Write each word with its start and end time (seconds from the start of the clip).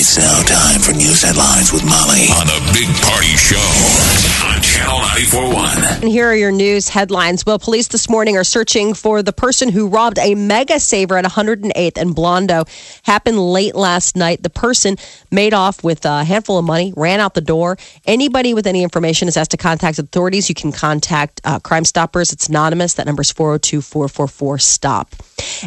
It's 0.00 0.16
now 0.16 0.42
time 0.44 0.80
for 0.80 0.92
news 0.92 1.22
headlines 1.22 1.72
with 1.72 1.82
Molly 1.82 2.30
on 2.30 2.46
the 2.46 2.70
Big 2.72 2.86
Party 3.02 3.34
Show 3.34 3.58
on 4.46 4.62
Channel 4.62 4.98
941. 4.98 6.02
And 6.02 6.08
here 6.08 6.28
are 6.28 6.36
your 6.36 6.52
news 6.52 6.88
headlines. 6.88 7.44
Well, 7.44 7.58
police 7.58 7.88
this 7.88 8.08
morning 8.08 8.36
are 8.36 8.44
searching 8.44 8.94
for 8.94 9.24
the 9.24 9.32
person 9.32 9.68
who 9.68 9.88
robbed 9.88 10.18
a 10.18 10.36
mega 10.36 10.78
saver 10.78 11.16
at 11.18 11.24
108th 11.24 11.96
and 11.96 12.14
Blondo. 12.14 12.68
Happened 13.02 13.40
late 13.40 13.74
last 13.74 14.14
night. 14.14 14.44
The 14.44 14.50
person 14.50 14.98
made 15.32 15.52
off 15.52 15.82
with 15.82 16.04
a 16.04 16.22
handful 16.22 16.58
of 16.58 16.64
money, 16.64 16.94
ran 16.96 17.18
out 17.18 17.34
the 17.34 17.40
door. 17.40 17.76
Anybody 18.06 18.54
with 18.54 18.68
any 18.68 18.84
information 18.84 19.26
is 19.26 19.36
asked 19.36 19.50
to 19.50 19.56
contact 19.56 19.98
authorities. 19.98 20.48
You 20.48 20.54
can 20.54 20.70
contact 20.70 21.40
uh, 21.42 21.58
Crime 21.58 21.84
Stoppers. 21.84 22.32
It's 22.32 22.48
anonymous. 22.48 22.94
That 22.94 23.06
number 23.06 23.22
is 23.22 23.32
402 23.32 23.80
444 23.80 24.58
STOP. 24.58 25.12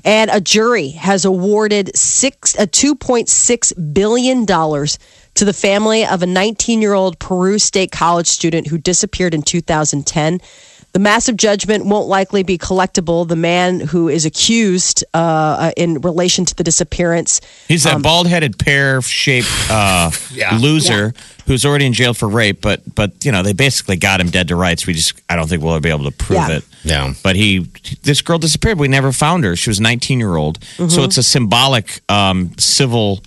And 0.05 0.31
a 0.31 0.39
jury 0.39 0.91
has 0.91 1.25
awarded 1.25 1.93
six 1.98 2.55
a 2.57 2.65
2.6 2.65 3.93
billion 3.93 4.20
dollars 4.45 4.99
to 5.35 5.45
the 5.45 5.53
family 5.53 6.05
of 6.05 6.21
a 6.21 6.25
19 6.25 6.81
year 6.81 6.93
old 6.93 7.20
Peru 7.20 7.57
State 7.59 7.91
College 7.91 8.27
student 8.27 8.67
who 8.67 8.77
disappeared 8.77 9.34
in 9.34 9.41
2010. 9.41 10.39
The 10.93 10.99
massive 10.99 11.38
judgment 11.38 11.85
won't 11.85 12.07
likely 12.09 12.43
be 12.43 12.57
collectible. 12.57 13.26
The 13.26 13.38
man 13.38 13.79
who 13.79 14.09
is 14.09 14.26
accused 14.26 15.05
uh, 15.13 15.71
in 15.77 16.02
relation 16.02 16.43
to 16.43 16.53
the 16.53 16.65
disappearance. 16.65 17.40
He's 17.70 17.84
that 17.84 18.01
bald 18.01 18.27
headed, 18.27 18.60
pear 18.60 19.01
shaped 19.01 19.48
uh, 19.70 20.12
loser 20.60 21.13
who's 21.48 21.65
already 21.65 21.85
in 21.85 21.93
jail 21.93 22.13
for 22.13 22.27
rape, 22.27 22.62
but 22.62 22.82
but 22.93 23.23
you 23.23 23.32
know, 23.32 23.41
they 23.41 23.54
basically 23.54 23.95
got 23.95 24.20
him 24.20 24.29
dead 24.29 24.49
to 24.49 24.55
rights. 24.57 24.85
We 24.85 24.93
just 24.93 25.13
I 25.29 25.38
don't 25.38 25.48
think 25.48 25.63
we'll 25.63 25.73
ever 25.73 25.82
be 25.82 25.90
able 25.90 26.12
to 26.12 26.17
prove 26.17 26.40
Yeah. 26.40 26.57
it. 26.57 26.65
Yeah. 26.84 27.13
But 27.23 27.38
he 27.38 27.67
this 28.04 28.21
girl 28.21 28.38
disappeared. 28.38 28.77
We 28.77 28.90
never 28.90 29.13
found 29.13 29.45
her. 29.45 29.55
She 29.55 29.70
was 29.70 29.79
19 29.79 30.20
year 30.20 30.35
old. 30.35 30.60
Mm-hmm. 30.60 30.90
So 30.90 31.04
it's 31.04 31.17
a 31.17 31.23
symbolic 31.23 32.01
um, 32.10 32.51
civil 32.57 33.21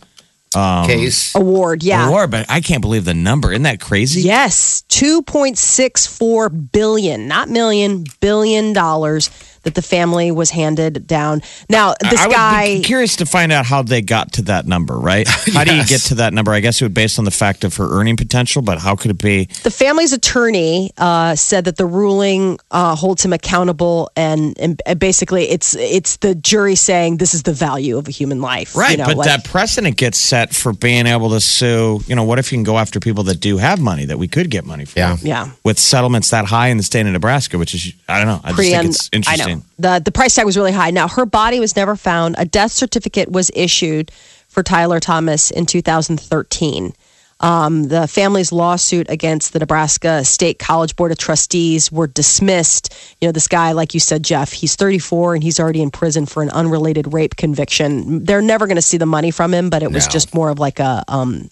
Um, 0.57 0.87
Case. 0.87 1.35
Award, 1.35 1.83
yeah. 1.83 2.09
award, 2.09 2.31
but 2.31 2.47
I 2.49 2.61
can't 2.61 2.81
believe 2.81 3.05
the 3.05 3.15
number. 3.15 3.53
Isn't 3.53 3.63
that 3.65 3.81
crazy? 3.81 4.23
Yes, 4.23 4.85
2.64 4.89 6.73
billion, 6.73 7.27
not 7.29 7.49
million, 7.49 8.05
billion 8.21 8.73
dollars 8.73 9.31
that 9.65 9.75
the 9.75 9.83
family 9.83 10.31
was 10.31 10.51
handed 10.51 11.07
down. 11.07 11.43
Now, 11.69 11.95
this 12.01 12.21
I 12.21 12.27
would 12.27 12.35
guy 12.35 12.77
be 12.79 12.83
curious 12.83 13.17
to 13.17 13.27
find 13.27 13.53
out 13.53 13.67
how 13.67 13.83
they 13.83 14.01
got 14.03 14.33
to 14.35 14.43
that 14.43 14.67
number, 14.67 14.99
right? 14.99 15.27
How 15.53 15.65
do 15.65 15.75
you 15.75 15.85
get 15.85 16.01
to 16.03 16.15
that 16.17 16.33
number? 16.33 16.53
I 16.53 16.61
guess 16.61 16.81
it 16.81 16.85
would 16.85 16.95
based 16.95 17.19
on 17.19 17.25
the 17.25 17.31
fact 17.31 17.65
of 17.65 17.77
her 17.77 17.89
earning 17.91 18.17
potential, 18.17 18.63
but 18.63 18.79
how 18.79 18.97
could 18.97 19.11
it 19.11 19.19
be? 19.23 19.45
the 19.63 19.71
family's 19.71 20.13
attorney 20.13 20.91
uh, 20.99 21.35
said 21.35 21.65
that 21.67 21.77
the 21.77 21.87
ruling 21.87 22.59
uh, 22.71 22.95
holds 22.95 23.25
him 23.25 23.33
accountable, 23.33 24.11
and, 24.17 24.59
and 24.59 24.81
basically, 24.99 25.45
it's 25.51 25.75
it's 25.77 26.17
the 26.19 26.35
jury 26.35 26.75
saying 26.75 27.19
this 27.19 27.35
is 27.35 27.43
the 27.43 27.53
value 27.53 27.97
of 27.99 28.09
a 28.09 28.11
human 28.11 28.41
life, 28.41 28.77
Right, 28.77 28.93
You 28.93 28.97
know, 28.99 29.07
but 29.07 29.17
like- 29.19 29.27
that 29.27 29.45
precedent 29.45 29.97
gets 29.97 30.19
set 30.19 30.55
for 30.55 30.73
being 30.73 31.07
able 31.07 31.31
to 31.31 31.41
sue. 31.41 32.01
You 32.07 32.15
know, 32.17 32.25
what 32.25 32.39
if 32.39 32.53
you 32.53 32.57
can 32.57 32.65
go 32.65 32.79
after 32.79 33.01
people 33.01 33.25
that 33.25 33.41
do 33.41 33.57
have 33.59 33.81
money 33.81 34.05
that 34.07 34.19
we 34.19 34.29
could 34.29 34.51
get 34.51 34.65
money 34.65 34.85
from? 34.85 35.01
Yeah. 35.01 35.17
yeah. 35.23 35.51
With 35.65 35.79
settlements 35.79 36.31
that 36.31 36.45
high 36.47 36.69
in 36.69 36.77
the 36.77 36.83
state 36.83 37.07
of 37.07 37.13
Nebraska, 37.13 37.59
which 37.59 37.75
is, 37.75 37.93
I 38.09 38.19
don't 38.19 38.27
know. 38.27 38.41
I 38.45 38.51
just 38.51 38.61
think 38.61 38.77
un- 38.79 38.87
it's 38.87 39.09
I 39.13 39.17
interesting. 39.17 39.54
Know. 39.57 39.63
The 39.79 40.03
the 40.05 40.13
price 40.13 40.35
tag 40.35 40.45
was 40.47 40.57
really 40.57 40.73
high. 40.73 40.91
Now 40.91 41.09
her 41.09 41.27
body 41.27 41.61
was 41.61 41.77
never 41.77 41.97
found. 41.97 42.35
A 42.39 42.45
death 42.45 42.73
certificate 42.73 43.31
was 43.31 43.51
issued 43.55 44.11
for 44.49 44.63
Tyler 44.63 45.01
Thomas 45.01 45.51
in 45.51 45.67
2013. 45.67 46.93
Um, 47.41 47.89
the 47.89 48.07
family's 48.07 48.53
lawsuit 48.53 49.11
against 49.11 49.53
the 49.53 49.59
Nebraska 49.59 50.25
State 50.25 50.59
College 50.61 50.95
Board 50.97 51.11
of 51.11 51.19
Trustees 51.19 51.91
were 51.91 52.07
dismissed. 52.07 52.95
You 53.21 53.27
know, 53.29 53.33
this 53.33 53.49
guy, 53.49 53.73
like 53.73 53.93
you 53.93 54.01
said, 54.01 54.23
Jeff, 54.23 54.53
he's 54.53 54.77
34 54.77 55.35
and 55.35 55.43
he's 55.43 55.59
already 55.59 55.83
in 55.83 55.91
prison 55.91 56.25
for 56.27 56.43
an 56.45 56.51
unrelated 56.51 57.13
rape 57.13 57.37
conviction. 57.37 58.25
They're 58.25 58.41
never 58.41 58.67
going 58.67 58.77
to 58.77 58.83
see 58.83 58.97
the 58.99 59.05
money 59.05 59.33
from 59.33 59.53
him, 59.53 59.69
but 59.69 59.83
it 59.83 59.91
was 59.91 60.07
No. 60.07 60.13
just 60.13 60.33
more 60.35 60.49
of 60.49 60.59
like 60.61 60.79
a 60.79 61.03
um 61.09 61.49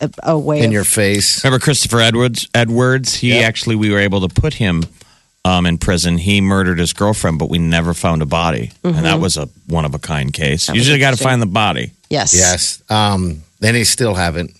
a, 0.00 0.10
a 0.22 0.38
way 0.38 0.60
In 0.60 0.66
of, 0.66 0.72
your 0.72 0.84
face. 0.84 1.42
Remember 1.44 1.62
Christopher 1.62 2.00
Edwards? 2.00 2.48
Edwards, 2.54 3.16
he 3.16 3.30
Yep. 3.30 3.44
actually, 3.44 3.76
we 3.76 3.90
were 3.90 3.98
able 3.98 4.26
to 4.26 4.32
put 4.32 4.54
him 4.54 4.84
um, 5.44 5.66
in 5.66 5.78
prison. 5.78 6.18
He 6.18 6.40
murdered 6.40 6.78
his 6.78 6.92
girlfriend, 6.92 7.38
but 7.38 7.50
we 7.50 7.58
never 7.58 7.94
found 7.94 8.22
a 8.22 8.26
body, 8.26 8.72
and 8.82 9.04
that 9.04 9.20
was 9.20 9.36
a 9.36 9.48
one 9.68 9.84
of 9.84 9.94
a 9.94 9.98
kind 9.98 10.32
case. 10.32 10.68
Usually, 10.68 10.98
got 10.98 11.16
to 11.16 11.22
find 11.22 11.40
the 11.42 11.46
body. 11.46 11.92
yes, 12.10 12.34
Yes. 12.34 12.82
Um, 12.90 13.42
then 13.60 13.74
they 13.74 13.84
still 13.84 14.14
haven't 14.14 14.50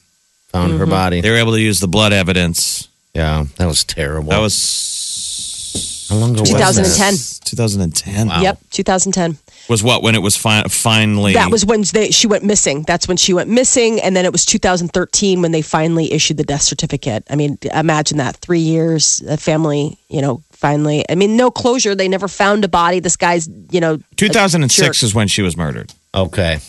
found 0.48 0.70
Mm-hmm. 0.72 0.78
her 0.80 0.86
body. 0.86 1.20
They 1.20 1.30
were 1.30 1.36
able 1.38 1.52
to 1.52 1.60
use 1.60 1.80
the 1.80 1.88
blood 1.88 2.12
evidence. 2.12 2.88
Yeah. 3.14 3.44
That 3.56 3.66
was 3.66 3.84
terrible. 3.84 4.30
That 4.30 4.38
was 4.40 6.06
How 6.08 6.16
long 6.16 6.32
ago 6.32 6.40
was 6.42 6.50
2010. 6.50 7.14
2010. 7.44 8.42
Yep, 8.42 8.58
2010. 8.70 9.38
Was 9.68 9.82
what 9.82 10.02
when 10.02 10.14
it 10.14 10.22
was 10.22 10.36
fi- 10.36 10.64
finally 10.64 11.32
That 11.32 11.50
was 11.50 11.64
when 11.64 11.82
they, 11.92 12.10
she 12.10 12.26
went 12.26 12.44
missing. 12.44 12.82
That's 12.82 13.08
when 13.08 13.16
she 13.16 13.32
went 13.32 13.48
missing, 13.48 14.00
and 14.00 14.14
then 14.14 14.24
it 14.24 14.32
was 14.32 14.44
2013 14.44 15.40
when 15.40 15.52
they 15.52 15.62
finally 15.62 16.12
issued 16.12 16.36
the 16.36 16.44
death 16.44 16.62
certificate. 16.62 17.24
I 17.30 17.36
mean, 17.36 17.58
imagine 17.72 18.18
that 18.18 18.36
three 18.36 18.58
years, 18.58 19.22
a 19.26 19.36
family, 19.36 19.98
you 20.08 20.20
know, 20.20 20.42
finally. 20.52 21.04
I 21.08 21.14
mean, 21.14 21.36
no 21.36 21.50
closure. 21.50 21.94
They 21.94 22.08
never 22.08 22.28
found 22.28 22.64
a 22.64 22.68
body. 22.68 23.00
This 23.00 23.16
guy's, 23.16 23.48
you 23.70 23.80
know, 23.80 23.98
2006 24.16 25.02
is 25.02 25.14
when 25.14 25.28
she 25.28 25.42
was 25.42 25.56
murdered. 25.56 25.92
Okay. 26.14 26.60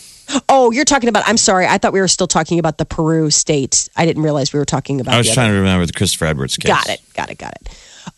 Oh, 0.48 0.70
you're 0.70 0.84
talking 0.84 1.08
about. 1.08 1.24
I'm 1.26 1.36
sorry. 1.36 1.66
I 1.66 1.78
thought 1.78 1.92
we 1.92 2.00
were 2.00 2.08
still 2.08 2.26
talking 2.26 2.58
about 2.58 2.78
the 2.78 2.84
Peru 2.84 3.30
state. 3.30 3.88
I 3.96 4.06
didn't 4.06 4.22
realize 4.22 4.52
we 4.52 4.58
were 4.58 4.64
talking 4.64 5.00
about. 5.00 5.14
I 5.14 5.18
was 5.18 5.28
the 5.28 5.34
trying 5.34 5.50
other. 5.50 5.58
to 5.58 5.60
remember 5.60 5.86
the 5.86 5.92
Christopher 5.92 6.26
Edwards 6.26 6.56
case. 6.56 6.70
Got 6.70 6.88
it. 6.88 7.00
Got 7.14 7.30
it. 7.30 7.38
Got 7.38 7.52
it. 7.60 7.68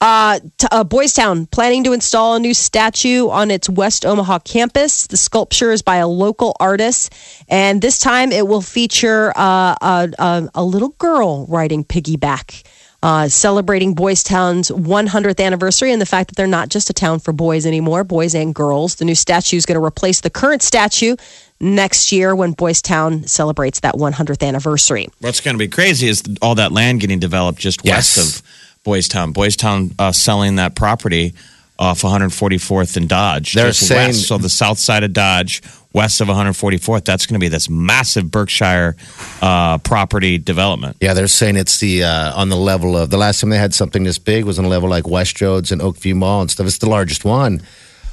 Uh, 0.00 0.38
t- 0.59 0.66
uh, 0.71 0.84
Boys 0.84 1.12
Town 1.15 1.47
planning 1.47 1.82
to 1.84 1.93
install 1.93 2.37
a 2.37 2.38
new 2.41 2.54
statue 2.54 3.28
on 3.28 3.50
its 3.50 3.69
West 3.69 4.04
Omaha 4.06 4.41
campus. 4.41 5.06
The 5.06 5.16
sculpture 5.16 5.72
is 5.72 5.82
by 5.82 5.97
a 5.97 6.06
local 6.09 6.56
artist, 6.60 7.12
and 7.49 7.81
this 7.82 7.99
time 7.99 8.31
it 8.32 8.47
will 8.47 8.60
feature 8.60 9.32
uh, 9.37 9.75
a, 9.81 10.10
a, 10.19 10.49
a 10.56 10.65
little 10.65 10.91
girl 10.91 11.47
riding 11.47 11.84
piggyback. 11.84 12.65
Uh, 13.00 13.28
celebrating 13.28 13.94
Boys 13.94 14.25
Town's 14.25 14.71
100th 14.72 15.38
anniversary 15.38 15.93
and 15.93 16.03
the 16.03 16.06
fact 16.06 16.31
that 16.31 16.34
they're 16.37 16.49
not 16.49 16.69
just 16.69 16.91
a 16.91 16.93
town 16.93 17.20
for 17.20 17.32
boys 17.32 17.65
anymore, 17.65 18.03
boys 18.03 18.34
and 18.34 18.53
girls. 18.53 18.97
The 18.97 19.05
new 19.05 19.15
statue 19.15 19.56
is 19.56 19.65
going 19.66 19.78
to 19.78 19.84
replace 19.84 20.20
the 20.20 20.31
current 20.31 20.62
statue 20.62 21.15
next 21.60 22.10
year 22.10 22.34
when 22.34 22.53
Boys 22.55 22.82
Town 22.82 23.25
celebrates 23.25 23.78
that 23.81 23.94
100th 23.94 24.44
anniversary. 24.44 25.06
What's 25.20 25.41
going 25.41 25.55
to 25.55 25.59
be 25.60 25.69
crazy 25.69 26.09
is 26.09 26.25
all 26.43 26.56
that 26.56 26.72
land 26.72 26.99
getting 27.00 27.20
developed 27.20 27.60
just 27.60 27.82
Yes. 27.84 28.16
west 28.16 28.41
of 28.41 28.49
Boys 28.84 29.09
Town. 29.09 29.33
Boys 29.33 29.56
Town 29.56 29.94
uh, 29.99 30.12
selling 30.12 30.56
that 30.56 30.75
property 30.75 31.34
off 31.78 32.03
144th 32.03 32.97
and 32.97 33.09
Dodge. 33.09 33.55
They're 33.55 33.69
just 33.69 33.87
saying- 33.87 34.09
west, 34.09 34.27
so 34.28 34.39
the 34.39 34.49
south 34.49 34.78
side 34.78 35.05
of 35.05 35.12
Dodge, 35.12 35.62
west 35.93 36.21
of 36.21 36.28
144th. 36.28 37.05
That's 37.05 37.27
going 37.27 37.34
to 37.34 37.44
be 37.44 37.49
this 37.49 37.69
massive 37.71 38.31
Berkshire 38.31 38.97
uh, 39.41 39.78
property 39.78 40.38
development. 40.38 40.97
Yeah, 41.00 41.15
they're 41.15 41.28
saying 41.28 41.56
it's 41.56 41.78
the 41.78 42.05
uh, 42.05 42.34
on 42.34 42.49
the 42.49 42.56
level 42.56 42.97
of 42.97 43.11
the 43.11 43.17
last 43.17 43.41
time 43.41 43.50
they 43.50 43.59
had 43.59 43.75
something 43.75 44.03
this 44.05 44.19
big 44.19 44.44
was 44.44 44.59
on 44.59 44.65
a 44.65 44.69
level 44.69 44.88
like 44.88 45.05
Westroads 45.05 45.71
and 45.71 45.81
Oakview 45.81 46.17
Mall 46.17 46.41
and 46.41 46.50
stuff. 46.50 46.67
It's 46.67 46.78
the 46.78 46.88
largest 46.91 47.25
one 47.25 47.62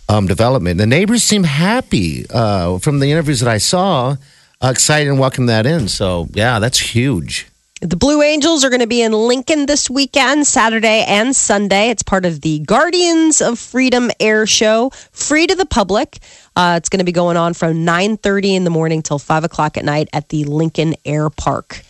um, 0.08 0.28
development. 0.28 0.78
The 0.78 0.86
neighbors 0.86 1.24
seem 1.24 1.44
happy 1.44 2.25
uh, 2.30 2.78
from 2.80 3.00
the 3.00 3.12
interviews 3.12 3.40
that 3.40 3.50
I 3.50 3.58
saw, 3.58 4.16
uh, 4.62 4.68
excited 4.68 5.09
and 5.09 5.20
welcome 5.20 5.48
that 5.48 5.66
in. 5.66 5.88
So 5.88 6.28
yeah, 6.34 6.59
that's 6.59 6.80
huge. 6.80 7.48
The 7.85 7.96
Blue 7.96 8.23
Angels 8.23 8.63
are 8.63 8.72
going 8.72 8.81
to 8.81 8.88
be 8.88 9.03
in 9.03 9.12
Lincoln 9.12 9.68
this 9.68 9.91
weekend, 9.91 10.47
Saturday 10.47 11.06
and 11.07 11.35
Sunday. 11.35 11.91
It's 11.91 12.01
part 12.01 12.25
of 12.25 12.41
the 12.41 12.57
Guardians 12.62 13.41
of 13.41 13.59
Freedom 13.59 14.09
Air 14.19 14.47
Show, 14.47 14.90
free 15.12 15.46
to 15.46 15.53
the 15.53 15.68
public. 15.68 16.18
Uh, 16.56 16.75
it's 16.77 16.89
going 16.89 16.98
to 16.98 17.06
be 17.06 17.12
going 17.12 17.38
on 17.38 17.54
from 17.54 17.86
9.30 17.86 18.56
in 18.56 18.63
the 18.63 18.71
morning 18.71 19.04
till 19.04 19.19
5 19.19 19.44
o'clock 19.44 19.77
at 19.77 19.86
night 19.86 20.10
at 20.13 20.30
the 20.30 20.45
Lincoln 20.45 20.95
Air 21.06 21.30
Park. 21.30 21.83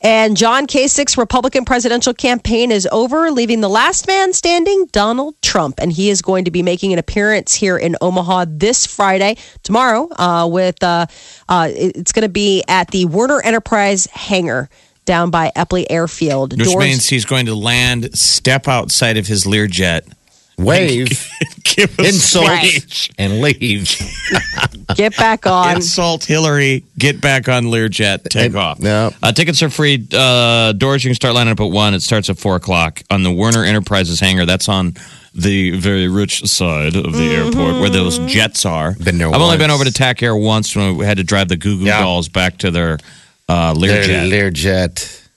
And 0.00 0.38
John 0.38 0.66
Kasich's 0.66 1.18
Republican 1.18 1.66
presidential 1.66 2.14
campaign 2.14 2.72
is 2.72 2.88
over, 2.90 3.30
leaving 3.30 3.60
the 3.60 3.68
last 3.68 4.06
man 4.06 4.32
standing, 4.32 4.86
Donald 4.90 5.34
Trump. 5.42 5.80
And 5.82 5.92
he 5.92 6.08
is 6.08 6.22
going 6.22 6.46
to 6.46 6.50
be 6.50 6.62
making 6.62 6.94
an 6.94 6.98
appearance 6.98 7.54
here 7.54 7.76
in 7.76 7.94
Omaha 8.00 8.46
this 8.48 8.86
Friday, 8.86 9.36
tomorrow, 9.64 10.08
uh, 10.18 10.48
with 10.50 10.82
uh, 10.82 11.04
uh, 11.50 11.68
it's 11.70 12.12
going 12.12 12.22
to 12.22 12.30
be 12.30 12.64
at 12.68 12.90
the 12.90 13.04
Werner 13.04 13.42
Enterprise 13.42 14.06
hangar 14.06 14.70
down 15.04 15.30
by 15.30 15.50
Eppley 15.56 15.84
Airfield. 15.90 16.56
Which 16.56 16.66
Doors- 16.68 16.84
means 16.84 17.08
he's 17.08 17.24
going 17.24 17.46
to 17.46 17.54
land, 17.54 18.16
step 18.18 18.68
outside 18.68 19.16
of 19.16 19.26
his 19.26 19.44
Learjet, 19.44 20.02
Wave, 20.58 21.08
give 21.64 21.98
a 21.98 22.06
insult, 22.08 22.46
speech, 22.60 23.10
and 23.18 23.40
leave. 23.40 23.90
get 24.94 25.16
back 25.16 25.46
on. 25.46 25.76
insult 25.76 26.24
Hillary, 26.24 26.84
get 26.98 27.20
back 27.20 27.48
on 27.48 27.64
Learjet, 27.64 28.24
take 28.28 28.46
And- 28.46 28.56
off. 28.56 28.78
yeah. 28.80 29.10
Uh, 29.22 29.32
tickets 29.32 29.62
are 29.62 29.70
free. 29.70 30.06
Uh, 30.12 30.72
doors 30.72 31.02
you 31.04 31.08
can 31.08 31.14
start 31.14 31.34
lining 31.34 31.52
up 31.52 31.60
at 31.60 31.70
one. 31.70 31.94
It 31.94 32.02
starts 32.02 32.28
at 32.30 32.38
four 32.38 32.56
o'clock 32.56 33.02
on 33.10 33.22
the 33.22 33.32
Werner 33.32 33.64
Enterprises 33.64 34.20
hangar. 34.20 34.46
That's 34.46 34.68
on 34.68 34.94
the 35.34 35.70
very 35.78 36.08
rich 36.08 36.44
side 36.46 36.94
of 36.94 37.14
the 37.14 37.34
airport 37.34 37.80
where 37.80 37.88
those 37.88 38.18
jets 38.30 38.66
are. 38.66 38.92
Been 38.96 39.16
there 39.16 39.28
I've 39.34 39.40
only 39.40 39.56
been 39.56 39.70
once. 39.70 39.80
over 39.80 39.84
to 39.90 39.92
TAC 39.92 40.22
Air 40.22 40.36
once 40.36 40.76
when 40.76 40.96
we 40.98 41.06
had 41.06 41.16
to 41.16 41.24
drive 41.24 41.48
the 41.48 41.56
Goo 41.56 41.78
Goo 41.78 41.86
Yeah. 41.86 42.02
Dolls 42.02 42.28
back 42.28 42.58
to 42.58 42.70
their 42.70 42.98
uh, 43.48 43.74
Their 43.74 44.04
Learjet. 44.04 45.28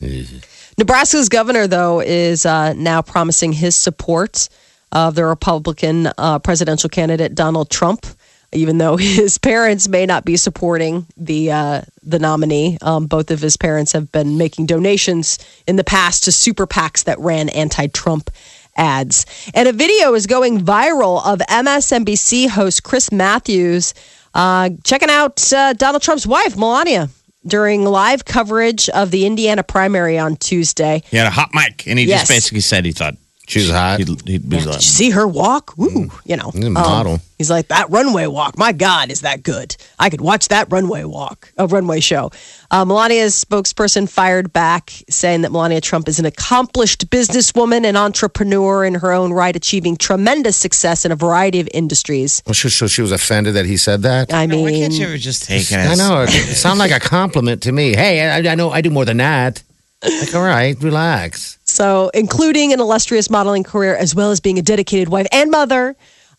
Learjet. 0.00 0.44
Nebraska's 0.78 1.28
governor, 1.28 1.66
though, 1.66 2.00
is 2.00 2.44
uh, 2.44 2.74
now 2.74 3.00
promising 3.02 3.52
his 3.52 3.74
support 3.74 4.48
of 4.92 5.14
the 5.14 5.24
Republican 5.24 6.08
uh, 6.18 6.38
presidential 6.38 6.88
candidate 6.88 7.34
Donald 7.34 7.70
Trump, 7.70 8.06
even 8.52 8.78
though 8.78 8.96
his 8.98 9.38
parents 9.38 9.88
may 9.88 10.06
not 10.06 10.24
be 10.24 10.36
supporting 10.36 11.06
the 11.16 11.50
uh, 11.50 11.82
the 12.02 12.18
nominee. 12.18 12.78
Um, 12.82 13.06
both 13.06 13.30
of 13.30 13.40
his 13.40 13.56
parents 13.56 13.92
have 13.92 14.12
been 14.12 14.36
making 14.36 14.66
donations 14.66 15.38
in 15.66 15.76
the 15.76 15.84
past 15.84 16.24
to 16.24 16.32
super 16.32 16.66
PACs 16.66 17.04
that 17.04 17.18
ran 17.18 17.48
anti-Trump 17.48 18.30
ads. 18.76 19.24
And 19.54 19.68
a 19.68 19.72
video 19.72 20.14
is 20.14 20.26
going 20.26 20.60
viral 20.60 21.24
of 21.24 21.38
MSNBC 21.38 22.48
host 22.50 22.82
Chris 22.82 23.10
Matthews 23.10 23.94
uh, 24.34 24.70
checking 24.84 25.08
out 25.08 25.52
uh, 25.52 25.72
Donald 25.72 26.02
Trump's 26.02 26.26
wife, 26.26 26.56
Melania. 26.56 27.08
During 27.46 27.84
live 27.84 28.24
coverage 28.24 28.88
of 28.88 29.10
the 29.10 29.24
Indiana 29.26 29.62
primary 29.62 30.18
on 30.18 30.36
Tuesday, 30.36 31.02
He 31.10 31.16
had 31.16 31.26
a 31.26 31.30
hot 31.30 31.50
mic, 31.54 31.86
and 31.86 31.98
he 31.98 32.04
Yes. 32.06 32.22
just 32.22 32.30
basically 32.30 32.60
said 32.60 32.84
he 32.84 32.92
thought 32.92 33.14
She 33.46 33.60
was 33.60 33.70
hot. 33.70 33.98
He'd, 33.98 34.08
he'd 34.28 34.48
be 34.48 34.56
Did 34.56 34.66
like, 34.66 34.74
you 34.76 34.80
see 34.80 35.10
her 35.10 35.26
walk? 35.26 35.78
Ooh, 35.78 36.10
you 36.24 36.36
know. 36.36 36.50
He's 36.50 36.64
a 36.64 36.66
um, 36.66 36.72
model. 36.72 37.20
he's 37.38 37.48
like, 37.48 37.68
that 37.68 37.88
runway 37.90 38.26
walk. 38.26 38.58
My 38.58 38.72
God, 38.72 39.10
is 39.10 39.20
that 39.20 39.44
good? 39.44 39.76
I 40.00 40.10
could 40.10 40.20
watch 40.20 40.48
that 40.48 40.66
runway 40.70 41.04
walk, 41.04 41.52
a 41.56 41.68
runway 41.68 42.00
show. 42.00 42.32
Uh, 42.72 42.84
Melania's 42.84 43.42
spokesperson 43.42 44.08
fired 44.08 44.52
back, 44.52 44.90
saying 45.08 45.42
that 45.42 45.52
Melania 45.52 45.80
Trump 45.80 46.08
is 46.08 46.18
an 46.18 46.26
accomplished 46.26 47.08
businesswoman 47.08 47.84
and 47.84 47.96
entrepreneur 47.96 48.84
in 48.84 48.94
her 48.94 49.12
own 49.12 49.32
right, 49.32 49.54
achieving 49.54 49.96
tremendous 49.96 50.56
success 50.56 51.04
in 51.04 51.12
a 51.12 51.16
variety 51.16 51.60
of 51.60 51.68
industries. 51.72 52.42
Well, 52.46 52.54
she, 52.54 52.68
so 52.68 52.88
she 52.88 53.00
was 53.00 53.12
offended 53.12 53.54
that 53.54 53.64
he 53.64 53.76
said 53.76 54.02
that. 54.02 54.34
I 54.34 54.48
mean, 54.48 54.62
why 54.62 54.70
mean, 54.72 54.82
can't 54.82 54.94
you 54.94 55.06
ever 55.06 55.16
just 55.18 55.44
take 55.44 55.70
it 55.70 55.76
I 55.76 55.94
know. 55.94 56.22
It 56.22 56.56
sounded 56.56 56.80
like 56.80 56.90
a 56.90 56.98
compliment 56.98 57.62
to 57.62 57.72
me. 57.72 57.94
Hey, 57.94 58.28
I, 58.28 58.38
I 58.38 58.54
know 58.56 58.70
I 58.70 58.80
do 58.80 58.90
more 58.90 59.04
than 59.04 59.18
that. 59.18 59.62
Like, 60.02 60.34
all 60.34 60.42
right, 60.42 60.76
relax. 60.82 61.58
So, 61.64 62.10
including 62.14 62.72
an 62.72 62.80
illustrious 62.80 63.28
modeling 63.30 63.64
career 63.64 63.96
as 63.96 64.14
well 64.14 64.30
as 64.30 64.40
being 64.40 64.58
a 64.58 64.62
dedicated 64.62 65.08
wife 65.08 65.26
and 65.32 65.50
mother. 65.50 65.96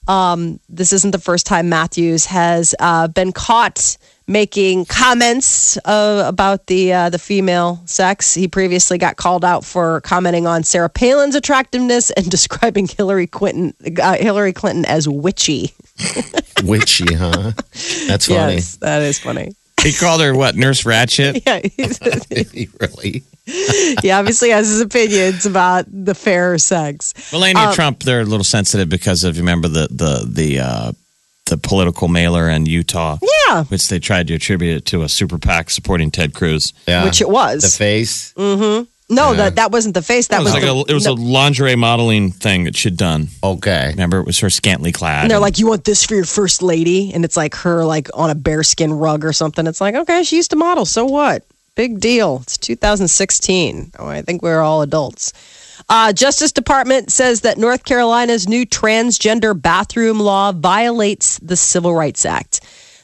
Um, 0.07 0.61
this 0.69 0.93
isn't 0.93 1.11
the 1.11 1.19
first 1.19 1.45
time 1.45 1.67
Matthews 1.67 2.25
has 2.27 2.73
uh, 2.79 3.09
been 3.09 3.33
caught 3.33 3.97
making 4.25 4.85
comments 4.85 5.77
uh, 5.85 6.23
about 6.25 6.67
the 6.67 6.93
uh, 6.93 7.09
the 7.09 7.19
female 7.19 7.81
sex. 7.85 8.33
He 8.33 8.47
previously 8.47 8.97
got 8.97 9.17
called 9.17 9.43
out 9.43 9.65
for 9.65 9.99
commenting 10.01 10.47
on 10.47 10.63
Sarah 10.63 10.87
Palin's 10.89 11.35
attractiveness 11.35 12.09
and 12.11 12.29
describing 12.31 12.87
Hillary 12.87 13.27
Clinton 13.27 13.73
uh, 14.01 14.15
Hillary 14.15 14.53
Clinton 14.53 14.85
as 14.85 15.09
witchy. 15.09 15.73
Witchy, 16.63 17.13
huh? 17.15 17.51
That's 18.07 18.27
funny. 18.27 18.55
Yes, 18.55 18.77
that 18.77 19.01
is 19.01 19.19
funny. 19.19 19.51
he 19.81 19.91
called 19.93 20.21
her 20.21 20.33
what 20.33 20.55
Nurse 20.55 20.83
Ratched? 20.83 21.41
Yeah, 21.45 21.59
he's- 21.59 22.51
He 22.51 22.69
really. 22.79 23.23
he 24.01 24.11
obviously 24.11 24.49
has 24.49 24.67
his 24.67 24.81
opinions 24.81 25.45
about 25.45 25.85
the 25.87 26.13
fair 26.13 26.57
sex. 26.57 27.13
Melania 27.31 27.71
Trump, 27.73 28.03
they're 28.03 28.21
a 28.21 28.25
little 28.25 28.43
sensitive 28.43 28.89
because 28.89 29.23
of 29.23 29.35
you 29.37 29.41
remember 29.41 29.67
the 29.67 29.87
the 29.89 30.25
the 30.29 30.59
uh, 30.59 30.91
the 31.45 31.57
political 31.57 32.07
mailer 32.09 32.49
in 32.49 32.65
Utah, 32.65 33.17
Yeah, 33.47 33.63
which 33.65 33.87
they 33.87 33.99
tried 33.99 34.27
to 34.27 34.33
attribute 34.35 34.77
it 34.77 34.85
to 34.87 35.03
a 35.03 35.09
super 35.09 35.37
PAC 35.37 35.69
supporting 35.69 36.11
Ted 36.11 36.33
Cruz. 36.33 36.73
Yeah. 36.87 37.05
which 37.05 37.21
it 37.21 37.29
was. 37.29 37.61
The 37.61 37.69
face. 37.69 38.33
Mm-hmm. 38.33 38.83
No, 39.09 39.33
that 39.33 39.55
that 39.55 39.71
wasn't 39.71 39.93
the 39.93 40.01
face. 40.01 40.27
That 40.27 40.41
It 40.41 40.43
was, 40.43 40.53
was 40.53 40.61
like 40.61 40.63
the, 40.63 40.75
a, 40.75 40.91
it 40.91 40.93
was 40.93 41.05
a 41.05 41.13
lingerie 41.13 41.77
modeling 41.77 42.31
thing 42.31 42.65
that 42.65 42.75
she'd 42.75 42.97
done. 42.97 43.29
Okay. 43.41 43.91
Remember, 43.91 44.19
it 44.19 44.25
was 44.25 44.39
her 44.39 44.49
scantily 44.49 44.91
clad. 44.91 45.21
and 45.21 45.31
they're 45.31 45.39
like, 45.39 45.59
"You 45.59 45.67
want 45.67 45.85
this 45.85 46.03
for 46.03 46.13
your 46.15 46.25
first 46.25 46.61
lady?" 46.61 47.13
And 47.13 47.23
it's 47.23 47.37
like 47.37 47.55
her 47.55 47.85
like 47.85 48.09
on 48.13 48.29
a 48.29 48.35
bearskin 48.35 48.91
rug 48.91 49.23
or 49.23 49.31
something. 49.31 49.65
It's 49.65 49.79
like, 49.79 49.95
okay, 49.95 50.23
she 50.23 50.35
used 50.35 50.49
to 50.49 50.57
model. 50.57 50.83
So 50.85 51.05
what? 51.05 51.45
Big 51.77 51.99
deal. 51.99 52.39
It's 52.41 52.57
2016. 52.57 53.91
Oh, 53.99 54.07
I 54.07 54.23
think 54.23 54.41
we're 54.41 54.61
all 54.61 54.81
adults. 54.81 55.31
Uh, 55.87 56.11
Justice 56.11 56.51
Department 56.51 57.11
says 57.11 57.41
that 57.41 57.59
North 57.59 57.85
Carolina's 57.85 58.47
new 58.47 58.65
transgender 58.65 59.53
bathroom 59.59 60.19
law 60.19 60.51
violates 60.51 61.37
the 61.37 61.55
Civil 61.55 61.93
Rights 61.93 62.25
Act. 62.25 62.61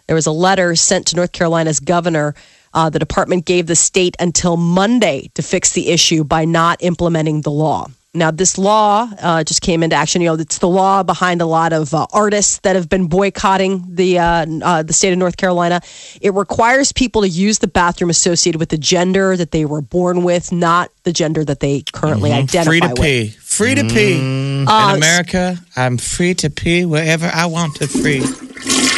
There 0.08 0.16
was 0.16 0.26
a 0.26 0.32
letter 0.32 0.76
sent 0.76 1.06
to 1.08 1.16
North 1.16 1.34
Carolina's 1.34 1.80
governor. 1.80 2.34
Uh, 2.74 2.90
the 2.90 2.98
department 2.98 3.46
gave 3.46 3.68
the 3.68 3.76
state 3.76 4.18
until 4.20 4.58
Monday 4.58 5.30
to 5.36 5.44
fix 5.44 5.74
the 5.74 5.90
issue 5.90 6.24
by 6.24 6.44
not 6.44 6.82
implementing 6.82 7.42
the 7.42 7.52
law. 7.52 7.86
Now, 8.16 8.30
this 8.30 8.60
law 8.60 9.10
uh, 9.20 9.44
just 9.44 9.64
came 9.64 9.82
into 9.82 9.96
action. 9.96 10.22
You 10.22 10.28
know, 10.28 10.34
it's 10.36 10.60
the 10.60 10.68
law 10.68 11.02
behind 11.02 11.42
a 11.42 11.48
lot 11.48 11.74
of 11.74 11.96
uh, 11.96 12.06
artists 12.14 12.60
that 12.60 12.76
have 12.76 12.88
been 12.88 13.08
boycotting 13.08 13.96
the 13.96 14.20
uh, 14.20 14.46
uh, 14.62 14.84
the 14.84 14.94
state 14.94 15.14
of 15.14 15.18
North 15.18 15.38
Carolina. 15.38 15.82
It 16.22 16.32
requires 16.36 16.92
people 16.92 17.24
to 17.24 17.28
use 17.28 17.58
the 17.58 17.68
bathroom 17.68 18.12
associated 18.12 18.60
with 18.60 18.70
the 18.70 18.78
gender 18.78 19.36
that 19.36 19.50
they 19.50 19.66
were 19.66 19.82
born 19.82 20.24
with, 20.24 20.52
not 20.52 20.92
the 21.06 21.12
gender 21.12 21.44
that 21.44 21.60
they 21.60 21.82
currently 21.92 22.32
identify 22.32 22.70
free 22.70 22.80
to 22.82 22.88
with. 22.90 23.02
pee, 23.02 23.30
free 23.58 23.76
to 23.76 23.84
pee. 23.84 24.20
In 24.20 24.68
Uh, 24.68 24.94
America, 24.96 25.58
I'm 25.76 25.98
free 25.98 26.34
to 26.36 26.50
pee 26.50 26.86
wherever 26.86 27.28
I 27.34 27.46
want 27.48 27.76
to 27.76 27.88
free. 27.88 28.24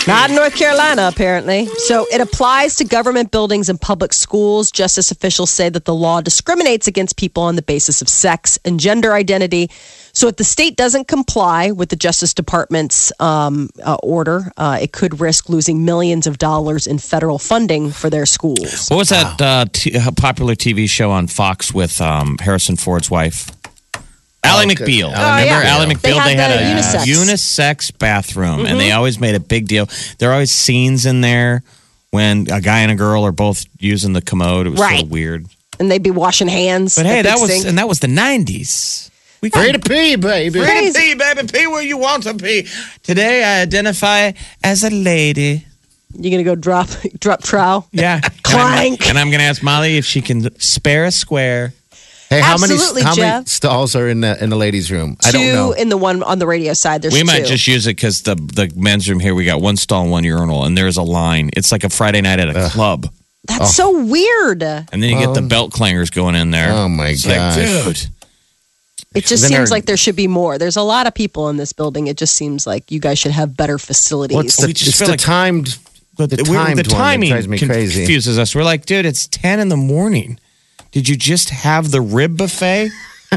Not 0.07 0.29
in 0.29 0.35
North 0.35 0.55
Carolina, 0.55 1.07
apparently. 1.11 1.65
So 1.87 2.05
it 2.11 2.21
applies 2.21 2.75
to 2.75 2.83
government 2.83 3.31
buildings 3.31 3.69
and 3.69 3.81
public 3.81 4.13
schools. 4.13 4.69
Justice 4.69 5.09
officials 5.09 5.49
say 5.49 5.69
that 5.69 5.85
the 5.85 5.95
law 5.95 6.21
discriminates 6.21 6.87
against 6.87 7.17
people 7.17 7.41
on 7.41 7.55
the 7.55 7.63
basis 7.63 8.03
of 8.03 8.07
sex 8.09 8.59
and 8.63 8.79
gender 8.79 9.13
identity. 9.13 9.71
So 10.13 10.27
if 10.27 10.35
the 10.35 10.43
state 10.43 10.77
doesn't 10.77 11.07
comply 11.07 11.71
with 11.71 11.89
the 11.89 11.95
Justice 11.95 12.33
Department's 12.35 13.11
um, 13.19 13.69
uh, 13.83 13.97
order, 14.03 14.51
uh, 14.57 14.77
it 14.79 14.91
could 14.91 15.19
risk 15.19 15.49
losing 15.49 15.83
millions 15.85 16.27
of 16.27 16.37
dollars 16.37 16.85
in 16.85 16.99
federal 16.99 17.39
funding 17.39 17.89
for 17.89 18.11
their 18.11 18.27
schools. 18.27 18.87
What 18.89 18.97
was 18.97 19.09
that 19.09 19.41
uh, 19.41 19.65
t- 19.73 19.97
uh, 19.97 20.11
popular 20.11 20.53
TV 20.53 20.87
show 20.87 21.09
on 21.09 21.25
Fox 21.25 21.73
with 21.73 21.99
um, 21.99 22.37
Harrison 22.39 22.75
Ford's 22.75 23.09
wife? 23.09 23.49
Ally 24.45 24.63
oh, 24.63 24.71
Okay. 24.71 24.75
McBeal. 24.86 25.06
Oh, 25.15 25.36
Remember 25.36 25.45
yeah. 25.45 25.74
Ally 25.75 25.86
They 25.86 25.94
McBeal? 25.95 26.19
had 26.19 26.27
They 26.27 26.36
had, 26.36 26.59
the 26.59 27.00
a 27.00 27.03
unisex. 27.03 27.06
unisex 27.06 27.97
bathroom, 28.00 28.65
and 28.65 28.80
they 28.80 28.89
mm-hmm. 28.89 28.97
always 28.97 29.19
made 29.19 29.36
a 29.36 29.39
big 29.39 29.68
deal. 29.68 29.89
There 30.19 30.30
are 30.30 30.33
always 30.33 30.51
scenes 30.51 31.06
in 31.06 31.21
there 31.21 31.63
when 32.12 32.50
a 32.51 32.62
guy 32.62 32.80
and 32.80 32.92
a 32.92 32.95
girl 32.95 33.24
are 33.25 33.31
both 33.31 33.65
using 33.80 34.13
the 34.13 34.21
commode. 34.21 34.68
It 34.68 34.71
was 34.71 34.80
Right. 34.80 35.00
so 35.01 35.06
weird. 35.06 35.45
And 35.80 35.92
they'd 35.92 36.03
be 36.03 36.12
washing 36.12 36.47
hands. 36.47 36.95
But 36.95 37.06
hey, 37.06 37.21
that 37.24 37.39
was 37.39 37.50
Sink. 37.51 37.65
and 37.65 37.77
that 37.77 37.88
was 37.88 38.00
the 38.00 38.07
nineties. 38.07 39.12
We 39.42 39.50
Free 39.50 39.74
to 39.74 39.80
pee, 39.80 40.15
baby. 40.15 40.59
Free 40.59 40.91
to 40.91 40.98
pee, 40.98 41.13
baby. 41.13 41.48
Pee 41.48 41.68
where 41.68 41.83
you 41.83 41.98
want 41.98 42.24
to 42.24 42.33
pee. 42.33 42.68
Today, 43.03 43.44
I 43.44 43.62
identify 43.62 44.31
as 44.63 44.83
a 44.83 44.89
lady. 44.89 45.65
You're 46.17 46.31
gonna 46.31 46.43
go 46.43 46.55
drop 46.55 46.88
drop 47.19 47.43
trowel? 47.43 47.88
Yeah. 47.91 48.22
Clank. 48.43 49.08
And 49.10 49.17
I'm, 49.19 49.29
going 49.29 49.39
to 49.39 49.46
ask 49.46 49.62
Molly 49.62 49.98
if 49.98 50.05
she 50.05 50.22
can 50.22 50.58
spare 50.60 51.05
a 51.05 51.12
square. 51.12 51.74
Hey, 52.36 52.42
how 52.42 52.54
Absolutely, 52.54 53.04
many 53.04 53.06
how 53.06 53.15
many 53.15 53.44
Jeff. 53.44 53.48
stalls 53.48 53.96
are 53.96 54.10
in 54.10 54.22
the 54.22 54.44
in 54.44 54.50
the 54.50 54.56
ladies' 54.58 54.92
room? 54.92 55.18
I 55.24 55.32
don't 55.32 55.48
know. 55.54 55.72
in 55.72 55.89
the 55.89 55.98
one 55.98 56.22
on 56.24 56.39
the 56.39 56.48
radio 56.48 56.74
side. 56.74 57.01
There's 57.01 57.13
we 57.13 57.24
might 57.24 57.39
two. 57.39 57.46
just 57.46 57.68
use 57.68 57.88
it 57.88 57.96
because 57.96 58.24
the, 58.24 58.36
the 58.36 58.72
men's 58.75 59.10
room 59.10 59.20
here, 59.20 59.34
we 59.34 59.46
got 59.46 59.62
one 59.62 59.77
stall 59.77 60.04
and 60.04 60.12
one 60.12 60.24
urinal, 60.24 60.65
and 60.65 60.77
there's 60.77 60.98
a 60.98 61.04
line. 61.04 61.50
It's 61.56 61.72
like 61.72 61.84
a 61.84 61.89
Friday 61.89 62.22
night 62.22 62.39
at 62.39 62.50
a 62.50 62.70
club. 62.70 63.10
That's 63.48 63.80
oh. 63.80 63.92
so 63.94 64.04
weird. 64.06 64.63
And 64.63 64.88
then 64.92 65.04
you 65.04 65.20
get 65.20 65.34
the 65.34 65.44
oh. 65.44 65.48
belt 65.48 65.72
clangers 65.72 66.12
going 66.12 66.36
in 66.36 66.51
there. 66.51 66.72
Oh, 66.72 66.89
my 66.89 67.10
It's 67.10 67.25
like, 67.25 67.36
gosh. 67.36 67.56
dude. 67.56 68.10
It 69.13 69.25
just 69.25 69.44
Then 69.44 69.51
seems 69.51 69.51
they're- 69.51 69.65
like 69.68 69.86
there 69.86 69.98
should 69.98 70.15
be 70.15 70.27
more. 70.27 70.58
There's 70.58 70.75
a 70.75 70.82
lot 70.82 71.08
of 71.08 71.13
people 71.13 71.48
in 71.50 71.58
this 71.58 71.72
building. 71.72 72.08
It 72.08 72.18
just 72.18 72.34
seems 72.36 72.68
like 72.68 72.92
you 72.92 73.00
guys 73.00 73.18
should 73.18 73.32
have 73.32 73.56
better 73.56 73.77
facilities. 73.77 74.36
What's 74.36 74.58
the, 74.58 74.68
We 74.68 74.74
just 74.74 74.89
it's 74.89 74.98
feel 74.98 75.08
the 75.08 75.13
like- 75.13 75.20
timed 75.22 75.77
the, 76.18 76.27
the, 76.27 76.44
we're- 76.44 76.56
timed 76.56 76.56
the 76.56 76.58
one 76.58 76.75
that 76.77 76.89
timing 76.89 77.30
drives 77.30 77.48
me 77.48 77.60
crazy. 77.60 78.00
confuses 78.01 78.38
us. 78.38 78.56
We're 78.56 78.63
like, 78.63 78.86
dude, 78.86 79.06
it's 79.06 79.27
10 79.27 79.60
in 79.60 79.70
the 79.70 79.77
morning. 79.77 80.39
Did 80.95 81.07
you 81.09 81.15
just 81.15 81.49
have 81.49 81.91
the 81.91 81.99
rib 82.01 82.37
buffet? 82.37 82.89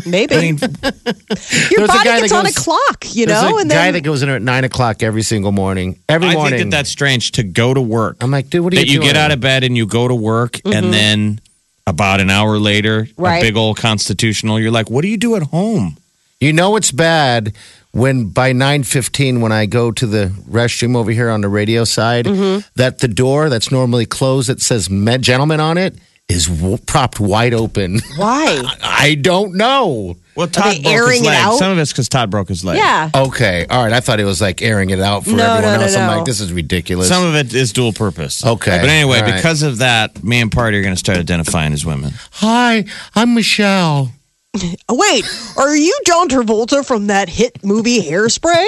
Maybe 0.07 0.37
I 0.37 0.41
mean, 0.41 0.59
your 0.63 0.71
There's 0.71 1.73
a 1.73 1.87
body 1.89 2.05
guy 2.05 2.21
gets 2.21 2.31
that 2.33 2.39
on 2.39 2.47
a 2.47 2.53
goes- 2.53 2.55
clock, 2.65 3.05
you 3.17 3.27
There's 3.27 3.43
know, 3.43 3.59
a 3.59 3.61
and 3.63 3.69
guy 3.71 3.87
then 3.87 3.95
that 3.95 4.01
goes 4.05 4.23
in 4.23 4.29
there 4.29 4.37
at 4.37 4.43
nine 4.43 4.63
o'clock 4.63 5.03
every 5.03 5.23
single 5.23 5.51
morning. 5.51 5.99
Every 6.09 6.29
I 6.29 6.35
morning. 6.35 6.59
think 6.61 6.71
that 6.71 6.77
that's 6.77 6.91
strange 6.91 7.33
to 7.33 7.43
go 7.43 7.75
to 7.75 7.81
work. 7.81 8.17
I'm 8.21 8.31
like, 8.31 8.49
dude, 8.49 8.63
what 8.63 8.73
are 8.75 8.77
that 8.77 8.87
you 8.87 8.93
you 8.95 8.99
doing? 9.01 9.09
get 9.13 9.17
out 9.17 9.33
of 9.33 9.41
bed 9.41 9.65
and 9.65 9.77
you 9.77 9.87
go 9.87 10.07
to 10.07 10.15
work, 10.15 10.61
and 10.65 10.93
then 10.95 11.41
about 11.87 12.21
an 12.21 12.31
hour 12.31 12.59
later, 12.59 13.05
Mm-hmm. 13.05 13.23
Right. 13.23 13.39
a 13.39 13.47
big 13.47 13.57
old 13.57 13.77
constitutional, 13.79 14.61
you're 14.61 14.71
like, 14.71 14.89
what 14.89 15.03
do 15.03 15.09
you 15.09 15.17
do 15.17 15.35
at 15.35 15.43
home? 15.45 15.97
You 16.41 16.53
know 16.53 16.77
it's 16.77 16.93
bad 16.93 17.55
when 17.91 18.29
by 18.29 18.53
nine 18.53 18.85
fifteen, 18.85 19.41
when 19.41 19.51
I 19.51 19.67
go 19.67 19.91
to 19.91 20.07
the 20.07 20.27
restroom 20.49 20.95
over 20.95 21.11
here 21.11 21.29
on 21.31 21.41
the 21.41 21.49
radio 21.49 21.83
side, 21.83 22.27
Mm-hmm. 22.27 22.61
that 22.77 23.01
the 23.01 23.09
door 23.09 23.49
that's 23.49 23.73
normally 23.73 24.07
closed 24.07 24.49
that 24.49 24.61
says 24.61 24.89
"Met 24.89 25.23
Gentlemen" 25.23 25.59
on 25.59 25.77
it 25.79 25.97
is 26.29 26.47
w- 26.47 26.77
propped 26.87 27.21
wide 27.21 27.55
open. 27.55 28.01
why? 28.17 28.63
I 28.83 29.15
don't 29.15 29.55
know. 29.57 30.17
Well, 30.35 30.47
Todd 30.47 30.67
they 30.77 30.83
broke 30.83 30.85
his 30.85 30.93
airing 30.93 31.25
it 31.25 31.27
leg. 31.29 31.37
out? 31.45 31.59
Some 31.59 31.73
of 31.73 31.79
it's 31.79 31.91
because 31.93 32.09
Todd 32.09 32.31
broke 32.31 32.49
his 32.49 32.65
leg. 32.65 32.77
Yeah, 32.77 33.11
Okay, 33.15 33.67
all 33.69 33.83
right. 33.83 33.93
I 33.93 33.99
thought 34.01 34.21
it 34.21 34.25
was 34.25 34.41
like 34.41 34.63
airing 34.63 34.91
it 34.91 35.01
out 35.01 35.25
for 35.25 35.31
No, 35.31 35.43
everyone 35.55 35.63
no, 35.63 35.77
no, 35.79 35.83
else. 35.85 35.97
I'm 35.97 36.07
no. 36.11 36.17
like, 36.19 36.27
this 36.27 36.41
is 36.41 36.53
ridiculous. 36.53 37.09
Some 37.09 37.27
of 37.27 37.35
it 37.35 37.53
is 37.55 37.73
dual 37.73 37.93
purpose. 37.93 38.45
Okay. 38.47 38.79
But 38.81 38.89
anyway, 38.89 39.17
All 39.19 39.23
right. 39.25 39.35
because 39.35 39.63
of 39.63 39.79
that, 39.79 40.23
me 40.23 40.41
and 40.41 40.53
Party 40.53 40.79
are 40.79 40.83
going 40.83 40.95
to 40.95 40.99
start 40.99 41.19
identifying 41.19 41.73
as 41.73 41.85
women. 41.85 42.13
Hi, 42.33 42.85
I'm 43.17 43.35
Michelle. 43.35 44.13
Wait, 44.89 45.25
are 45.57 45.77
you 45.77 45.99
John 46.07 46.29
Travolta 46.29 46.87
from 46.87 47.09
that 47.09 47.29
hit 47.29 47.65
movie 47.65 48.01
Hairspray? 48.03 48.67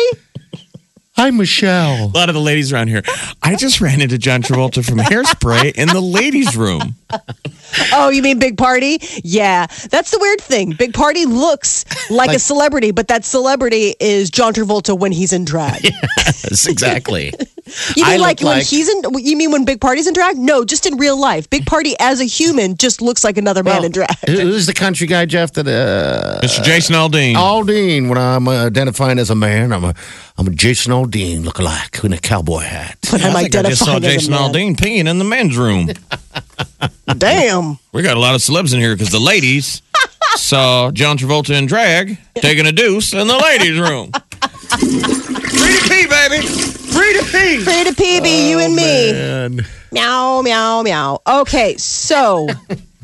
Hi, 1.20 1.28
Michelle. 1.28 2.06
A 2.06 2.16
lot 2.16 2.30
of 2.30 2.34
the 2.34 2.40
ladies 2.40 2.72
around 2.72 2.88
here. 2.88 3.02
I 3.42 3.54
just 3.54 3.82
ran 3.82 4.00
into 4.00 4.16
John 4.16 4.40
Travolta 4.40 4.82
from 4.82 4.96
Hairspray 4.96 5.74
in 5.74 5.88
the 5.88 6.00
ladies' 6.00 6.56
room. 6.56 6.94
Oh, 7.92 8.08
you 8.08 8.22
mean 8.22 8.38
Big 8.38 8.56
Party? 8.56 8.98
Yeah, 9.22 9.66
that's 9.90 10.12
the 10.12 10.18
weird 10.18 10.40
thing. 10.40 10.72
Big 10.72 10.94
Party 10.94 11.26
looks 11.26 11.84
like, 12.10 12.34
a 12.34 12.38
celebrity, 12.38 12.90
but 12.90 13.08
that 13.08 13.26
celebrity 13.26 13.94
is 14.00 14.30
John 14.30 14.54
Travolta 14.54 14.98
when 14.98 15.12
he's 15.12 15.34
in 15.34 15.44
drag. 15.44 15.90
Yes, 16.16 16.66
exactly. 16.66 17.32
You 17.96 18.04
I 18.04 18.12
mean 18.12 18.20
like 18.20 18.40
look 18.40 18.48
when 18.48 18.58
like- 18.58 18.66
he's 18.66 18.88
in? 18.88 19.02
You 19.18 19.36
mean 19.36 19.50
when 19.52 19.64
Big 19.64 19.80
Party's 19.80 20.06
in 20.06 20.14
drag? 20.14 20.36
No, 20.36 20.64
just 20.64 20.86
in 20.86 20.96
real 20.96 21.18
life. 21.18 21.48
Big 21.50 21.66
Party 21.66 21.94
as 22.00 22.20
a 22.20 22.24
human 22.24 22.76
just 22.76 23.00
looks 23.00 23.24
like 23.24 23.36
another 23.38 23.62
man 23.62 23.84
in 23.84 23.92
drag. 23.92 24.14
Who's 24.26 24.66
the 24.66 24.74
country 24.74 25.06
guy, 25.06 25.26
Jeff? 25.26 25.52
That 25.52 25.66
uh, 25.66 26.40
Mr. 26.44 26.62
Jason 26.62 26.94
Aldean. 26.94 27.34
Aldean. 27.34 28.08
When 28.08 28.18
I'm 28.18 28.48
uh, 28.48 28.66
identifying 28.66 29.18
as 29.18 29.30
a 29.30 29.34
man, 29.34 29.72
I'm 29.72 29.84
a 29.84 29.94
I'm 30.38 30.46
a 30.46 30.50
Jason 30.50 30.92
Aldean 30.92 31.44
lookalike 31.44 32.04
in 32.04 32.12
a 32.12 32.18
cowboy 32.18 32.60
hat. 32.60 32.98
But 33.10 33.22
I'm 33.24 33.36
I 33.36 33.42
think 33.42 33.56
I 33.56 33.62
just 33.68 33.84
saw 33.84 33.96
identifying 33.96 34.04
as 34.04 34.10
a 34.10 34.18
Jason 34.18 34.32
man. 34.32 34.52
Aldean 34.52 34.76
peeing 34.76 35.08
in 35.08 35.18
the 35.18 35.24
men's 35.24 35.56
room. 35.56 35.88
Damn. 37.18 37.78
We 37.92 38.02
got 38.02 38.16
a 38.16 38.20
lot 38.20 38.34
of 38.34 38.40
celebs 38.40 38.72
in 38.72 38.80
here 38.80 38.94
because 38.94 39.10
the 39.10 39.18
ladies 39.20 39.82
saw 40.36 40.90
John 40.90 41.18
Travolta 41.18 41.56
in 41.58 41.66
drag 41.66 42.18
taking 42.36 42.66
a 42.66 42.72
deuce 42.72 43.12
in 43.12 43.26
the 43.26 43.36
ladies' 43.38 43.78
room. 43.78 44.12
Free 44.70 45.76
to 45.76 45.88
pee, 45.88 46.06
baby. 46.06 46.79
Free 46.90 47.12
to 47.14 47.24
pee. 47.24 47.60
Free 47.60 47.84
to 47.84 47.92
PB, 47.94 48.48
you 48.48 48.58
and 48.58 48.74
me. 48.74 49.10
And 49.10 49.66
Meow, 49.92 50.42
meow, 50.42 50.82
meow. 50.82 51.20
Okay, 51.26 51.76
so 51.76 52.48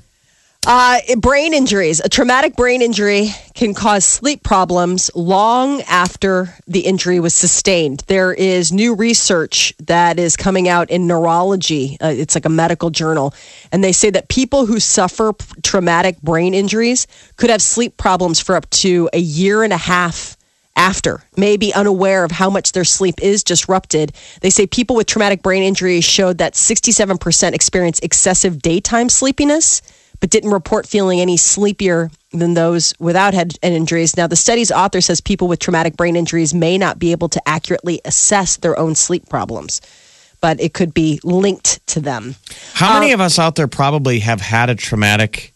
uh, 0.66 0.98
brain 1.18 1.52
injuries. 1.52 2.00
A 2.00 2.08
traumatic 2.08 2.54
brain 2.54 2.80
injury 2.80 3.30
can 3.54 3.74
cause 3.74 4.04
sleep 4.04 4.42
problems 4.44 5.10
long 5.16 5.82
after 5.82 6.54
the 6.68 6.80
injury 6.80 7.18
was 7.18 7.34
sustained. 7.34 8.04
There 8.06 8.32
is 8.32 8.70
new 8.72 8.94
research 8.94 9.74
that 9.86 10.18
is 10.18 10.36
coming 10.36 10.68
out 10.68 10.90
in 10.90 11.06
neurology. 11.08 11.96
Uh, 12.00 12.08
it's 12.16 12.36
like 12.36 12.44
a 12.44 12.50
medical 12.50 12.90
journal. 12.90 13.34
And 13.72 13.82
they 13.82 13.92
say 13.92 14.10
that 14.10 14.28
people 14.28 14.66
who 14.66 14.78
suffer 14.78 15.32
p- 15.32 15.44
traumatic 15.62 16.20
brain 16.22 16.54
injuries 16.54 17.06
could 17.36 17.50
have 17.50 17.62
sleep 17.62 17.96
problems 17.96 18.40
for 18.40 18.54
up 18.54 18.68
to 18.70 19.08
a 19.12 19.18
year 19.18 19.64
and 19.64 19.72
a 19.72 19.78
half 19.78 20.35
after, 20.76 21.22
may 21.36 21.56
be 21.56 21.74
unaware 21.74 22.22
of 22.22 22.30
how 22.30 22.50
much 22.50 22.72
their 22.72 22.84
sleep 22.84 23.22
is 23.22 23.42
disrupted. 23.42 24.12
They 24.42 24.50
say 24.50 24.66
people 24.66 24.94
with 24.94 25.06
traumatic 25.06 25.42
brain 25.42 25.62
injuries 25.62 26.04
showed 26.04 26.38
that 26.38 26.54
67% 26.54 27.52
experience 27.52 27.98
excessive 28.00 28.62
daytime 28.62 29.08
sleepiness, 29.08 29.82
but 30.20 30.30
didn't 30.30 30.50
report 30.50 30.86
feeling 30.86 31.20
any 31.20 31.36
sleepier 31.36 32.10
than 32.32 32.54
those 32.54 32.94
without 32.98 33.34
head 33.34 33.54
injuries. 33.62 34.16
Now, 34.16 34.26
the 34.26 34.36
study's 34.36 34.70
author 34.70 35.00
says 35.00 35.20
people 35.20 35.48
with 35.48 35.58
traumatic 35.58 35.96
brain 35.96 36.16
injuries 36.16 36.54
may 36.54 36.78
not 36.78 36.98
be 36.98 37.12
able 37.12 37.28
to 37.30 37.48
accurately 37.48 38.00
assess 38.04 38.56
their 38.56 38.78
own 38.78 38.94
sleep 38.94 39.28
problems, 39.28 39.80
but 40.40 40.60
it 40.60 40.74
could 40.74 40.94
be 40.94 41.20
linked 41.24 41.86
to 41.88 42.00
them. 42.00 42.36
How 42.72 42.98
many 42.98 43.12
uh, 43.12 43.14
of 43.14 43.20
us 43.20 43.38
out 43.38 43.56
there 43.56 43.68
probably 43.68 44.20
have 44.20 44.40
had 44.40 44.70
a 44.70 44.74
traumatic? 44.74 45.52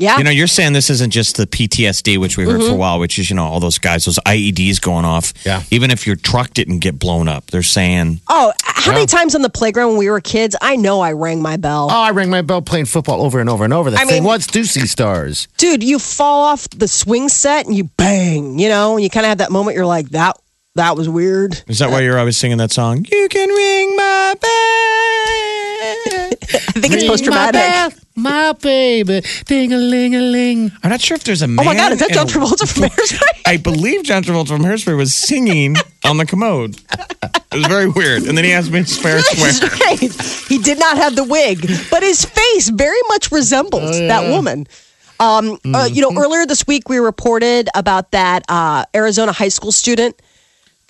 Yeah. 0.00 0.16
You 0.16 0.24
know, 0.24 0.30
you're 0.30 0.46
saying 0.46 0.72
this 0.72 0.88
isn't 0.88 1.10
just 1.10 1.36
the 1.36 1.46
PTSD, 1.46 2.18
which 2.18 2.38
we 2.38 2.44
heard 2.44 2.60
for 2.60 2.68
a 2.68 2.70
mm-hmm. 2.70 2.78
while, 2.78 2.98
which 2.98 3.18
is, 3.18 3.28
you 3.28 3.36
know, 3.36 3.44
all 3.44 3.60
those 3.60 3.78
guys, 3.78 4.06
those 4.06 4.18
IEDs 4.20 4.80
going 4.80 5.04
off. 5.04 5.34
Yeah. 5.44 5.62
Even 5.70 5.90
if 5.90 6.06
your 6.06 6.16
truck 6.16 6.54
didn't 6.54 6.78
get 6.78 6.98
blown 6.98 7.28
up, 7.28 7.50
they're 7.50 7.62
saying, 7.62 8.22
oh, 8.26 8.54
how 8.64 8.92
many 8.92 9.04
times 9.04 9.34
on 9.34 9.42
the 9.42 9.50
playground 9.50 9.88
when 9.90 9.98
we 9.98 10.08
were 10.08 10.22
kids? 10.22 10.56
I 10.62 10.76
know 10.76 11.02
I 11.02 11.12
rang 11.12 11.42
my 11.42 11.58
bell. 11.58 11.88
oh, 11.90 12.00
I 12.00 12.12
rang 12.12 12.30
my 12.30 12.40
bell 12.40 12.62
playing 12.62 12.86
football 12.86 13.20
over 13.20 13.40
and 13.40 13.50
over 13.50 13.62
and 13.62 13.74
over. 13.74 13.90
The 13.90 13.98
I 13.98 14.06
thing 14.06 14.22
mean- 14.22 14.24
was 14.24 14.46
Doocy 14.46 14.88
Stars. 14.88 15.48
dude, 15.58 15.82
you 15.84 15.98
fall 15.98 16.44
off 16.44 16.66
the 16.70 16.88
swing 16.88 17.28
set 17.28 17.66
and 17.66 17.76
you 17.76 17.84
bang, 17.84 18.58
you 18.58 18.70
know, 18.70 18.94
and 18.94 19.04
you 19.04 19.10
kind 19.10 19.26
of 19.26 19.28
have 19.28 19.38
that 19.38 19.52
moment 19.52 19.76
you're 19.76 19.84
like, 19.84 20.08
that 20.10 20.38
that 20.76 20.96
was 20.96 21.10
weird. 21.10 21.62
is 21.68 21.80
that 21.80 21.90
why 21.90 22.00
you're 22.00 22.18
always 22.18 22.38
singing 22.38 22.56
that 22.56 22.72
song? 22.72 23.04
You 23.10 23.28
can 23.28 23.50
ring 23.50 23.96
my 23.96 24.34
bell. 24.40 24.50
I 26.52 26.80
think 26.80 26.94
it's 26.94 27.04
post 27.04 27.24
traumatic. 27.24 27.99
My 28.20 28.52
baby, 28.52 29.22
ding 29.46 29.72
a 29.72 29.76
ling 29.78 30.14
a 30.14 30.20
ling. 30.20 30.70
I'm 30.82 30.90
not 30.90 31.00
sure 31.00 31.14
if 31.16 31.24
there's 31.24 31.42
a 31.42 31.48
man. 31.48 31.64
Oh 31.64 31.64
my 31.64 31.74
God, 31.74 31.92
is 31.92 31.98
that 32.00 32.10
John 32.10 32.26
Travolta 32.26 32.70
from 32.72 32.82
Hairspray? 32.90 33.42
I 33.46 33.56
believe 33.56 34.02
John 34.04 34.22
Travolta 34.22 34.48
from 34.48 34.62
Hairspray 34.62 34.96
was 34.96 35.14
singing 35.14 35.76
on 36.04 36.18
the 36.18 36.26
commode. 36.26 36.76
It 37.52 37.54
was 37.56 37.66
very 37.66 37.88
weird. 37.88 38.24
And 38.24 38.36
then 38.36 38.44
he 38.44 38.52
asked 38.52 38.70
me 38.70 38.80
to 38.80 38.86
swear, 38.86 39.20
swear. 39.22 39.70
right. 39.86 39.98
He 40.48 40.58
did 40.58 40.78
not 40.78 40.96
have 40.98 41.16
the 41.16 41.24
wig, 41.24 41.60
but 41.90 42.02
his 42.02 42.24
face 42.24 42.68
very 42.68 43.00
much 43.08 43.32
resembles 43.32 43.98
that 43.98 44.28
woman. 44.30 44.66
Um, 45.18 45.58
uh, 45.74 45.88
you 45.90 46.00
know, 46.00 46.18
earlier 46.20 46.46
this 46.46 46.66
week 46.66 46.88
we 46.88 46.98
reported 46.98 47.68
about 47.74 48.12
that 48.12 48.44
uh, 48.48 48.84
Arizona 48.94 49.32
high 49.32 49.48
school 49.48 49.72
student 49.72 50.20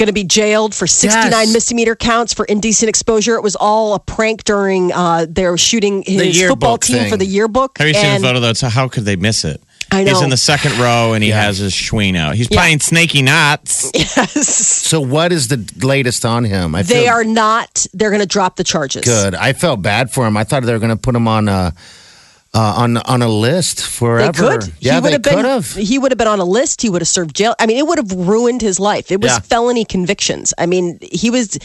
going 0.01 0.09
to 0.09 0.13
be 0.13 0.25
jailed 0.25 0.75
for 0.75 0.87
69 0.89 1.31
Yes. 1.31 1.53
misdemeanor 1.53 1.95
counts 1.95 2.33
for 2.35 2.45
indecent 2.47 2.89
exposure. 2.89 3.37
It 3.37 3.43
was 3.43 3.55
all 3.55 3.95
a 3.95 4.01
prank 4.01 4.43
during 4.45 4.91
uh, 4.93 5.27
their 5.29 5.57
shooting 5.57 6.03
his 6.05 6.41
football 6.41 6.71
yearbook 6.71 6.81
team 6.83 7.09
for 7.11 7.17
the 7.17 7.27
yearbook. 7.27 7.79
Have 7.79 7.87
you 7.87 7.95
seen 7.95 8.05
And- 8.07 8.25
the 8.25 8.29
photo 8.29 8.41
though? 8.41 8.53
So 8.55 8.69
how 8.69 8.89
could 8.89 9.05
they 9.05 9.17
miss 9.17 9.45
it? 9.45 9.63
I 9.93 10.05
know. 10.05 10.13
He's 10.13 10.23
in 10.23 10.31
the 10.31 10.37
second 10.37 10.79
row 10.79 11.13
and 11.15 11.23
he 11.23 11.31
Yeah. 11.31 11.43
has 11.43 11.59
his 11.59 11.73
schween 11.73 12.17
out. 12.17 12.35
He's 12.37 12.49
Yeah. 12.51 12.59
playing 12.61 12.81
snaky 12.81 13.23
knots. 13.23 13.91
Yes. 14.17 14.47
So 14.49 15.01
what 15.01 15.33
is 15.33 15.49
the 15.49 15.65
latest 15.85 16.25
on 16.25 16.45
him? 16.45 16.75
I 16.75 16.83
They 16.83 17.05
feel 17.05 17.09
are 17.13 17.25
not. 17.25 17.87
They're 17.93 18.11
going 18.11 18.21
to 18.21 18.27
drop 18.27 18.57
the 18.57 18.65
charges. 18.65 19.05
good. 19.05 19.35
I 19.35 19.53
felt 19.53 19.83
bad 19.83 20.11
for 20.11 20.27
him. 20.27 20.37
I 20.37 20.45
thought 20.45 20.63
they 20.65 20.73
were 20.73 20.79
going 20.79 20.91
to 20.91 20.97
put 20.97 21.15
him 21.15 21.29
on 21.29 21.49
a 21.49 21.73
uh, 22.53 22.75
on 22.79 22.97
on 22.99 23.23
a 23.23 23.29
list 23.29 23.77
They 23.79 23.83
forever. 23.85 24.33
could. 24.61 24.73
Yeah, 24.81 24.95
he 24.95 25.01
would 25.01 25.09
they 25.09 25.13
have 25.13 25.23
been. 25.23 25.45
have. 25.45 25.73
He 25.75 25.99
would 25.99 26.11
have 26.11 26.19
been 26.19 26.29
on 26.29 26.41
a 26.41 26.45
list. 26.45 26.83
He 26.83 26.91
would 26.91 27.01
have 27.03 27.09
served 27.09 27.35
jail. 27.35 27.55
I 27.59 27.67
mean, 27.67 27.77
it 27.79 27.87
would 27.87 27.99
have 27.99 28.13
ruined 28.13 28.61
his 28.63 28.81
life. 28.81 29.11
It 29.13 29.21
was 29.21 29.31
Yeah. 29.33 29.39
felony 29.41 29.85
convictions. 29.85 30.53
I 30.59 30.67
mean, 30.67 30.99
he 31.01 31.31
was. 31.31 31.59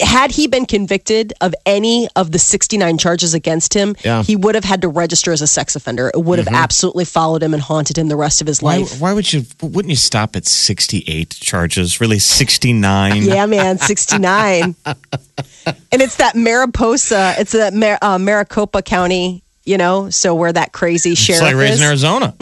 Had 0.00 0.30
he 0.30 0.46
been 0.46 0.64
convicted 0.64 1.34
of 1.42 1.54
any 1.66 2.08
of 2.16 2.32
the 2.32 2.38
69 2.38 2.96
charges 2.96 3.34
against 3.34 3.74
him, 3.74 3.94
Yeah. 4.02 4.22
he 4.22 4.36
would 4.36 4.54
have 4.54 4.64
had 4.64 4.80
to 4.80 4.88
register 4.88 5.32
as 5.32 5.42
a 5.42 5.46
sex 5.46 5.76
offender. 5.76 6.10
It 6.14 6.24
would 6.24 6.38
have 6.38 6.48
absolutely 6.48 7.04
followed 7.04 7.42
him 7.42 7.52
and 7.52 7.62
haunted 7.62 7.98
him 7.98 8.08
the 8.08 8.16
rest 8.16 8.40
of 8.40 8.46
his 8.46 8.62
Why, 8.62 8.78
life. 8.78 8.98
why 9.02 9.12
would 9.12 9.30
you? 9.34 9.44
Wouldn't 9.60 9.90
you 9.90 9.96
stop 9.96 10.34
at 10.34 10.46
sixty-eight 10.46 11.36
charges? 11.40 12.00
Really, 12.00 12.18
sixty-nine? 12.18 13.22
Yeah, 13.32 13.44
man, 13.44 13.76
69. 13.78 14.74
and 14.86 16.00
it's 16.02 16.16
that 16.16 16.36
Mariposa, 16.36 17.34
it's 17.38 17.52
that 17.52 17.74
Mar- 17.74 17.98
uh, 18.00 18.18
Maricopa 18.18 18.80
County, 18.80 19.41
you 19.64 19.78
know, 19.78 20.10
so 20.10 20.34
where 20.34 20.52
that 20.52 20.72
crazy 20.72 21.12
It's 21.12 21.20
sheriff 21.20 21.42
like 21.42 21.54
raising 21.54 21.74
is. 21.74 21.82
Arizona. 21.82 22.34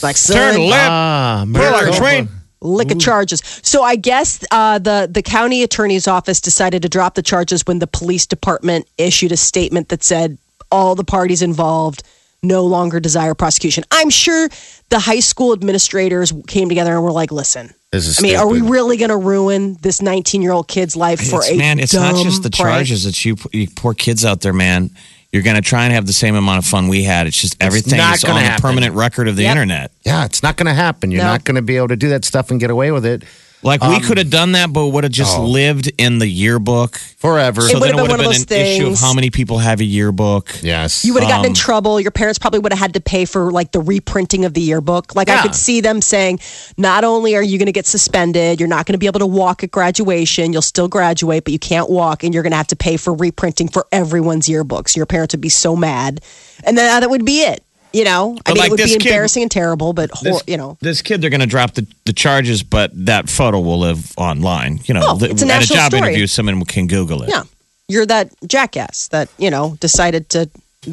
Like, 0.00 0.14
Turn 0.16 0.54
son, 0.54 0.60
left. 0.68 0.90
Ah, 0.90 1.44
Pull 1.52 1.62
like 1.72 1.86
a 1.94 1.96
train. 1.96 2.28
lick 2.60 2.90
of 2.92 3.00
charges. 3.00 3.40
So 3.62 3.82
I 3.82 3.96
guess 3.96 4.44
uh, 4.50 4.78
the 4.78 5.08
the 5.10 5.22
county 5.22 5.62
attorney's 5.62 6.06
office 6.06 6.40
decided 6.40 6.82
to 6.82 6.88
drop 6.88 7.14
the 7.14 7.22
charges 7.22 7.62
when 7.66 7.78
the 7.80 7.86
police 7.86 8.26
department 8.26 8.86
issued 8.96 9.32
a 9.32 9.36
statement 9.36 9.88
that 9.88 10.02
said 10.04 10.38
all 10.70 10.94
the 10.94 11.04
parties 11.04 11.42
involved 11.42 12.02
no 12.42 12.64
longer 12.64 13.00
desire 13.00 13.34
prosecution. 13.34 13.82
I'm 13.90 14.10
sure 14.10 14.48
the 14.90 15.00
high 15.00 15.18
school 15.20 15.52
administrators 15.52 16.32
came 16.46 16.68
together 16.68 16.94
and 16.94 17.02
were 17.02 17.10
like, 17.10 17.32
"Listen, 17.32 17.74
This 17.90 18.06
is 18.06 18.18
I 18.20 18.22
mean, 18.22 18.36
are 18.36 18.46
we 18.46 18.60
really 18.60 18.96
going 18.96 19.08
to 19.10 19.16
ruin 19.16 19.76
this 19.80 20.00
19 20.00 20.42
year 20.42 20.52
old 20.52 20.68
kid's 20.68 20.94
life 20.94 21.18
for 21.18 21.40
It's- 21.40 21.50
a 21.50 21.56
man, 21.56 21.80
it's 21.80 21.94
not 21.94 22.14
just 22.22 22.44
the 22.44 22.50
charges. 22.50 23.02
that 23.04 23.24
you, 23.24 23.36
you 23.52 23.66
poor 23.74 23.94
kids 23.94 24.24
out 24.24 24.42
there, 24.42 24.52
man. 24.52 24.90
You're 25.32 25.42
going 25.42 25.56
to 25.56 25.62
try 25.62 25.84
and 25.84 25.92
have 25.92 26.06
the 26.06 26.12
same 26.14 26.34
amount 26.36 26.58
of 26.58 26.64
fun 26.64 26.88
we 26.88 27.02
had. 27.04 27.26
It's 27.26 27.38
just 27.38 27.54
everything 27.60 27.98
not 27.98 28.14
is 28.16 28.22
gonna 28.24 28.36
on 28.38 28.42
the 28.44 28.48
happen. 28.48 28.62
permanent 28.62 28.94
record 28.94 29.28
of 29.28 29.36
the 29.36 29.42
Yep. 29.42 29.50
internet. 29.50 29.92
Yeah, 30.04 30.24
it's 30.24 30.42
not 30.42 30.56
going 30.56 30.68
to 30.68 30.74
happen. 30.74 31.10
You're 31.10 31.22
No. 31.22 31.28
not 31.32 31.44
going 31.44 31.56
to 31.56 31.62
be 31.62 31.76
able 31.76 31.88
to 31.88 31.96
do 31.96 32.08
that 32.08 32.24
stuff 32.24 32.50
and 32.50 32.58
get 32.58 32.70
away 32.70 32.90
with 32.92 33.04
it 33.04 33.24
Like 33.62 33.82
we 33.82 33.98
could 34.00 34.18
have 34.18 34.30
done 34.30 34.52
that, 34.52 34.72
but 34.72 34.86
would 34.88 35.02
have 35.04 35.12
just 35.12 35.36
oh. 35.36 35.44
lived 35.44 35.90
in 35.98 36.18
the 36.20 36.28
yearbook. 36.28 36.96
forever. 37.18 37.62
It 37.62 37.70
So 37.70 37.80
would 37.80 37.88
then 37.88 37.88
have 37.88 37.88
it 37.88 37.96
been 37.96 38.02
would 38.02 38.10
one 38.10 38.20
have 38.20 38.40
of 38.40 38.48
been 38.48 38.58
an 38.58 38.64
those 38.64 38.74
issue 38.76 38.82
of 38.84 38.88
things. 38.90 39.00
how 39.00 39.12
many 39.12 39.30
people 39.30 39.58
have 39.58 39.80
a 39.80 39.84
yearbook. 39.84 40.50
yes. 40.62 41.04
You 41.04 41.12
would 41.14 41.24
have 41.24 41.30
gotten 41.30 41.46
in 41.46 41.50
Um, 41.50 41.54
trouble. 41.54 42.00
Your 42.00 42.12
parents 42.12 42.38
probably 42.38 42.60
would 42.60 42.72
have 42.72 42.78
had 42.78 42.94
to 42.94 43.00
pay 43.00 43.24
for 43.24 43.50
like 43.50 43.72
the 43.72 43.80
reprinting 43.80 44.44
of 44.44 44.54
the 44.54 44.60
yearbook. 44.60 45.16
Like 45.16 45.28
I 45.28 45.42
could 45.42 45.56
see 45.56 45.80
them 45.80 46.00
saying, 46.00 46.38
not 46.76 47.02
only 47.02 47.34
are 47.34 47.42
you 47.42 47.58
going 47.58 47.66
to 47.66 47.72
get 47.72 47.86
suspended, 47.86 48.60
you're 48.60 48.68
not 48.68 48.86
going 48.86 48.92
to 48.94 48.98
be 48.98 49.06
able 49.06 49.18
to 49.20 49.26
walk 49.26 49.64
at 49.64 49.72
graduation. 49.72 50.52
You'll 50.52 50.62
still 50.62 50.86
graduate, 50.88 51.42
but 51.42 51.52
you 51.52 51.58
can't 51.58 51.90
walk, 51.90 52.22
and 52.22 52.32
you're 52.32 52.44
going 52.44 52.52
to 52.52 52.56
have 52.56 52.68
to 52.68 52.76
pay 52.76 52.96
for 52.96 53.12
reprinting 53.12 53.66
for 53.68 53.86
everyone's 53.90 54.46
yearbooks. 54.46 54.94
Your 54.96 55.06
parents 55.06 55.34
would 55.34 55.40
be 55.40 55.48
so 55.48 55.74
mad, 55.74 56.20
and 56.62 56.78
then 56.78 57.00
that 57.00 57.10
would 57.10 57.24
be 57.24 57.40
it. 57.40 57.64
You 57.92 58.04
know, 58.04 58.36
I 58.44 58.50
But 58.50 58.54
mean, 58.54 58.56
like 58.58 58.66
it 58.66 58.70
would 58.72 58.76
be 58.78 58.82
kid- 58.84 59.06
embarrassing 59.06 59.42
and 59.44 59.50
terrible, 59.50 59.92
but 59.94 60.10
hor- 60.12 60.22
This, 60.32 60.42
you 60.46 60.56
know, 60.58 60.76
this 60.80 61.00
kid, 61.02 61.20
they're 61.22 61.30
going 61.30 61.40
to 61.40 61.46
drop 61.46 61.72
the, 61.74 61.86
the 62.04 62.12
charges, 62.12 62.62
but 62.62 62.90
that 63.06 63.30
photo 63.30 63.58
will 63.60 63.78
live 63.78 64.12
online. 64.18 64.80
You 64.84 64.94
know, 64.94 65.00
Oh, 65.04 65.16
the- 65.16 65.30
it's 65.30 65.42
a 65.42 65.46
at 65.50 65.64
a 65.64 65.66
job 65.66 65.92
story. 65.92 66.08
interview, 66.08 66.26
someone 66.26 66.62
can 66.66 66.86
Google 66.86 67.22
it. 67.22 67.30
yeah, 67.30 67.44
you're 67.88 68.04
that 68.06 68.30
jackass 68.46 69.08
that 69.08 69.28
you 69.38 69.50
know 69.50 69.76
decided 69.80 70.28
to 70.30 70.50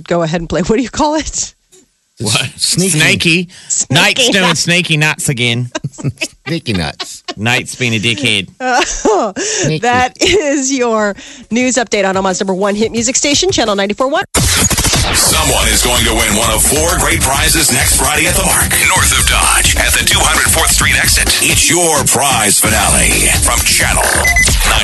go 0.08 0.22
ahead 0.24 0.40
and 0.42 0.50
play. 0.50 0.62
What 0.62 0.78
do 0.78 0.84
you 0.84 0.90
call 0.90 1.16
it? 1.16 1.54
What? 2.20 2.46
Sneaky. 2.56 3.50
Snaky. 3.68 3.94
Knight's 3.94 4.30
doing 4.30 4.56
snaky 4.56 4.96
nuts 4.96 5.28
again. 5.28 5.68
Sneaky 6.48 6.72
nuts. 6.72 7.24
Knight's 7.36 7.76
being 7.76 7.94
a 7.94 8.00
dickhead. 8.00 8.48
Sneaky. 9.38 9.80
That 9.80 10.22
is 10.22 10.72
your 10.72 11.14
news 11.52 11.76
update 11.76 12.08
on 12.08 12.16
Omaha's 12.16 12.40
number 12.40 12.54
one 12.54 12.76
hit 12.76 12.94
music 12.94 13.18
station, 13.18 13.52
Channel 13.52 13.76
94.1. 13.76 14.24
Someone 15.14 15.68
is 15.68 15.84
going 15.84 16.04
to 16.06 16.14
win 16.16 16.36
one 16.40 16.50
of 16.56 16.64
four 16.64 16.98
great 17.00 17.20
prizes 17.20 17.70
next 17.72 17.98
Friday 17.98 18.26
at 18.28 18.36
the 18.36 18.44
Mark, 18.44 18.72
north 18.88 19.12
of 19.12 19.28
Dodge, 19.28 19.76
at 19.76 19.92
the 19.92 20.08
204th 20.08 20.72
Street 20.72 20.96
exit. 20.98 21.28
It's 21.44 21.70
your 21.70 22.04
prize 22.06 22.60
finale 22.60 23.12
from 23.44 23.60
Channel 23.60 24.02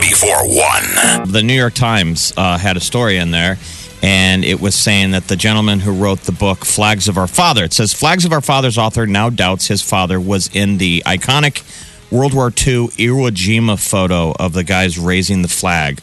94.1. 0.04 1.32
The 1.32 1.42
New 1.44 1.54
York 1.56 1.74
Times 1.74 2.34
uh, 2.38 2.58
had 2.58 2.78
a 2.78 2.80
story 2.82 3.18
in 3.18 3.32
there, 3.32 3.58
and 4.02 4.44
it 4.44 4.60
was 4.60 4.76
saying 4.76 5.12
that 5.12 5.28
the 5.28 5.36
gentleman 5.36 5.80
who 5.80 5.92
wrote 5.94 6.22
the 6.22 6.32
book 6.32 6.66
Flags 6.66 7.08
of 7.08 7.18
Our 7.18 7.28
Father, 7.28 7.64
it 7.64 7.74
says 7.74 7.94
Flags 7.94 8.26
of 8.26 8.34
Our 8.34 8.42
Father's 8.42 8.78
author 8.78 9.06
now 9.06 9.30
doubts 9.30 9.68
his 9.68 9.82
father 9.82 10.20
was 10.20 10.50
in 10.56 10.78
the 10.78 11.04
iconic 11.06 11.64
World 12.12 12.34
War 12.34 12.48
II 12.48 12.88
Iwo 12.88 13.30
Jima 13.32 13.80
photo 13.80 14.34
of 14.38 14.52
the 14.54 14.64
guys 14.66 14.98
raising 15.00 15.44
the 15.44 15.48
flag 15.48 16.02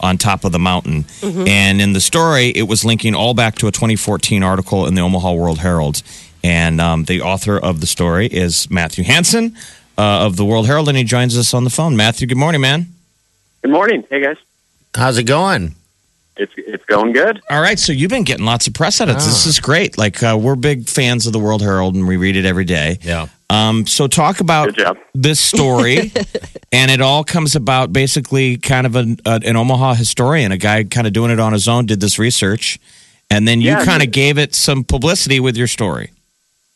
on 0.00 0.16
top 0.18 0.44
of 0.44 0.52
the 0.52 0.58
mountain. 0.58 1.04
And 1.22 1.80
in 1.82 1.92
the 1.92 2.00
story, 2.00 2.48
it 2.48 2.62
was 2.62 2.84
linking 2.84 3.14
all 3.14 3.34
back 3.34 3.56
to 3.56 3.66
a 3.66 3.70
2014 3.72 4.42
article 4.42 4.86
in 4.86 4.94
the 4.94 5.02
Omaha 5.02 5.32
World 5.34 5.58
Herald. 5.58 6.02
And 6.42 6.80
um, 6.80 7.04
the 7.04 7.20
author 7.20 7.58
of 7.58 7.80
the 7.80 7.86
story 7.86 8.26
is 8.26 8.70
Matthew 8.70 9.04
Hansen 9.04 9.54
uh, 9.98 10.24
of 10.26 10.36
the 10.36 10.44
World 10.46 10.66
Herald, 10.66 10.88
and 10.88 10.96
he 10.96 11.04
joins 11.04 11.36
us 11.36 11.52
on 11.52 11.64
the 11.64 11.70
phone. 11.70 11.94
Matthew, 11.96 12.26
good 12.26 12.38
morning, 12.38 12.60
man. 12.62 12.86
Good 13.62 13.70
morning. 13.72 14.04
Hey 14.08 14.22
guys. 14.22 14.36
How's 14.94 15.18
it 15.18 15.24
going? 15.24 15.74
It's 16.36 16.52
it's 16.56 16.84
going 16.86 17.12
good. 17.12 17.40
All 17.48 17.60
right, 17.60 17.78
so 17.78 17.92
you've 17.92 18.10
been 18.10 18.24
getting 18.24 18.44
lots 18.44 18.66
of 18.66 18.74
press 18.74 19.00
edits. 19.00 19.24
of 19.24 19.30
this. 19.30 19.44
This 19.44 19.46
is 19.46 19.60
great. 19.60 19.96
Like 19.96 20.22
uh, 20.22 20.36
we're 20.40 20.56
big 20.56 20.88
fans 20.88 21.26
of 21.26 21.32
the 21.32 21.38
World 21.38 21.62
Herald, 21.62 21.94
and 21.94 22.08
we 22.08 22.16
read 22.16 22.34
it 22.36 22.44
every 22.44 22.64
day. 22.64 22.98
Yeah. 23.02 23.28
Um, 23.50 23.86
so 23.86 24.08
talk 24.08 24.40
about 24.40 24.76
this 25.14 25.38
story, 25.38 26.12
and 26.72 26.90
it 26.90 27.00
all 27.00 27.22
comes 27.22 27.54
about 27.54 27.92
basically 27.92 28.56
kind 28.56 28.84
of 28.84 28.96
an, 28.96 29.18
uh, 29.24 29.38
an 29.44 29.54
Omaha 29.54 29.94
historian, 29.94 30.50
a 30.50 30.56
guy 30.56 30.82
kind 30.82 31.06
of 31.06 31.12
doing 31.12 31.30
it 31.30 31.38
on 31.38 31.52
his 31.52 31.68
own, 31.68 31.86
did 31.86 32.00
this 32.00 32.18
research, 32.18 32.80
and 33.30 33.46
then 33.46 33.60
you 33.60 33.68
Yeah, 33.68 33.84
kind 33.84 34.02
of 34.02 34.10
gave 34.10 34.38
it 34.38 34.56
some 34.56 34.82
publicity 34.82 35.38
with 35.38 35.56
your 35.56 35.68
story. 35.68 36.10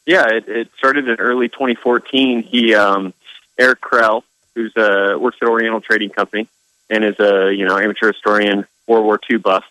Yeah, 0.06 0.26
it, 0.28 0.48
it 0.48 0.68
started 0.78 1.08
in 1.08 1.16
early 1.16 1.48
2014. 1.48 2.44
He 2.44 2.74
um, 2.74 3.12
Eric 3.58 3.80
Krelle, 3.80 4.22
who's 4.54 4.76
uh, 4.76 5.16
works 5.18 5.38
at 5.42 5.48
Oriental 5.48 5.80
Trading 5.80 6.10
Company 6.10 6.46
and 6.90 7.04
is 7.04 7.18
a 7.20 7.52
you 7.52 7.66
know 7.66 7.78
amateur 7.78 8.12
historian, 8.12 8.66
World 8.86 9.04
War 9.04 9.20
II 9.30 9.38
buff, 9.38 9.64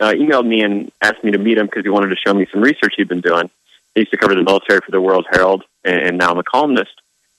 uh, 0.00 0.12
emailed 0.12 0.46
me 0.46 0.62
and 0.62 0.90
asked 1.02 1.24
me 1.24 1.32
to 1.32 1.38
meet 1.38 1.58
him 1.58 1.66
because 1.66 1.84
he 1.84 1.90
wanted 1.90 2.08
to 2.08 2.16
show 2.16 2.34
me 2.34 2.46
some 2.50 2.60
research 2.60 2.94
he'd 2.96 3.08
been 3.08 3.20
doing. 3.20 3.50
He 3.94 4.02
used 4.02 4.10
to 4.12 4.18
cover 4.18 4.34
the 4.34 4.42
military 4.42 4.80
for 4.80 4.90
the 4.90 5.00
World 5.00 5.26
Herald, 5.30 5.64
and, 5.84 6.00
and 6.00 6.18
now 6.18 6.30
I'm 6.30 6.38
a 6.38 6.44
columnist. 6.44 6.92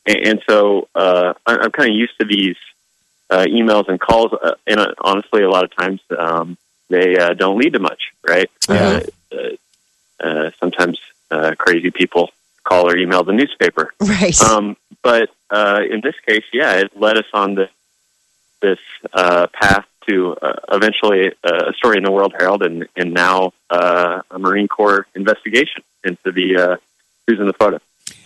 And, 0.05 0.17
and 0.17 0.41
so 0.50 0.88
uh, 0.95 1.33
I, 1.45 1.57
I'm 1.57 1.71
kind 1.71 1.89
of 1.89 1.95
used 1.95 2.17
to 2.19 2.25
these 2.25 2.57
uh, 3.29 3.45
emails 3.47 3.88
and 3.89 4.00
calls, 4.00 4.33
uh, 4.33 4.55
and 4.65 4.79
uh, 4.79 4.93
honestly, 5.01 5.43
a 5.43 5.50
lot 5.50 5.63
of 5.63 5.75
times 5.75 6.01
um, 6.17 6.57
they 6.89 7.17
uh, 7.17 7.33
don't 7.33 7.57
lead 7.57 7.74
to 7.74 7.79
much, 7.79 8.12
right? 8.27 8.50
Uh, 8.67 9.01
uh, 9.31 9.50
uh, 10.19 10.51
sometimes 10.59 11.00
uh, 11.29 11.53
crazy 11.57 11.91
people 11.91 12.31
call 12.63 12.89
or 12.89 12.97
email 12.97 13.24
the 13.24 13.33
newspaper. 13.33 13.93
Right. 14.00 14.39
Um, 14.41 14.77
but 15.01 15.29
uh, 15.50 15.81
in 15.89 16.01
this 16.01 16.15
case, 16.25 16.43
yeah, 16.51 16.74
it 16.77 17.00
led 17.00 17.17
us 17.17 17.25
on 17.33 17.55
this 17.55 17.69
this 18.61 18.79
uh, 19.13 19.47
path 19.53 19.85
to 20.07 20.35
uh, 20.41 20.53
eventually 20.71 21.33
uh, 21.43 21.69
a 21.69 21.73
story 21.73 21.97
in 21.97 22.03
the 22.03 22.11
World 22.11 22.33
Herald, 22.37 22.63
and 22.63 22.87
and 22.95 23.13
now 23.13 23.51
uh, 23.69 24.21
a 24.31 24.39
Marine 24.39 24.67
Corps 24.67 25.05
investigation 25.15 25.83
into 26.03 26.31
the 26.31 26.57
uh, 26.57 26.75
who's 27.27 27.39
in 27.39 27.47
the 27.47 27.53
photo. 27.53 27.79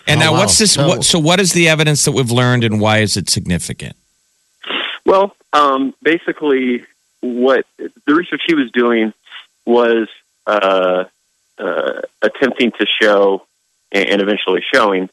And 0.08 0.20
Oh, 0.22 0.26
now, 0.26 0.32
wow. 0.34 0.40
what's 0.40 0.58
this? 0.58 0.74
So- 0.74 0.88
what, 0.88 1.04
so, 1.04 1.20
what 1.20 1.40
is 1.40 1.54
the 1.54 1.68
evidence 1.70 2.06
that 2.06 2.12
we've 2.12 2.32
learned, 2.32 2.64
and 2.64 2.80
why 2.80 3.00
is 3.00 3.18
it 3.18 3.30
significant? 3.30 3.96
Well, 5.06 5.36
um, 5.54 5.94
basically, 6.02 6.86
what 7.22 7.66
the 7.78 8.14
research 8.16 8.42
he 8.48 8.54
was 8.54 8.72
doing 8.72 9.14
was 9.66 10.08
uh, 10.48 11.06
uh, 11.58 12.02
attempting 12.22 12.72
to 12.74 12.86
show, 13.02 13.44
and 13.92 14.08
and 14.08 14.22
eventually 14.22 14.64
showing, 14.74 15.10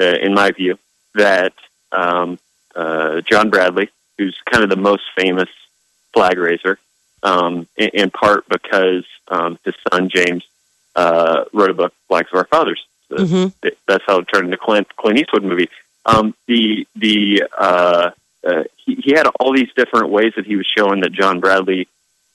uh, 0.00 0.04
in 0.04 0.34
my 0.34 0.50
view, 0.52 0.78
that 1.14 1.52
um, 1.92 2.38
uh, 2.74 3.20
John 3.22 3.50
Bradley, 3.50 3.90
who's 4.18 4.36
kind 4.50 4.62
of 4.64 4.70
the 4.70 4.76
most 4.76 5.02
famous 5.16 5.48
flag 6.12 6.38
raiser, 6.38 6.78
um, 7.22 7.66
in, 7.76 7.88
in 7.94 8.10
part 8.10 8.48
because 8.48 9.04
um, 9.28 9.58
his 9.64 9.74
son 9.90 10.08
James 10.08 10.44
uh, 10.96 11.44
wrote 11.52 11.70
a 11.70 11.74
book, 11.74 11.92
Flags 12.08 12.28
of 12.32 12.38
Our 12.38 12.46
Fathers. 12.46 12.84
Mhm. 13.10 13.52
th- 13.62 13.76
That's 13.86 14.04
how 14.06 14.18
it 14.18 14.24
turned 14.32 14.46
into 14.46 14.56
Clint 14.56 14.88
Clint 14.96 15.18
Eastwood 15.18 15.44
movie. 15.44 15.68
Um, 16.06 16.34
the 16.46 16.86
the 16.96 17.44
uh, 17.56 18.10
uh, 18.46 18.64
he, 18.76 18.94
he 18.96 19.12
had 19.12 19.26
all 19.40 19.54
these 19.54 19.70
different 19.76 20.08
ways 20.10 20.32
that 20.36 20.46
he 20.46 20.56
was 20.56 20.66
showing 20.66 21.00
that 21.00 21.12
John 21.12 21.40
Bradley 21.40 21.86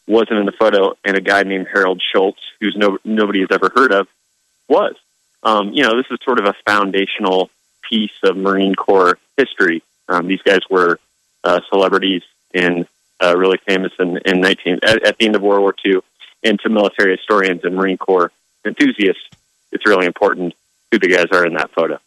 wasn't 0.08 0.40
in 0.40 0.46
the 0.46 0.52
photo, 0.54 0.96
and 1.06 1.16
a 1.18 1.22
guy 1.22 1.44
named 1.44 1.68
Harold 1.72 2.02
Schultz, 2.14 2.40
who's 2.60 2.76
no, 2.76 2.98
nobody 3.04 3.42
has 3.42 3.50
ever 3.52 3.72
heard 3.76 3.92
of, 3.92 4.08
was. 4.68 4.96
Um, 5.44 5.72
you 5.74 5.84
know, 5.84 5.96
this 5.98 6.06
is 6.12 6.18
sort 6.24 6.40
of 6.40 6.46
a 6.46 6.56
foundational 6.66 7.50
piece 7.90 8.12
of 8.24 8.36
Marine 8.36 8.76
Corps 8.76 9.18
history. 9.38 9.82
Um, 10.08 10.28
these 10.28 10.42
guys 10.42 10.62
were 10.70 11.00
uh, 11.44 11.62
celebrities 11.70 12.24
and 12.54 12.88
uh, 13.22 13.36
really 13.38 13.58
famous 13.68 13.92
in, 14.00 14.18
in 14.26 14.42
19 14.42 14.80
at, 14.84 15.06
at 15.06 15.18
the 15.18 15.26
end 15.26 15.36
of 15.36 15.42
World 15.42 15.62
War 15.62 15.76
II. 15.86 16.00
And 16.44 16.60
to 16.62 16.70
military 16.70 17.18
historians 17.18 17.64
and 17.64 17.76
Marine 17.76 17.98
Corps 17.98 18.32
enthusiasts, 18.66 19.22
it's 19.72 19.86
really 19.86 20.06
important 20.06 20.54
who 20.92 21.00
the 21.00 21.08
guys 21.08 21.28
are 21.32 21.46
in 21.46 21.54
that 21.54 21.72
photo. 21.72 22.00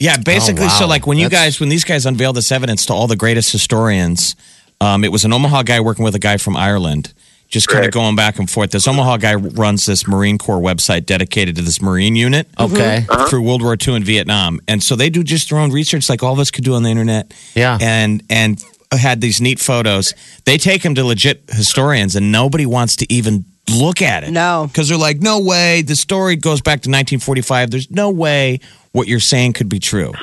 Yeah, 0.00 0.16
basically. 0.16 0.66
wow. 0.66 0.78
So, 0.78 0.86
like, 0.86 1.06
when 1.06 1.18
you 1.18 1.28
That's- 1.28 1.54
guys, 1.54 1.60
when 1.60 1.68
these 1.68 1.84
guys 1.84 2.06
unveiled 2.06 2.36
this 2.36 2.52
evidence 2.52 2.86
to 2.86 2.92
all 2.92 3.06
the 3.06 3.16
greatest 3.16 3.50
historians, 3.50 4.36
um, 4.80 5.04
it 5.04 5.10
was 5.10 5.24
an 5.24 5.32
Omaha 5.32 5.62
guy 5.64 5.80
working 5.80 6.04
with 6.04 6.14
a 6.14 6.20
guy 6.20 6.36
from 6.36 6.56
Ireland, 6.56 7.12
just 7.48 7.68
kind 7.68 7.84
of 7.84 7.90
going 7.92 8.14
back 8.14 8.38
and 8.38 8.48
forth. 8.50 8.70
This 8.70 8.86
Omaha 8.86 9.16
guy 9.18 9.34
runs 9.34 9.86
this 9.86 10.06
Marine 10.06 10.36
Corps 10.38 10.60
website 10.60 11.06
dedicated 11.06 11.56
to 11.56 11.62
this 11.62 11.80
Marine 11.80 12.14
unit. 12.14 12.50
Mm-hmm. 12.52 12.74
Okay. 12.74 13.06
Uh-huh. 13.08 13.26
Through 13.28 13.42
World 13.42 13.62
War 13.62 13.76
II 13.80 13.96
and 13.96 14.04
Vietnam, 14.04 14.60
and 14.68 14.82
so 14.82 14.94
they 14.96 15.08
do 15.10 15.22
just 15.24 15.50
their 15.50 15.58
own 15.58 15.70
research, 15.72 16.08
like 16.08 16.22
all 16.22 16.32
of 16.32 16.38
us 16.38 16.50
could 16.50 16.64
do 16.64 16.74
on 16.74 16.82
the 16.82 16.90
internet. 16.90 17.32
Yeah. 17.54 17.78
and 17.80 18.22
and 18.30 18.62
had 18.92 19.20
these 19.20 19.40
neat 19.40 19.58
photos. 19.60 20.14
They 20.46 20.56
take 20.56 20.82
them 20.82 20.94
to 20.94 21.04
legit 21.04 21.42
historians, 21.50 22.16
and 22.16 22.32
nobody 22.32 22.64
wants 22.66 22.96
to 22.96 23.12
even 23.12 23.44
look 23.70 24.00
at 24.00 24.24
it. 24.24 24.30
No. 24.30 24.66
because 24.66 24.88
they're 24.88 24.96
like, 24.96 25.18
no 25.20 25.40
way. 25.40 25.82
The 25.82 25.94
story 25.96 26.36
goes 26.36 26.62
back 26.62 26.80
to 26.82 26.88
1945. 26.88 27.70
There's 27.70 27.90
no 27.90 28.08
way 28.10 28.60
what 28.92 29.06
you're 29.08 29.20
saying 29.20 29.52
could 29.52 29.68
be 29.68 29.78
true. 29.78 30.14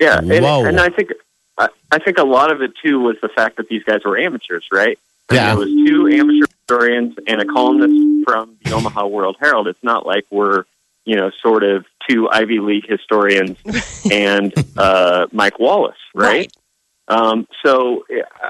Yeah, 0.00 0.18
and, 0.18 0.28
Whoa. 0.44 0.64
and 0.66 0.78
I 0.78 0.88
think 0.90 1.10
I, 1.58 1.68
I 1.90 1.98
think 1.98 2.18
a 2.18 2.22
lot 2.24 2.52
of 2.52 2.62
it 2.62 2.72
too 2.82 3.00
was 3.00 3.16
the 3.22 3.28
fact 3.28 3.56
that 3.56 3.68
these 3.68 3.82
guys 3.82 4.04
were 4.04 4.16
amateurs, 4.18 4.66
right? 4.70 4.98
I 5.28 5.34
mean, 5.34 5.42
Yeah. 5.42 5.52
it 5.54 5.56
was 5.58 5.68
two 5.68 6.06
amateur 6.08 6.45
historians 6.68 7.14
and 7.26 7.40
a 7.40 7.44
columnist 7.44 8.24
from 8.24 8.56
the 8.64 8.72
Omaha 8.72 9.06
World 9.06 9.36
Herald. 9.40 9.68
It's 9.68 9.82
not 9.82 10.06
like 10.06 10.26
we're 10.30 10.64
you 11.04 11.16
know 11.16 11.30
sort 11.42 11.62
of 11.62 11.84
two 12.08 12.28
Ivy 12.30 12.58
League 12.58 12.86
historians 12.88 13.58
and 14.10 14.52
uh, 14.76 15.26
Mike 15.32 15.58
Wallace, 15.58 15.96
right? 16.14 16.52
Um, 17.08 17.46
so 17.64 18.04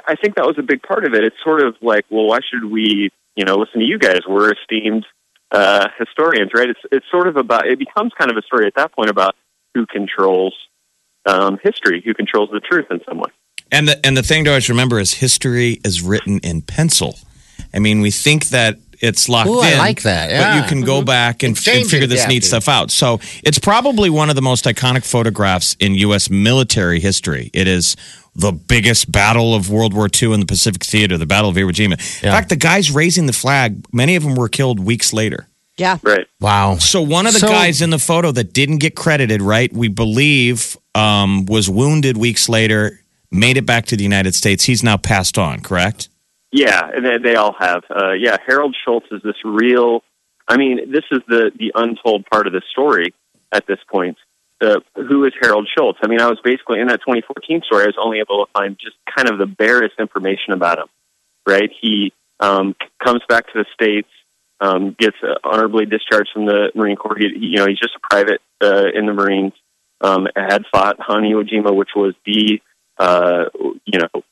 I 0.07 0.15
think 0.17 0.37
that 0.37 0.47
was 0.47 0.57
a 0.59 0.63
big 0.63 0.83
part 0.83 1.05
of 1.05 1.15
it. 1.15 1.25
It's 1.25 1.37
sort 1.45 1.63
of 1.63 1.77
like, 1.83 2.07
well, 2.09 2.27
why 2.27 2.39
should 2.51 2.65
we, 2.65 3.11
you 3.35 3.45
know, 3.45 3.57
listen 3.57 3.81
to 3.81 3.87
you 3.87 3.99
guys? 3.99 4.21
We're 4.27 4.55
esteemed 4.55 5.05
uh, 5.51 5.89
historians, 5.99 6.53
right? 6.55 6.71
It's 6.71 6.81
it's 6.91 7.07
sort 7.11 7.29
of 7.29 7.37
about. 7.37 7.67
It 7.67 7.79
becomes 7.79 8.13
kind 8.19 8.31
of 8.31 8.37
a 8.37 8.43
story 8.43 8.67
at 8.67 8.75
that 8.77 8.93
point 8.93 9.11
about 9.11 9.37
who 9.75 9.85
controls 9.87 10.55
um, 11.27 11.59
history, 11.63 12.03
who 12.05 12.15
controls 12.15 12.49
the 12.51 12.61
truth 12.61 12.87
in 12.91 13.01
some 13.07 13.19
way. 13.19 13.31
And 13.71 13.89
the 13.89 14.07
and 14.07 14.17
the 14.17 14.23
thing 14.23 14.45
to 14.45 14.51
always 14.51 14.71
remember 14.71 14.99
is 14.99 15.15
history 15.15 15.81
is 15.85 16.01
written 16.01 16.39
in 16.39 16.63
pencil. 16.63 17.19
I 17.77 17.79
mean, 17.79 18.01
we 18.01 18.11
think 18.11 18.47
that 18.49 18.79
it's 19.01 19.29
locked 19.29 19.51
Ooh, 19.51 19.61
in. 19.61 19.67
I 19.75 19.79
like 19.79 20.03
that, 20.03 20.31
But 20.31 20.63
you 20.63 20.69
can 20.69 20.85
go 20.85 21.03
back 21.03 21.43
and, 21.43 21.55
Change 21.57 21.83
and 21.83 21.91
figure 21.91 22.07
this 22.07 22.23
yeah, 22.23 22.29
neat 22.29 22.35
dude. 22.43 22.45
stuff 22.45 22.69
out. 22.69 22.91
So 22.91 23.21
it's 23.45 23.59
probably 23.59 24.09
one 24.09 24.31
of 24.31 24.37
the 24.37 24.43
most 24.43 24.65
iconic 24.65 25.05
photographs 25.05 25.77
in 25.79 25.95
U.S. 25.97 26.31
military 26.31 26.99
history. 26.99 27.51
It 27.53 27.69
is 27.69 27.95
the 28.35 28.53
biggest 28.53 29.13
battle 29.13 29.55
of 29.55 29.71
World 29.71 29.93
War 29.93 30.09
II 30.11 30.33
in 30.33 30.41
the 30.41 30.47
Pacific 30.47 30.85
Theater, 30.85 31.19
the 31.19 31.27
Battle 31.27 31.51
of 31.51 31.57
Iwo 31.57 31.71
Jima. 31.71 31.93
In 32.23 32.31
fact, 32.31 32.49
the 32.49 32.57
guys 32.57 32.91
raising 32.91 33.27
the 33.27 33.33
flag, 33.35 33.85
many 33.93 34.17
of 34.17 34.23
them 34.23 34.35
were 34.35 34.49
killed 34.49 34.81
weeks 34.81 35.13
later. 35.13 35.47
Yeah. 35.77 35.99
Right. 36.03 36.27
Wow. 36.41 36.77
So 36.79 37.03
one 37.03 37.27
of 37.27 37.35
the 37.35 37.41
So- 37.41 37.49
guys 37.49 37.83
in 37.83 37.91
the 37.91 37.99
photo 37.99 38.33
that 38.33 38.55
didn't 38.55 38.79
get 38.79 38.95
credited, 38.95 39.43
right? 39.43 39.71
We 39.71 39.89
believe 39.89 40.75
um, 40.95 41.45
was 41.45 41.69
wounded 41.69 42.17
weeks 42.17 42.49
later, 42.49 42.99
made 43.31 43.59
it 43.59 43.67
back 43.67 43.85
to 43.87 43.97
the 43.99 44.03
United 44.03 44.35
States. 44.35 44.65
He's 44.65 44.83
now 44.83 44.97
passed 44.97 45.37
on, 45.37 45.61
correct? 45.61 46.09
Yeah, 46.53 46.89
and 46.95 47.05
they, 47.05 47.19
they 47.19 47.35
all 47.37 47.55
have. 47.59 47.85
Uh, 47.91 48.13
yeah, 48.13 48.37
Harold 48.47 48.77
Schultz 48.85 49.07
is 49.11 49.23
this 49.23 49.37
real. 49.45 50.03
I 50.49 50.57
mean, 50.57 50.93
this 50.93 51.05
is 51.11 51.21
the 51.29 51.51
the 51.59 51.73
untold 51.75 52.27
part 52.27 52.47
of 52.47 52.53
the 52.53 52.63
story 52.71 53.15
at 53.53 53.67
this 53.67 53.79
point. 53.91 54.17
Who 54.61 55.25
is 55.25 55.33
Harold 55.41 55.69
Schultz? 55.77 55.99
I 56.03 56.07
mean, 56.07 56.21
I 56.21 56.29
was 56.29 56.39
basically 56.43 56.81
in 56.81 56.87
that 56.87 57.01
2014 57.01 57.63
story. 57.67 57.83
I 57.83 57.87
was 57.87 57.97
only 58.01 58.21
able 58.21 58.47
to 58.47 58.53
find 58.53 58.79
just 58.79 58.97
kind 59.15 59.29
of 59.29 59.39
the 59.39 59.47
barest 59.47 59.97
information 59.99 60.55
about 60.55 60.79
him. 60.79 60.87
Right? 61.47 61.71
He 61.81 62.13
um, 62.41 62.75
comes 63.05 63.21
back 63.29 63.47
to 63.49 63.53
the 63.55 63.67
states 63.75 64.09
um, 64.61 64.97
gets 64.99 65.17
uh, 65.23 65.35
honorably 65.45 65.87
discharged 65.87 66.31
from 66.33 66.47
the 66.47 66.71
Marine 66.75 66.97
Corps. 66.97 67.17
He, 67.19 67.29
you 67.39 67.57
know, 67.57 67.67
he's 67.67 67.79
just 67.79 67.95
a 67.97 68.01
private 68.01 68.41
uh, 68.63 68.87
in 68.95 69.07
the 69.07 69.13
Marines. 69.13 69.53
Um, 70.01 70.27
had 70.35 70.65
fought 70.71 71.01
Han 71.01 71.23
Iwo 71.23 71.49
Jima, 71.49 71.75
which 71.75 71.91
was 71.97 72.15
the, 72.27 72.61
uh, 72.99 73.45
you 73.87 73.99
know, 73.99 74.23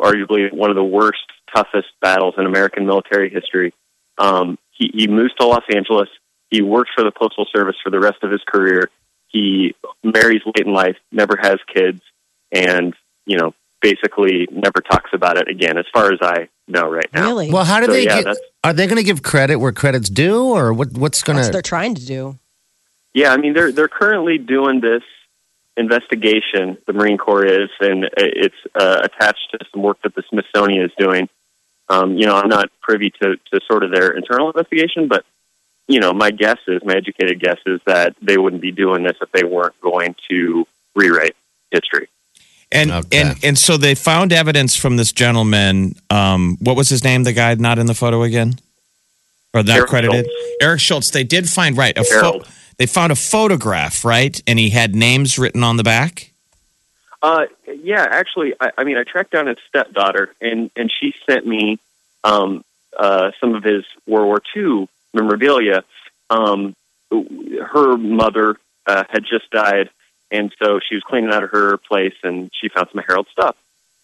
arguably 0.00 0.52
one 0.52 0.70
of 0.70 0.76
the 0.76 0.84
worst, 0.84 1.24
toughest 1.54 1.88
battles 2.00 2.34
in 2.38 2.46
American 2.46 2.86
military 2.86 3.30
history. 3.30 3.72
Um, 4.18 4.58
he, 4.70 4.90
he 4.94 5.06
moves 5.06 5.34
to 5.34 5.46
Los 5.46 5.64
Angeles. 5.74 6.08
He 6.50 6.62
works 6.62 6.90
for 6.94 7.04
the 7.04 7.12
Postal 7.12 7.46
Service 7.54 7.76
for 7.82 7.90
the 7.90 8.00
rest 8.00 8.18
of 8.22 8.30
his 8.30 8.40
career. 8.46 8.90
He 9.28 9.74
marries 10.04 10.42
late 10.44 10.66
in 10.66 10.72
life, 10.72 10.96
never 11.10 11.36
has 11.40 11.56
kids, 11.74 12.00
and 12.52 12.94
you 13.24 13.38
know, 13.38 13.54
basically 13.80 14.46
never 14.50 14.80
talks 14.80 15.10
about 15.14 15.38
it 15.38 15.48
again, 15.48 15.78
as 15.78 15.86
far 15.92 16.12
as 16.12 16.18
I 16.20 16.48
know 16.68 16.90
right 16.90 17.06
now. 17.14 17.28
Really? 17.28 17.50
Well, 17.50 17.64
how 17.64 17.80
do 17.80 17.86
So, 17.86 17.92
they 17.92 18.04
yeah, 18.04 18.22
get? 18.22 18.36
Are 18.64 18.72
they 18.72 18.86
going 18.86 18.98
to 18.98 19.02
give 19.02 19.22
credit 19.22 19.56
where 19.56 19.72
credit's 19.72 20.10
due, 20.10 20.44
or 20.44 20.72
what? 20.72 20.92
What's 20.92 21.22
going 21.22 21.42
to? 21.42 21.50
they're 21.50 21.62
trying 21.62 21.94
to 21.94 22.04
do. 22.04 22.38
Yeah, 23.14 23.32
I 23.32 23.36
mean 23.36 23.54
they're 23.54 23.72
they're 23.72 23.88
currently 23.88 24.38
doing 24.38 24.80
this 24.80 25.02
investigation. 25.76 26.78
The 26.86 26.92
Marine 26.92 27.18
Corps 27.18 27.44
is, 27.44 27.70
and 27.80 28.08
it's 28.16 28.54
uh, 28.74 29.00
attached 29.04 29.48
to 29.52 29.58
some 29.72 29.82
work 29.82 29.98
that 30.02 30.14
the 30.14 30.22
Smithsonian 30.28 30.84
is 30.84 30.90
doing. 30.98 31.28
Um, 31.92 32.16
you 32.18 32.26
know, 32.26 32.36
I'm 32.36 32.48
not 32.48 32.70
privy 32.80 33.10
to 33.20 33.36
to 33.50 33.60
sort 33.70 33.82
of 33.84 33.90
their 33.90 34.10
internal 34.12 34.46
investigation, 34.48 35.08
but 35.08 35.24
you 35.88 36.00
know, 36.00 36.12
my 36.12 36.30
guess 36.30 36.58
is, 36.66 36.80
my 36.84 36.94
educated 36.94 37.40
guess 37.40 37.58
is 37.66 37.80
that 37.86 38.14
they 38.22 38.38
wouldn't 38.38 38.62
be 38.62 38.72
doing 38.72 39.02
this 39.02 39.16
if 39.20 39.30
they 39.32 39.44
weren't 39.44 39.78
going 39.80 40.14
to 40.30 40.66
rewrite 40.94 41.36
history. 41.70 42.08
And 42.70 42.90
Okay. 42.90 43.20
and 43.20 43.36
and 43.44 43.58
so 43.58 43.76
they 43.76 43.94
found 43.94 44.32
evidence 44.32 44.74
from 44.76 44.96
this 44.96 45.12
gentleman. 45.12 45.94
Um, 46.08 46.56
what 46.60 46.76
was 46.76 46.88
his 46.88 47.04
name? 47.04 47.24
The 47.24 47.32
guy 47.34 47.54
not 47.56 47.78
in 47.78 47.86
the 47.86 47.94
photo 47.94 48.22
again, 48.22 48.54
or 49.52 49.62
not 49.62 49.76
Eric 49.76 49.90
credited? 49.90 50.24
Schultz. 50.26 50.56
Eric 50.62 50.80
Schultz. 50.80 51.10
They 51.10 51.24
did 51.24 51.48
find 51.50 51.76
right 51.76 51.96
a 51.98 52.04
pho- 52.04 52.42
They 52.78 52.86
found 52.86 53.12
a 53.12 53.16
photograph, 53.16 54.04
right, 54.04 54.40
and 54.46 54.58
he 54.58 54.70
had 54.70 54.94
names 54.94 55.38
written 55.38 55.62
on 55.62 55.76
the 55.76 55.82
back. 55.84 56.31
Uh, 57.22 57.46
yeah, 57.66 58.06
actually, 58.10 58.54
I, 58.60 58.70
I 58.78 58.84
mean, 58.84 58.96
I 58.96 59.04
tracked 59.04 59.30
down 59.30 59.46
his 59.46 59.58
stepdaughter, 59.68 60.34
and 60.40 60.70
and 60.76 60.90
she 60.90 61.14
sent 61.28 61.46
me 61.46 61.78
um, 62.24 62.64
uh, 62.98 63.30
some 63.40 63.54
of 63.54 63.62
his 63.62 63.84
World 64.06 64.26
War 64.26 64.42
II 64.56 64.88
memorabilia. 65.14 65.84
Um, 66.30 66.74
her 67.10 67.96
mother 67.96 68.56
uh, 68.86 69.04
had 69.08 69.24
just 69.24 69.50
died, 69.50 69.90
and 70.30 70.52
so 70.60 70.80
she 70.80 70.94
was 70.96 71.04
cleaning 71.04 71.30
out 71.30 71.44
of 71.44 71.50
her 71.50 71.76
place, 71.76 72.14
and 72.24 72.50
she 72.60 72.68
found 72.68 72.88
some 72.92 73.02
Harold 73.06 73.28
stuff. 73.30 73.56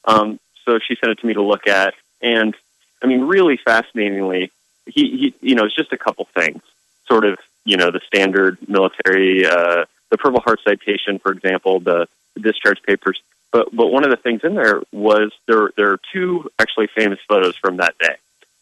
Um, 0.05 0.39
so 0.65 0.79
she 0.79 0.95
sent 0.97 1.13
it 1.13 1.19
to 1.21 1.27
me 1.27 1.35
to 1.35 1.43
look 1.43 1.67
at, 1.67 1.95
and 2.21 2.55
I 3.03 3.07
mean, 3.07 3.23
really 3.23 3.59
fascinatingly, 3.65 4.53
he, 4.87 5.35
he 5.41 5.49
you 5.49 5.55
know, 5.55 5.65
it's 5.65 5.75
just 5.75 5.93
a 5.93 5.99
couple 5.99 6.27
things, 6.35 6.63
sort 7.07 7.25
of, 7.25 7.39
you 7.65 7.77
know, 7.77 7.91
the 7.91 8.01
standard 8.07 8.59
military, 8.69 9.47
uh, 9.47 9.85
the 10.11 10.19
Purple 10.19 10.41
Heart 10.41 10.61
citation, 10.65 11.19
for 11.19 11.33
example, 11.33 11.81
the, 11.81 12.01
the 12.01 12.07
discharge 12.39 12.83
papers. 12.83 13.21
But 13.53 13.75
but 13.75 13.89
one 13.89 14.05
of 14.05 14.11
the 14.11 14.17
things 14.17 14.43
in 14.45 14.55
there 14.55 14.83
was 14.93 15.33
there 15.47 15.71
there 15.77 15.93
are 15.93 16.01
two 16.13 16.51
actually 16.59 16.89
famous 16.95 17.19
photos 17.27 17.57
from 17.57 17.79
that 17.79 17.97
day. 17.99 18.17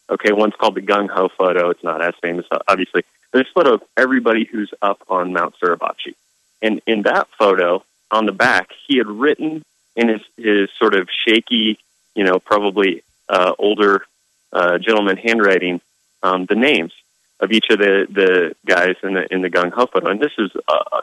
Okay, 0.09 0.31
one's 0.31 0.53
called 0.55 0.75
the 0.75 0.81
gung 0.81 1.09
ho 1.09 1.29
photo. 1.29 1.69
It's 1.69 1.83
not 1.83 2.01
as 2.01 2.13
famous, 2.21 2.45
obviously. 2.67 3.03
There's 3.33 3.47
a 3.47 3.53
photo 3.53 3.73
of 3.73 3.83
everybody 3.97 4.45
who's 4.45 4.73
up 4.81 5.03
on 5.09 5.33
Mount 5.33 5.55
Suribachi, 5.61 6.15
and 6.61 6.81
in 6.87 7.01
that 7.03 7.27
photo 7.37 7.83
on 8.09 8.25
the 8.25 8.31
back, 8.31 8.69
he 8.87 8.97
had 8.97 9.07
written 9.07 9.63
in 9.95 10.07
his 10.07 10.21
his 10.37 10.69
sort 10.79 10.93
of 10.93 11.09
shaky, 11.25 11.77
you 12.15 12.23
know, 12.23 12.39
probably 12.39 13.03
uh, 13.27 13.53
older 13.59 14.05
uh, 14.53 14.77
gentleman 14.77 15.17
handwriting 15.17 15.81
um, 16.23 16.45
the 16.45 16.55
names 16.55 16.93
of 17.39 17.51
each 17.51 17.65
of 17.69 17.79
the 17.79 18.07
the 18.09 18.55
guys 18.65 18.95
in 19.03 19.13
the 19.13 19.31
in 19.33 19.41
the 19.41 19.49
gung 19.49 19.71
ho 19.71 19.85
photo, 19.85 20.09
and 20.09 20.19
this 20.19 20.31
is 20.37 20.51
uh, 20.67 21.01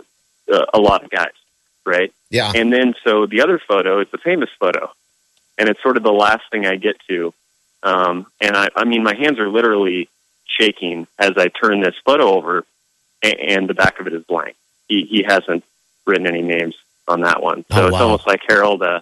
a, 0.50 0.66
a 0.74 0.80
lot 0.80 1.04
of 1.04 1.10
guys, 1.10 1.32
right? 1.86 2.12
Yeah. 2.30 2.52
And 2.54 2.72
then 2.72 2.94
so 3.04 3.26
the 3.26 3.40
other 3.42 3.58
photo 3.58 4.00
is 4.00 4.08
the 4.10 4.18
famous 4.18 4.50
photo, 4.58 4.90
and 5.58 5.68
it's 5.68 5.82
sort 5.82 5.96
of 5.96 6.02
the 6.02 6.12
last 6.12 6.42
thing 6.50 6.66
I 6.66 6.76
get 6.76 6.96
to. 7.08 7.32
Um, 7.82 8.26
and 8.40 8.56
I, 8.56 8.68
I 8.74 8.84
mean, 8.84 9.02
my 9.02 9.14
hands 9.14 9.38
are 9.38 9.48
literally 9.48 10.08
shaking 10.46 11.06
as 11.18 11.32
I 11.36 11.48
turn 11.48 11.80
this 11.80 11.94
photo 12.04 12.32
over, 12.34 12.64
and, 13.22 13.38
and 13.38 13.68
the 13.68 13.74
back 13.74 14.00
of 14.00 14.06
it 14.06 14.12
is 14.14 14.24
blank. 14.24 14.56
He 14.88 15.02
he 15.08 15.22
hasn't 15.26 15.64
written 16.06 16.26
any 16.26 16.42
names 16.42 16.74
on 17.08 17.20
that 17.22 17.42
one, 17.42 17.64
so 17.70 17.82
Oh, 17.82 17.86
it's 17.88 17.96
almost 17.96 18.26
like 18.26 18.40
Harold, 18.48 18.82
uh, 18.82 19.00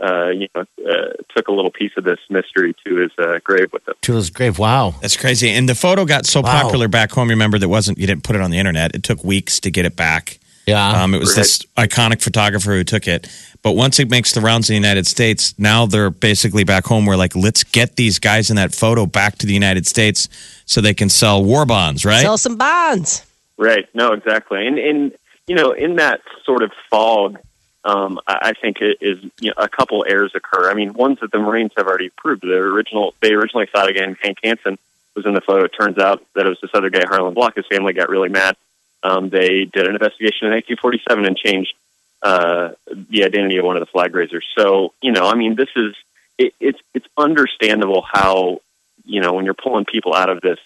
uh, 0.00 0.28
you 0.30 0.48
know, 0.54 0.62
uh, 0.84 1.12
took 1.36 1.46
a 1.48 1.52
little 1.52 1.70
piece 1.70 1.92
of 1.96 2.02
this 2.04 2.18
mystery 2.28 2.74
to 2.84 2.96
his 2.96 3.12
uh, 3.18 3.38
grave 3.44 3.72
with 3.72 3.86
him. 3.86 3.94
To 4.02 4.14
his 4.14 4.28
grave. 4.30 4.58
Wow. 4.58 4.96
That's 5.00 5.16
crazy. 5.16 5.50
And 5.50 5.68
the 5.68 5.74
photo 5.76 6.04
got 6.04 6.26
so 6.26 6.40
Wow. 6.40 6.62
popular 6.62 6.88
back 6.88 7.12
home. 7.12 7.28
Remember, 7.30 7.58
that 7.60 7.68
wasn't 7.68 7.98
you 7.98 8.06
didn't 8.08 8.24
put 8.24 8.34
it 8.34 8.42
on 8.42 8.50
the 8.50 8.58
internet. 8.58 8.94
It 8.94 9.04
took 9.04 9.22
weeks 9.22 9.60
to 9.60 9.70
get 9.70 9.84
it 9.84 9.94
back. 9.94 10.40
Yeah. 10.66 11.02
Um, 11.02 11.14
it 11.14 11.18
was 11.18 11.30
Right. 11.30 11.42
this 11.42 11.62
iconic 11.76 12.22
photographer 12.22 12.72
who 12.72 12.84
took 12.84 13.06
it. 13.06 13.28
But 13.62 13.72
once 13.72 13.98
it 13.98 14.10
makes 14.10 14.32
the 14.32 14.40
rounds 14.40 14.68
in 14.68 14.74
the 14.74 14.76
United 14.86 15.06
States, 15.06 15.54
now 15.58 15.86
they're 15.86 16.10
basically 16.10 16.64
back 16.64 16.86
home. 16.86 17.06
We're 17.06 17.16
like, 17.16 17.34
let's 17.34 17.64
get 17.64 17.96
these 17.96 18.18
guys 18.18 18.50
in 18.50 18.56
that 18.56 18.74
photo 18.74 19.06
back 19.06 19.38
to 19.38 19.46
the 19.46 19.54
United 19.54 19.86
States 19.86 20.28
so 20.66 20.80
they 20.80 20.94
can 20.94 21.08
sell 21.08 21.42
war 21.42 21.64
bonds, 21.64 22.04
right? 22.04 22.22
Sell 22.22 22.38
some 22.38 22.56
bonds. 22.56 23.24
Right. 23.56 23.86
No, 23.94 24.12
exactly. 24.12 24.66
And 24.66 24.78
and 24.78 25.12
you 25.46 25.54
know, 25.54 25.72
in 25.72 25.96
that 25.96 26.20
sort 26.44 26.62
of 26.62 26.72
fog, 26.90 27.38
um, 27.84 28.18
I, 28.26 28.38
I 28.50 28.52
think 28.54 28.80
it 28.80 28.98
is 29.00 29.22
you 29.40 29.48
know, 29.50 29.54
a 29.58 29.68
couple 29.68 30.04
errors 30.08 30.32
occur. 30.34 30.70
I 30.70 30.74
mean, 30.74 30.92
ones 30.94 31.18
that 31.20 31.32
the 31.32 31.38
Marines 31.38 31.72
have 31.76 31.86
already 31.86 32.10
proved. 32.10 32.42
The 32.42 32.54
original, 32.54 33.14
they 33.20 33.32
originally 33.32 33.66
thought 33.72 33.88
again 33.88 34.16
Hank 34.22 34.38
Hansen 34.42 34.78
was 35.14 35.26
in 35.26 35.34
the 35.34 35.40
photo. 35.40 35.64
It 35.64 35.72
turns 35.78 35.98
out 35.98 36.22
that 36.34 36.46
it 36.46 36.48
was 36.48 36.58
this 36.60 36.70
other 36.74 36.90
guy, 36.90 37.04
Harlon 37.06 37.34
Block. 37.34 37.54
His 37.56 37.66
family 37.66 37.92
got 37.92 38.08
really 38.08 38.28
mad. 38.30 38.56
Um, 39.04 39.28
they 39.28 39.66
did 39.66 39.86
an 39.86 39.92
investigation 39.92 40.48
in 40.48 40.52
1947 40.52 41.26
and 41.26 41.36
changed 41.36 41.74
uh, 42.22 42.70
the 43.10 43.24
identity 43.24 43.58
of 43.58 43.66
one 43.66 43.76
of 43.76 43.80
the 43.80 43.86
flag 43.86 44.14
raisers. 44.14 44.46
So 44.56 44.94
you 45.02 45.12
know, 45.12 45.28
I 45.28 45.34
mean, 45.34 45.54
this 45.56 45.68
is 45.76 45.94
it, 46.38 46.54
it's 46.58 46.80
it's 46.94 47.06
understandable 47.16 48.02
how 48.10 48.60
you 49.04 49.20
know 49.20 49.34
when 49.34 49.44
you're 49.44 49.54
pulling 49.54 49.84
people 49.84 50.14
out 50.14 50.30
of 50.30 50.40
this 50.40 50.58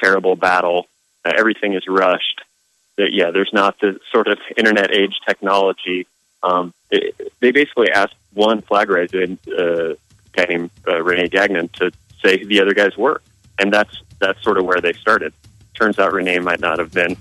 terrible 0.00 0.36
battle, 0.36 0.86
uh, 1.24 1.32
everything 1.36 1.74
is 1.74 1.82
rushed. 1.88 2.42
That 2.96 3.12
yeah, 3.12 3.32
there's 3.32 3.52
not 3.52 3.80
the 3.80 3.98
sort 4.12 4.28
of 4.28 4.38
internet 4.56 4.94
age 4.94 5.18
technology. 5.26 6.06
Um, 6.44 6.72
it, 6.90 7.32
they 7.40 7.50
basically 7.50 7.90
asked 7.90 8.14
one 8.32 8.62
flag 8.62 8.88
raiser, 8.88 9.24
uh, 9.24 9.94
guy 10.32 10.44
named 10.44 10.70
uh, 10.86 11.02
Rene 11.02 11.28
Gagnon, 11.28 11.68
to 11.80 11.90
say 12.22 12.38
who 12.38 12.46
the 12.46 12.60
other 12.60 12.74
guys 12.74 12.96
were, 12.96 13.20
and 13.58 13.72
that's 13.72 14.02
that's 14.20 14.40
sort 14.44 14.56
of 14.56 14.66
where 14.66 14.80
they 14.80 14.92
started. 14.92 15.32
Turns 15.74 15.98
out 15.98 16.12
Rene 16.12 16.38
might 16.38 16.60
not 16.60 16.78
have 16.78 16.92
been 16.92 17.16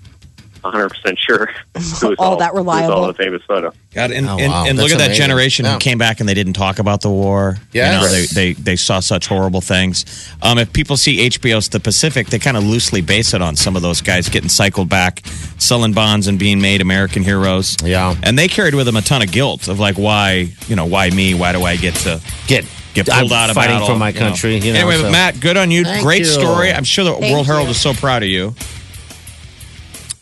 100 0.62 0.90
percent 0.90 1.20
sure 1.20 1.48
who 1.76 2.10
was 2.10 2.16
All 2.20 2.38
that 2.38 2.50
who 2.52 2.56
was 2.56 2.66
reliable. 2.66 2.94
all 2.96 3.02
in 3.04 3.08
the 3.10 3.14
famous 3.14 3.42
photo. 3.48 3.74
God, 3.94 4.12
and, 4.12 4.28
Oh, 4.28 4.38
and, 4.38 4.52
wow. 4.52 4.66
and 4.66 4.78
look 4.78 4.90
That's 4.90 4.94
at 4.94 4.98
that 5.00 5.06
amazing. 5.08 5.22
generation 5.24 5.66
Yeah. 5.66 5.74
who 5.74 5.80
came 5.80 5.98
back 5.98 6.20
and 6.20 6.30
they 6.30 6.34
didn't 6.34 6.54
talk 6.54 6.80
about 6.80 7.02
the 7.02 7.10
war. 7.10 7.58
Yes. 7.74 7.94
You 7.94 8.00
know, 8.00 8.06
Right. 8.14 8.30
they, 8.30 8.54
they, 8.54 8.62
they 8.62 8.76
saw 8.78 9.00
such 9.00 9.28
horrible 9.28 9.62
things. 9.62 10.06
Um, 10.42 10.58
if 10.58 10.72
people 10.72 10.96
see 10.98 11.28
HBO's 11.30 11.70
The 11.70 11.80
Pacific, 11.80 12.28
they 12.28 12.40
kind 12.40 12.56
of 12.58 12.64
loosely 12.64 13.02
base 13.02 13.34
it 13.34 13.42
on 13.42 13.56
some 13.56 13.76
of 13.76 13.82
those 13.82 14.02
guys 14.02 14.30
getting 14.30 14.50
cycled 14.50 14.88
back, 14.90 15.22
selling 15.58 15.94
bonds 15.94 16.28
and 16.28 16.40
being 16.40 16.62
made 16.62 16.82
American 16.82 17.24
heroes. 17.24 17.76
Yeah. 17.84 18.16
And 18.24 18.38
they 18.40 18.48
carried 18.48 18.76
with 18.76 18.86
them 18.86 18.96
a 18.98 19.02
ton 19.02 19.22
of 19.22 19.32
guilt 19.32 19.68
of 19.68 19.80
like, 19.80 19.98
why, 19.98 20.50
you 20.68 20.76
know, 20.76 20.86
why 20.86 21.10
me? 21.10 21.34
Why 21.34 21.52
do 21.52 21.64
I 21.64 21.76
get 21.76 21.96
to 21.96 22.22
Get 22.48 22.66
get 22.94 23.10
I'm 23.10 23.20
pulled 23.22 23.32
out 23.34 23.50
of 23.50 23.56
fighting 23.56 23.76
battle, 23.76 23.88
for 23.88 23.96
my 23.96 24.10
you 24.10 24.14
know? 24.16 24.20
country. 24.20 24.58
You 24.58 24.74
know, 24.74 24.80
anyway, 24.80 24.98
so- 24.98 25.12
Matt, 25.12 25.40
good 25.40 25.56
on 25.58 25.72
you. 25.72 25.84
Thank 25.86 26.04
Great 26.04 26.20
you. 26.20 26.26
story. 26.26 26.74
I'm 26.74 26.84
sure 26.84 27.06
the 27.06 27.14
Thank 27.14 27.34
World 27.34 27.46
Herald 27.46 27.68
you. 27.68 27.72
is 27.72 27.80
so 27.80 27.94
proud 27.94 28.22
of 28.24 28.28
you. 28.30 28.54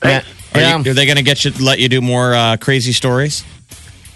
Matt, 0.03 0.25
Are, 0.53 0.59
yeah. 0.61 0.77
you, 0.77 0.91
are 0.91 0.93
they 0.93 1.05
going 1.05 1.17
to 1.17 1.23
get 1.23 1.43
you 1.45 1.51
let 1.59 1.79
you 1.79 1.89
do 1.89 2.01
more 2.01 2.33
uh, 2.33 2.57
crazy 2.57 2.91
stories? 2.93 3.43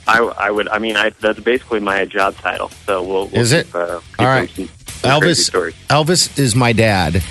I, 0.07 0.19
I 0.19 0.51
would. 0.51 0.67
I 0.67 0.79
mean, 0.79 0.95
I, 0.97 1.11
that's 1.11 1.39
basically 1.39 1.79
my 1.79 2.05
job 2.05 2.35
title. 2.35 2.69
So 2.85 3.01
we'll. 3.03 3.27
we'll 3.27 3.41
Is 3.41 3.51
it? 3.53 3.65
keep, 3.67 3.75
uh, 3.75 3.99
keep 3.99 4.19
All 4.19 4.25
right. 4.27 4.49
some- 4.49 4.67
some 5.03 5.19
crazy 5.21 5.41
Elvis. 5.41 5.45
stories. 5.45 5.75
Elvis 5.89 6.39
is 6.39 6.55
my 6.55 6.71
dad. 6.71 7.21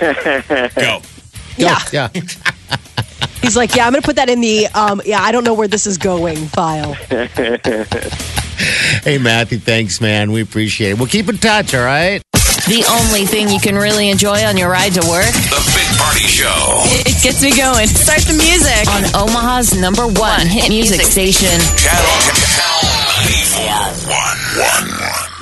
Go. 0.76 1.02
Yeah. 1.56 1.78
Yeah. 1.92 2.08
He's 3.42 3.56
like, 3.56 3.74
yeah, 3.74 3.86
I'm 3.86 3.92
going 3.92 4.02
to 4.02 4.06
put 4.06 4.16
that 4.16 4.28
in 4.28 4.40
the, 4.40 4.66
um, 4.68 5.00
yeah, 5.04 5.20
I 5.20 5.32
don't 5.32 5.42
know 5.44 5.54
where 5.54 5.66
this 5.68 5.86
is 5.86 5.98
going 5.98 6.36
file. 6.48 6.94
Hey, 9.04 9.18
Matthew. 9.18 9.58
Thanks, 9.58 10.00
man. 10.00 10.32
We 10.32 10.40
appreciate 10.42 10.90
it. 10.90 10.98
We'll 10.98 11.06
keep 11.06 11.28
in 11.28 11.38
touch. 11.38 11.74
All 11.74 11.84
right. 11.84 12.20
The 12.66 12.84
only 12.90 13.24
thing 13.24 13.48
you 13.48 13.60
can 13.60 13.76
really 13.76 14.10
enjoy 14.10 14.44
on 14.44 14.56
your 14.56 14.68
ride 14.68 14.92
to 14.94 15.08
work, 15.08 15.32
The 15.32 15.72
Big 15.76 15.77
Party 15.98 16.26
Show. 16.26 16.82
it 17.06 17.22
gets 17.22 17.42
me 17.42 17.50
going. 17.56 17.86
Start 17.88 18.20
the 18.22 18.34
music 18.34 18.86
on 18.88 19.04
Omaha's 19.14 19.74
number 19.78 20.06
one 20.06 20.46
hit 20.46 20.68
music 20.68 21.00
station. 21.02 21.58
Channel, 21.76 22.18
channel 22.34 22.82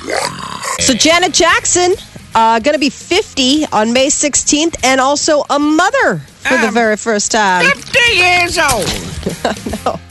94.1. 0.07 0.81
So 0.81 0.93
Janet 0.93 1.33
Jackson, 1.33 1.93
uh, 2.35 2.59
going 2.59 2.73
to 2.73 2.79
be 2.79 2.89
50 2.89 3.65
on 3.71 3.93
May 3.93 4.07
16th 4.07 4.75
and 4.83 4.99
also 4.99 5.43
a 5.49 5.59
mother 5.59 6.17
for 6.17 6.57
the 6.57 6.71
very 6.71 6.97
first 6.97 7.31
time. 7.31 7.65
50 7.71 7.99
years 8.15 8.57
old. 8.57 9.99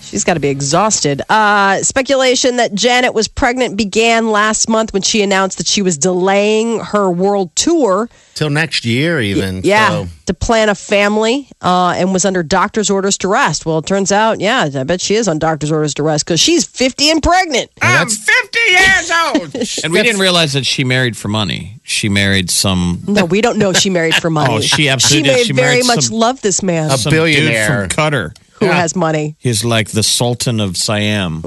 She's 0.00 0.24
got 0.24 0.34
to 0.34 0.40
be 0.40 0.48
exhausted. 0.48 1.22
Uh, 1.28 1.82
speculation 1.82 2.56
that 2.56 2.74
Janet 2.74 3.14
was 3.14 3.28
pregnant 3.28 3.76
began 3.76 4.30
last 4.30 4.68
month 4.68 4.92
when 4.92 5.02
she 5.02 5.22
announced 5.22 5.58
that 5.58 5.66
she 5.66 5.82
was 5.82 5.96
delaying 5.98 6.80
her 6.80 7.10
world 7.10 7.54
tour. 7.56 8.08
Till 8.34 8.50
next 8.50 8.84
year, 8.84 9.20
even. 9.20 9.60
Yeah, 9.62 9.88
So, 9.90 10.06
to 10.26 10.34
plan 10.34 10.68
a 10.68 10.74
family 10.74 11.48
uh, 11.62 11.94
and 11.96 12.12
was 12.12 12.24
under 12.24 12.42
doctor's 12.42 12.90
orders 12.90 13.16
to 13.18 13.28
rest. 13.28 13.64
Well, 13.64 13.78
it 13.78 13.86
turns 13.86 14.10
out, 14.10 14.40
yeah, 14.40 14.68
I 14.74 14.82
bet 14.82 15.00
she 15.00 15.14
is 15.14 15.28
on 15.28 15.38
doctor's 15.38 15.70
orders 15.70 15.94
to 15.94 16.02
rest 16.02 16.24
because 16.26 16.40
she's 16.40 16.64
50 16.66 17.10
and 17.10 17.22
pregnant. 17.22 17.70
I'm 17.80 18.08
50 18.08 18.58
years 18.70 19.10
old. 19.10 19.54
and 19.84 19.92
we 19.92 20.02
didn't 20.02 20.20
realize 20.20 20.52
that 20.54 20.66
she 20.66 20.82
married 20.82 21.16
for 21.16 21.28
money. 21.28 21.78
She 21.84 22.08
married 22.08 22.50
some 22.50 23.02
No, 23.06 23.24
we 23.24 23.40
don't 23.40 23.58
know 23.58 23.72
she 23.72 23.90
married 23.90 24.14
for 24.16 24.30
money. 24.30 24.52
Oh, 24.54 24.60
she 24.60 24.88
absolutely 24.88 25.28
She 25.30 25.34
did. 25.34 25.36
may 25.38 25.44
She 25.44 25.52
very 25.52 25.72
married 25.74 25.86
much 25.86 26.04
some- 26.06 26.16
love 26.18 26.40
this 26.40 26.62
man 26.62 26.90
A 26.90 26.98
some 26.98 27.10
billionaire. 27.12 27.82
dude 27.82 27.92
from 27.94 28.04
Qatar. 28.12 28.36
Who 28.66 28.72
has 28.72 28.94
money. 28.96 29.36
He's 29.38 29.64
like 29.64 29.90
the 29.90 30.02
Sultan 30.02 30.60
of 30.60 30.76
Siam. 30.76 31.40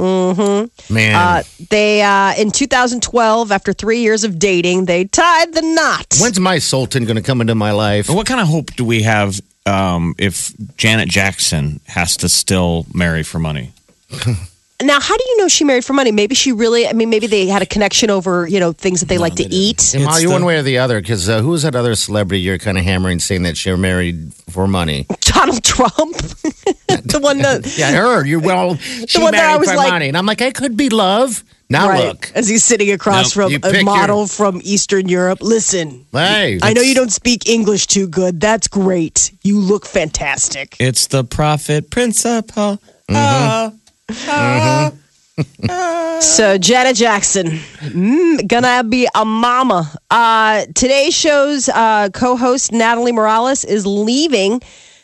man. 0.89 1.15
Uh, 1.15 1.43
they 1.69 2.01
uh, 2.01 2.33
in 2.37 2.51
2012, 2.51 3.51
after 3.51 3.73
three 3.73 3.99
years 3.99 4.23
of 4.23 4.39
dating, 4.39 4.85
they 4.85 5.05
tied 5.05 5.53
the 5.53 5.61
knot. 5.61 6.15
When's 6.21 6.39
my 6.39 6.59
Sultan 6.59 7.05
going 7.05 7.17
to 7.17 7.23
come 7.23 7.41
into 7.41 7.55
my 7.55 7.71
life? 7.71 8.09
What 8.09 8.27
kind 8.27 8.41
of 8.41 8.47
hope 8.47 8.73
do 8.75 8.85
we 8.85 9.03
have 9.03 9.39
um, 9.65 10.15
if 10.17 10.53
Janet 10.77 11.09
Jackson 11.09 11.79
has 11.87 12.17
to 12.17 12.29
still 12.29 12.85
marry 12.93 13.23
for 13.23 13.39
money? 13.39 13.71
Now, 14.81 14.99
how 14.99 15.17
do 15.17 15.23
you 15.29 15.37
know 15.37 15.47
she 15.47 15.63
married 15.63 15.83
for 15.85 15.93
money? 15.93 16.11
Maybe 16.11 16.35
she 16.35 16.51
really. 16.51 16.87
I 16.87 16.93
mean, 16.93 17.09
maybe 17.09 17.25
they 17.25 17.47
had 17.47 17.63
a 17.63 17.65
connection 17.65 18.11
over 18.11 18.47
you 18.47 18.59
know 18.59 18.73
things 18.73 18.99
that 18.99 19.07
they 19.09 19.17
like 19.17 19.33
to 19.35 19.43
eat. 19.43 19.95
Am 19.95 20.07
I 20.07 20.17
It's 20.19 20.27
one 20.27 20.41
the- 20.41 20.47
way 20.47 20.57
or 20.57 20.61
the 20.61 20.77
other? 20.77 21.01
Because 21.01 21.27
uh, 21.27 21.41
who 21.41 21.49
was 21.49 21.63
that 21.63 21.75
other 21.75 21.95
celebrity 21.95 22.41
you're 22.41 22.59
kind 22.59 22.77
of 22.77 22.83
hammering 22.83 23.17
saying 23.17 23.41
that 23.43 23.57
she 23.57 23.73
married 23.75 24.33
for 24.51 24.67
money? 24.67 25.07
Donald 25.21 25.63
Trump, 25.63 25.93
the 26.87 27.19
one 27.21 27.39
that 27.39 27.65
Yeah, 27.77 27.91
her. 27.91 28.23
You 28.23 28.39
well, 28.39 28.75
she 29.07 29.19
one 29.19 29.31
that 29.33 29.43
I 29.43 29.47
married 29.47 29.59
was 29.61 29.69
for 29.71 29.77
like- 29.77 29.89
money, 29.89 30.07
and 30.09 30.17
I'm 30.17 30.27
like, 30.27 30.43
I 30.43 30.51
could 30.51 30.77
be 30.77 30.89
love. 30.89 31.43
Now 31.69 31.89
right 31.89 32.05
look, 32.05 32.31
as 32.33 32.47
he's 32.47 32.63
sitting 32.63 32.91
across 32.91 33.35
No, 33.35 33.49
from 33.49 33.59
a 33.63 33.83
model 33.83 34.19
your- 34.19 34.27
from 34.27 34.61
Eastern 34.63 35.09
Europe. 35.09 35.39
Listen, 35.41 36.05
hey, 36.13 36.59
I 36.61 36.73
know 36.73 36.81
you 36.81 36.93
don't 36.95 37.11
speak 37.11 37.49
English 37.49 37.87
too 37.87 38.07
good. 38.07 38.39
That's 38.39 38.67
great. 38.67 39.31
You 39.41 39.59
look 39.59 39.85
fantastic. 39.87 40.77
It's 40.79 41.07
the 41.07 41.23
profit 41.23 41.89
principle. 41.89 42.79
So 46.19 46.57
Janet 46.57 46.95
Jackson, 46.95 47.47
mm, 47.47 48.47
gonna 48.47 48.83
be 48.83 49.07
a 49.13 49.23
mama. 49.23 49.91
Uh, 50.09 50.65
today's 50.73 51.13
show's 51.13 51.69
uh, 51.69 52.09
co-host 52.13 52.71
Natalie 52.71 53.11
Morales 53.11 53.63
is 53.63 53.85
leaving 53.85 54.61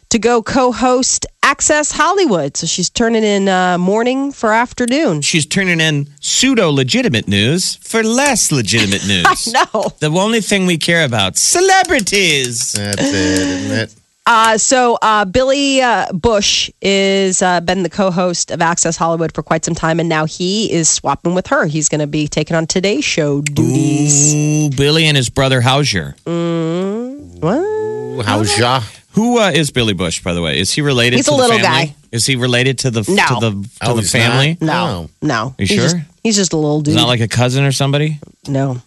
to 0.10 0.20
go 0.20 0.42
co-host 0.42 1.26
Access 1.44 1.92
Hollywood. 1.92 2.56
So 2.58 2.66
she's 2.68 2.90
turning 2.90 3.24
in 3.24 3.48
uh, 3.48 3.78
morning 3.78 4.32
for 4.32 4.54
afternoon. 4.54 5.22
She's 5.22 5.46
turning 5.46 5.80
in 5.80 6.08
pseudo 6.20 6.72
legitimate 6.72 7.28
news 7.28 7.76
for 7.76 8.02
less 8.04 8.52
legitimate 8.52 9.06
news. 9.08 9.54
No. 9.54 9.92
The 10.00 10.10
only 10.10 10.42
thing 10.42 10.66
we 10.66 10.78
care 10.78 11.06
about 11.06 11.38
celebrities. 11.38 12.74
That's 12.74 13.02
it, 13.02 13.14
isn't 13.14 13.72
it? 13.72 13.96
Uh, 14.26 14.58
so 14.58 14.98
uh, 15.02 15.26
Billy 15.26 15.82
uh, 15.82 16.10
Bush 16.14 16.72
is 16.82 17.42
uh, 17.42 17.60
been 17.60 17.84
the 17.84 17.90
co-host 17.90 18.52
of 18.52 18.62
Access 18.62 18.96
Hollywood 18.96 19.34
for 19.34 19.44
quite 19.44 19.66
some 19.66 19.76
time, 19.76 20.00
and 20.00 20.08
now 20.08 20.24
he 20.26 20.72
is 20.72 20.90
swapping 20.90 21.36
with 21.36 21.48
her. 21.48 21.66
He's 21.66 21.90
going 21.90 22.00
to 22.00 22.08
be 22.08 22.30
taking 22.30 22.56
on 22.56 22.66
Today's 22.66 23.04
Show 23.04 23.42
duties. 23.42 24.34
Ooh, 24.34 24.70
Billy 24.78 25.06
and 25.08 25.18
his 25.18 25.30
brother 25.30 25.60
Hauser. 25.60 26.16
What? 26.24 28.26
How's 28.26 28.58
ya? 28.58 28.82
Who 29.12 29.40
uh, 29.40 29.52
is 29.52 29.72
Billy 29.72 29.94
Bush, 29.94 30.24
by 30.24 30.34
the 30.34 30.42
way? 30.42 30.58
Is 30.60 30.72
he 30.74 30.82
related 30.82 31.18
He's 31.18 31.26
to 31.26 31.34
a 31.34 31.36
the 31.36 31.42
little 31.44 31.60
family? 31.60 31.88
guy. 31.88 31.96
Is 32.14 32.26
he 32.26 32.38
related 32.38 32.80
to 32.80 32.92
the 32.92 33.02
No. 33.10 33.26
to 33.28 33.36
the 33.42 33.52
to 33.82 33.92
Oh, 33.92 33.96
the 33.96 34.02
family? 34.04 34.58
not? 34.62 34.88
No, 34.88 35.10
no. 35.22 35.56
You 35.60 35.66
He's 35.66 35.70
sure? 35.78 35.84
Just, 35.84 35.98
he's 36.24 36.36
just 36.38 36.54
a 36.54 36.58
little 36.58 36.80
dude. 36.82 36.94
He's 36.94 37.02
not 37.02 37.10
like 37.10 37.20
a 37.22 37.28
cousin 37.28 37.66
or 37.66 37.72
somebody? 37.74 38.20
No. 38.48 38.82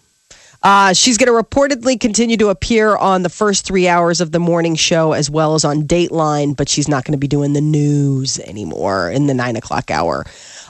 Uh, 0.69 0.91
she's 0.91 1.17
going 1.17 1.27
to 1.27 1.45
reportedly 1.45 1.97
continue 1.97 2.35
to 2.35 2.49
appear 2.49 2.97
on 2.97 3.23
the 3.23 3.29
first 3.29 3.65
three 3.65 3.87
hours 3.87 4.19
of 4.19 4.33
the 4.33 4.39
morning 4.39 4.75
show 4.75 5.13
as 5.13 5.29
well 5.29 5.55
as 5.55 5.63
on 5.63 5.83
Dateline, 5.83 6.57
but 6.57 6.67
she's 6.67 6.89
not 6.89 7.05
going 7.05 7.13
to 7.13 7.17
be 7.17 7.29
doing 7.29 7.53
the 7.53 7.61
news 7.61 8.37
anymore 8.39 9.09
in 9.09 9.27
the 9.27 9.33
nine 9.33 9.55
o'clock 9.55 9.89
hour. 9.89 10.25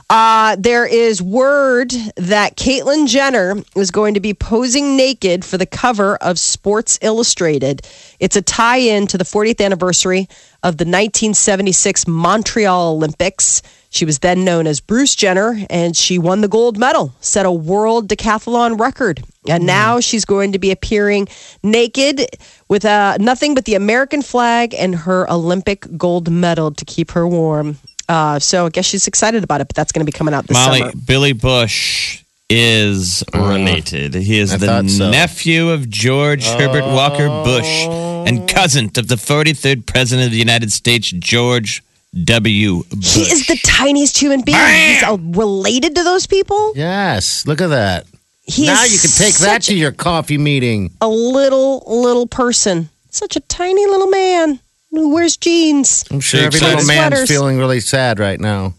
Uh, 0.08 0.54
there 0.56 0.86
is 0.86 1.20
word 1.20 1.90
that 2.14 2.56
Caitlyn 2.56 3.08
Jenner 3.08 3.56
is 3.74 3.90
going 3.90 4.14
to 4.14 4.20
be 4.20 4.34
posing 4.34 4.96
naked 4.96 5.44
for 5.44 5.58
the 5.58 5.66
cover 5.66 6.14
of 6.18 6.38
Sports 6.38 7.00
Illustrated. 7.02 7.84
It's 8.20 8.36
a 8.36 8.42
tie 8.42 8.78
in 8.78 9.08
to 9.08 9.18
the 9.18 9.24
40th 9.24 9.60
anniversary 9.64 10.28
of 10.62 10.76
the 10.76 10.84
1976 10.84 12.06
Montreal 12.06 12.92
Olympics. 12.92 13.62
She 13.90 14.04
was 14.04 14.18
then 14.18 14.44
known 14.44 14.66
as 14.66 14.80
Bruce 14.80 15.14
Jenner, 15.14 15.58
and 15.70 15.96
she 15.96 16.18
won 16.18 16.42
the 16.42 16.48
gold 16.48 16.78
medal, 16.78 17.14
set 17.20 17.46
a 17.46 17.52
world 17.52 18.08
decathlon 18.08 18.78
record. 18.78 19.22
And 19.48 19.64
now 19.64 19.98
she's 20.00 20.26
going 20.26 20.52
to 20.52 20.58
be 20.58 20.70
appearing 20.70 21.26
naked 21.62 22.26
with 22.68 22.84
uh, 22.84 23.16
nothing 23.18 23.54
but 23.54 23.64
the 23.64 23.74
American 23.76 24.20
flag 24.20 24.74
and 24.74 24.94
her 24.94 25.30
Olympic 25.30 25.86
gold 25.96 26.30
medal 26.30 26.70
to 26.72 26.84
keep 26.84 27.12
her 27.12 27.26
warm. 27.26 27.78
Uh, 28.10 28.38
so 28.38 28.66
I 28.66 28.68
guess 28.68 28.84
she's 28.84 29.06
excited 29.06 29.42
about 29.42 29.62
it, 29.62 29.68
but 29.68 29.76
that's 29.76 29.92
going 29.92 30.04
to 30.04 30.10
be 30.10 30.16
coming 30.16 30.34
out 30.34 30.46
this 30.46 30.54
Molly, 30.54 30.80
summer. 30.80 30.92
Billy 31.06 31.32
Bush 31.32 32.24
is 32.50 33.22
related. 33.34 34.14
He 34.14 34.38
is 34.38 34.52
I 34.52 34.56
the 34.58 34.88
so. 34.88 35.10
nephew 35.10 35.70
of 35.70 35.88
George 35.88 36.44
Herbert 36.44 36.84
Walker 36.84 37.28
Bush 37.28 37.86
and 37.86 38.48
cousin 38.48 38.86
of 38.96 39.08
the 39.08 39.16
43rd 39.16 39.86
President 39.86 40.26
of 40.26 40.32
the 40.32 40.38
United 40.38 40.72
States, 40.72 41.10
George 41.10 41.82
W. 42.24 42.82
Bush. 42.84 43.14
He 43.14 43.22
is 43.22 43.46
the 43.46 43.58
tiniest 43.64 44.18
human 44.18 44.42
being. 44.42 44.58
He's 44.58 45.02
uh, 45.02 45.16
related 45.20 45.94
to 45.96 46.02
those 46.04 46.26
people. 46.26 46.72
Yes, 46.76 47.46
look 47.46 47.60
at 47.60 47.68
that. 47.68 48.06
He 48.44 48.66
now 48.66 48.84
you 48.84 48.98
can 48.98 49.10
take 49.10 49.34
that 49.38 49.62
to 49.62 49.74
your 49.74 49.92
coffee 49.92 50.38
meeting. 50.38 50.90
a 51.00 51.08
little 51.08 51.82
little 51.86 52.26
person. 52.26 52.88
Such 53.10 53.36
a 53.36 53.40
tiny 53.40 53.86
little 53.86 54.06
man 54.08 54.60
who 54.90 55.12
wears 55.14 55.36
jeans. 55.36 56.04
I'm 56.10 56.20
sure 56.20 56.40
every 56.40 56.60
little 56.60 56.86
man's 56.86 57.14
Sweaters. 57.14 57.28
feeling 57.28 57.58
really 57.58 57.80
sad 57.80 58.18
right 58.18 58.40
now. 58.40 58.74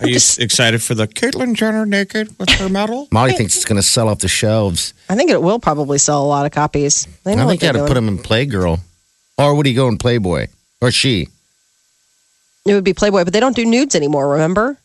Are 0.00 0.08
you 0.08 0.16
excited 0.16 0.82
for 0.82 0.94
the 0.94 1.06
Caitlyn 1.06 1.54
Jenner 1.54 1.84
naked 1.84 2.36
with 2.38 2.48
her 2.50 2.68
medal? 2.68 3.08
Molly 3.12 3.32
thinks 3.32 3.56
it's 3.56 3.64
going 3.64 3.80
to 3.80 3.86
sell 3.86 4.08
off 4.08 4.20
the 4.20 4.28
shelves. 4.28 4.94
I 5.08 5.16
think 5.16 5.30
it 5.30 5.42
will 5.42 5.58
probably 5.58 5.98
sell 5.98 6.22
a 6.22 6.26
lot 6.26 6.46
of 6.46 6.52
copies. 6.52 7.06
They 7.24 7.34
know 7.34 7.44
I 7.44 7.48
think 7.48 7.62
you 7.62 7.66
they're 7.66 7.72
got 7.74 7.82
to 7.82 7.88
put 7.88 7.96
him 7.96 8.08
in 8.08 8.18
Playgirl. 8.18 8.80
Or 9.38 9.54
would 9.54 9.66
he 9.66 9.74
go 9.74 9.88
in 9.88 9.98
Playboy? 9.98 10.46
Or 10.80 10.90
she? 10.90 11.28
It 12.64 12.74
would 12.74 12.84
be 12.84 12.94
Playboy, 12.94 13.24
but 13.24 13.32
they 13.32 13.40
don't 13.40 13.56
do 13.56 13.64
nudes 13.64 13.94
anymore. 13.94 14.28
Remember, 14.30 14.78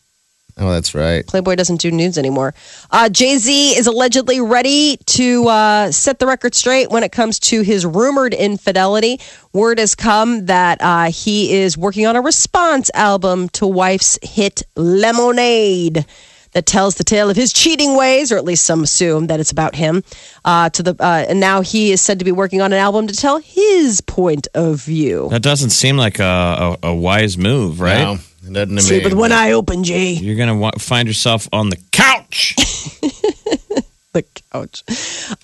Oh, 0.60 0.72
that's 0.72 0.92
right. 0.92 1.24
Playboy 1.24 1.54
doesn't 1.54 1.80
do 1.80 1.92
nudes 1.92 2.18
anymore. 2.18 2.52
Uh, 2.90 3.08
Jay 3.08 3.38
Z 3.38 3.78
is 3.78 3.86
allegedly 3.86 4.40
ready 4.40 4.96
to 5.06 5.46
uh, 5.46 5.92
set 5.92 6.18
the 6.18 6.26
record 6.26 6.54
straight 6.56 6.90
when 6.90 7.04
it 7.04 7.12
comes 7.12 7.38
to 7.40 7.60
his 7.60 7.86
rumored 7.86 8.34
infidelity. 8.34 9.20
Word 9.52 9.78
has 9.78 9.94
come 9.94 10.46
that 10.46 10.78
uh, 10.80 11.12
he 11.12 11.54
is 11.54 11.78
working 11.78 12.06
on 12.06 12.16
a 12.16 12.20
response 12.20 12.90
album 12.92 13.48
to 13.50 13.68
wife's 13.68 14.18
hit 14.20 14.64
Lemonade. 14.74 16.04
That 16.52 16.64
tells 16.66 16.94
the 16.94 17.04
tale 17.04 17.28
of 17.28 17.36
his 17.36 17.52
cheating 17.52 17.94
ways, 17.96 18.32
or 18.32 18.36
at 18.38 18.44
least 18.44 18.64
some 18.64 18.82
assume 18.82 19.26
that 19.26 19.38
it's 19.38 19.50
about 19.50 19.74
him. 19.74 20.02
Uh, 20.44 20.70
to 20.70 20.82
the 20.82 20.96
uh, 20.98 21.26
and 21.28 21.40
now 21.40 21.60
he 21.60 21.92
is 21.92 22.00
said 22.00 22.18
to 22.20 22.24
be 22.24 22.32
working 22.32 22.62
on 22.62 22.72
an 22.72 22.78
album 22.78 23.06
to 23.06 23.14
tell 23.14 23.38
his 23.38 24.00
point 24.00 24.48
of 24.54 24.80
view. 24.82 25.28
That 25.30 25.42
doesn't 25.42 25.70
seem 25.70 25.96
like 25.98 26.18
a, 26.18 26.76
a, 26.82 26.88
a 26.88 26.94
wise 26.94 27.36
move, 27.36 27.80
right? 27.80 27.98
No, 28.02 28.12
it 28.46 28.52
doesn't 28.52 28.76
to 28.76 28.82
Sleep 28.82 29.02
me. 29.02 29.10
with 29.10 29.18
one 29.18 29.32
eye 29.32 29.52
open, 29.52 29.84
Jay. 29.84 30.12
You're 30.12 30.36
going 30.36 30.48
to 30.48 30.54
wa- 30.54 30.70
find 30.78 31.06
yourself 31.06 31.48
on 31.52 31.68
the 31.68 31.76
couch. 31.92 32.54
the 34.12 34.24
couch. 34.50 34.82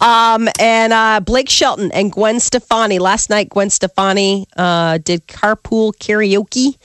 Um, 0.01 0.49
and 0.59 0.93
uh, 0.93 1.21
Blake 1.21 1.51
Shelton 1.51 1.93
and 1.93 2.11
Gwen 2.11 2.41
Stefani. 2.41 2.99
Last 2.99 3.31
night, 3.31 3.51
Gwen 3.51 3.69
Stefani 3.71 4.47
uh, 4.57 4.99
did 4.99 5.27
carpool 5.27 5.93
karaoke. 5.99 6.77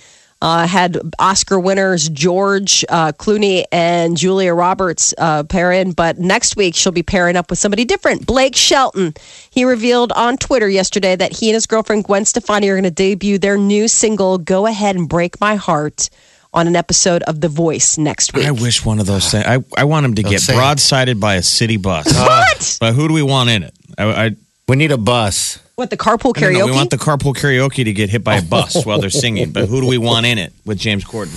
Uh, 0.41 0.65
had 0.65 0.97
Oscar 1.19 1.59
winners 1.59 2.07
George 2.07 2.85
uh, 2.87 3.11
Clooney 3.11 3.65
and 3.73 4.15
Julia 4.15 4.53
Roberts 4.53 5.13
uh, 5.17 5.43
pair 5.43 5.73
in, 5.73 5.91
but 5.91 6.17
next 6.17 6.55
week 6.55 6.75
she'll 6.75 6.93
be 6.93 7.03
pairing 7.03 7.35
up 7.35 7.49
with 7.49 7.59
somebody 7.59 7.83
different. 7.83 8.25
Blake 8.25 8.55
Shelton. 8.55 9.13
He 9.49 9.65
revealed 9.65 10.13
on 10.13 10.37
Twitter 10.37 10.69
yesterday 10.69 11.17
that 11.17 11.33
he 11.33 11.49
and 11.49 11.55
his 11.55 11.65
girlfriend 11.65 12.05
Gwen 12.05 12.23
Stefani 12.23 12.69
are 12.69 12.75
going 12.75 12.83
to 12.85 12.89
debut 12.91 13.37
their 13.37 13.57
new 13.57 13.89
single 13.89 14.37
"Go 14.37 14.65
Ahead 14.65 14.95
and 14.95 15.09
Break 15.09 15.41
My 15.41 15.55
Heart" 15.55 16.09
on 16.53 16.67
an 16.67 16.75
episode 16.75 17.21
of 17.23 17.41
The 17.41 17.49
Voice 17.49 17.97
next 17.97 18.33
week. 18.33 18.45
I 18.45 18.51
wish 18.51 18.85
one 18.85 18.99
of 18.99 19.05
those 19.07 19.29
things. 19.29 19.45
I, 19.45 19.59
I 19.77 19.83
want 19.83 20.05
him 20.05 20.15
to 20.15 20.23
get 20.23 20.39
say- 20.39 20.53
broadsided 20.53 21.19
by 21.19 21.35
a 21.35 21.43
city 21.43 21.75
bus. 21.77 22.07
what? 22.17 22.77
But 22.79 22.93
who 22.93 23.07
do 23.09 23.13
we 23.13 23.23
want 23.23 23.49
in 23.49 23.63
it? 23.63 23.73
I, 23.97 24.25
I, 24.25 24.35
We 24.67 24.77
need 24.77 24.91
a 24.91 24.97
bus. 24.97 25.59
What 25.79 25.91
the 25.91 25.95
carpool 25.95 26.33
karaoke? 26.33 26.57
know. 26.57 26.65
We 26.65 26.71
want 26.73 26.89
the 26.89 26.97
carpool 26.97 27.33
karaoke 27.33 27.85
to 27.85 27.93
get 27.93 28.09
hit 28.09 28.21
by 28.21 28.35
a 28.35 28.41
oh. 28.41 28.49
bus 28.49 28.85
while 28.85 28.99
they're 28.99 29.09
singing. 29.09 29.53
But 29.53 29.69
who 29.69 29.79
do 29.79 29.87
we 29.87 29.97
want 29.97 30.25
in 30.25 30.37
it 30.37 30.51
with 30.65 30.77
James 30.77 31.05
Corden? 31.05 31.31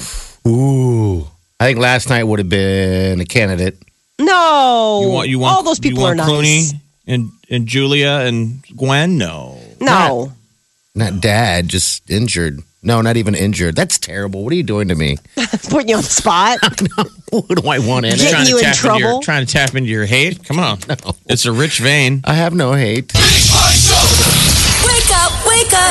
Ooh. 0.48 1.28
I 1.60 1.66
think 1.66 1.78
last 1.78 2.08
night 2.08 2.24
would 2.24 2.40
have 2.40 2.48
been 2.48 3.20
a 3.20 3.24
candidate. 3.24 3.78
No, 4.18 5.00
You 5.04 5.08
want 5.10 5.28
you 5.28 5.38
want 5.38 5.56
all 5.56 5.62
those 5.62 5.78
people 5.78 6.00
you 6.00 6.06
are 6.06 6.16
want 6.16 6.28
nice. 6.42 6.72
Clooney 6.72 6.80
and 7.06 7.30
and 7.50 7.68
Julia 7.68 8.24
and 8.26 8.64
Gwen? 8.76 9.16
No. 9.16 9.60
No, 9.80 10.32
Not 10.96 11.20
dad, 11.20 11.68
just 11.68 12.10
injured. 12.10 12.62
No, 12.82 13.00
not 13.00 13.16
even 13.16 13.36
injured. 13.36 13.76
That's 13.76 13.96
terrible. 13.96 14.42
What 14.42 14.52
are 14.52 14.56
you 14.56 14.64
doing 14.64 14.88
to 14.88 14.96
me? 14.96 15.18
Putting 15.70 15.88
you 15.88 15.96
on 15.96 16.02
the 16.02 16.08
spot. 16.08 16.58
what 17.30 17.62
do 17.62 17.68
I 17.68 17.78
want 17.78 18.06
in 18.06 18.16
Getting 18.16 18.26
it? 18.26 18.30
Trying 18.30 18.44
to 18.46 18.50
you 18.50 18.58
in 18.58 18.64
tap 18.64 18.74
into 18.74 18.88
your- 18.88 18.98
trouble? 18.98 19.22
trying 19.22 19.46
to 19.46 19.52
tap 19.52 19.74
into 19.76 19.88
your 19.88 20.04
hate? 20.04 20.44
Come 20.44 20.58
on. 20.58 20.78
It's 21.26 21.46
a 21.46 21.52
rich 21.52 21.78
vein. 21.78 22.22
I 22.24 22.34
have 22.34 22.54
no 22.54 22.72
hate. 22.72 23.12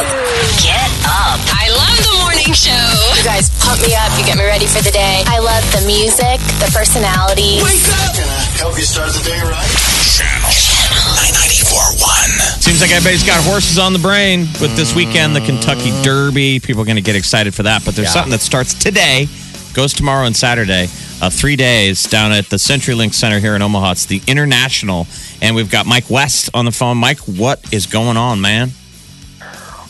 Wake 0.01 0.09
up. 0.09 0.61
Get 0.61 0.89
up. 1.05 1.39
I 1.53 1.69
love 1.69 1.97
the 2.01 2.13
morning 2.25 2.53
show. 2.53 2.71
You 3.21 3.27
guys 3.27 3.49
pump 3.61 3.79
me 3.85 3.93
up. 3.93 4.09
You 4.17 4.25
get 4.25 4.35
me 4.37 4.43
ready 4.45 4.65
for 4.65 4.81
the 4.81 4.89
day. 4.89 5.21
I 5.27 5.37
love 5.37 5.61
the 5.71 5.85
music, 5.85 6.41
the 6.57 6.65
personality. 6.73 7.61
Wake 7.61 7.85
up. 8.01 8.15
Can 8.17 8.25
I 8.25 8.41
help 8.57 8.73
you 8.77 8.81
start 8.83 9.13
the 9.13 9.21
day 9.21 9.37
right. 9.45 9.69
Channel 10.09 10.49
994.1. 11.61 12.61
Seems 12.61 12.81
like 12.81 12.89
everybody's 12.91 13.23
got 13.23 13.43
horses 13.43 13.77
on 13.77 13.93
the 13.93 13.99
brain 13.99 14.41
with 14.59 14.75
this 14.75 14.95
weekend, 14.95 15.35
the 15.35 15.41
Kentucky 15.41 15.91
Derby. 16.01 16.59
People 16.59 16.81
are 16.81 16.85
going 16.85 16.95
to 16.95 17.01
get 17.05 17.15
excited 17.15 17.53
for 17.53 17.61
that. 17.63 17.85
But 17.85 17.95
there's 17.95 18.07
Yeah. 18.07 18.13
something 18.13 18.31
that 18.31 18.41
starts 18.41 18.73
today, 18.73 19.29
goes 19.73 19.93
tomorrow 19.93 20.25
and 20.25 20.35
Saturday, 20.35 20.89
uh, 21.21 21.29
three 21.29 21.55
days 21.55 22.03
down 22.05 22.31
at 22.31 22.49
the 22.49 22.57
CenturyLink 22.57 23.13
Center 23.13 23.39
here 23.39 23.55
in 23.55 23.61
Omaha. 23.61 23.91
It's 23.91 24.05
the 24.05 24.21
International. 24.25 25.05
And 25.43 25.55
we've 25.55 25.69
got 25.69 25.85
Mike 25.85 26.09
West 26.09 26.49
on 26.55 26.65
the 26.65 26.71
phone. 26.71 26.97
Mike, 26.97 27.19
what 27.19 27.59
is 27.71 27.85
going 27.85 28.17
on, 28.17 28.41
man? 28.41 28.71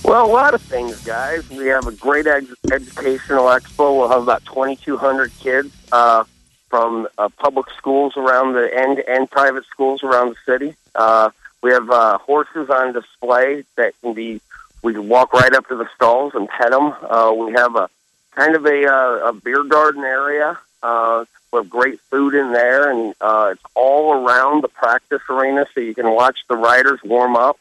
Well, 0.03 0.25
a 0.25 0.31
lot 0.31 0.53
of 0.53 0.61
things, 0.61 0.99
guys. 1.05 1.47
We 1.49 1.67
have 1.67 1.85
a 1.87 1.91
great 1.91 2.27
ed- 2.27 2.47
educational 2.71 3.45
expo. 3.45 3.97
We'll 3.97 4.09
have 4.09 4.23
about 4.23 4.43
2,200 4.45 5.31
kids 5.39 5.71
uh, 5.91 6.23
from 6.69 7.07
uh, 7.17 7.29
public 7.37 7.67
schools 7.77 8.17
around 8.17 8.53
the 8.53 8.69
and 8.75 8.99
and 8.99 9.29
private 9.29 9.65
schools 9.65 10.03
around 10.03 10.29
the 10.29 10.35
city. 10.45 10.75
Uh, 10.95 11.29
we 11.61 11.71
have 11.71 11.89
uh, 11.89 12.17
horses 12.17 12.69
on 12.69 12.93
display 12.93 13.63
that 13.75 13.93
can 14.01 14.13
be. 14.13 14.41
We 14.81 14.93
can 14.93 15.07
walk 15.07 15.33
right 15.33 15.53
up 15.53 15.67
to 15.67 15.75
the 15.75 15.87
stalls 15.95 16.33
and 16.33 16.49
pet 16.49 16.71
them. 16.71 16.93
Uh, 17.03 17.33
we 17.37 17.51
have 17.53 17.75
a 17.75 17.87
kind 18.31 18.55
of 18.55 18.65
a, 18.65 18.87
uh, 18.87 19.29
a 19.29 19.33
beer 19.33 19.63
garden 19.63 20.03
area 20.03 20.57
uh, 20.81 21.25
with 21.53 21.69
great 21.69 21.99
food 22.09 22.33
in 22.33 22.51
there, 22.51 22.89
and 22.89 23.13
uh, 23.21 23.49
it's 23.51 23.63
all 23.75 24.13
around 24.13 24.63
the 24.63 24.69
practice 24.69 25.21
arena, 25.29 25.67
so 25.75 25.81
you 25.81 25.93
can 25.93 26.09
watch 26.09 26.39
the 26.49 26.55
riders 26.55 26.99
warm 27.03 27.35
up 27.35 27.59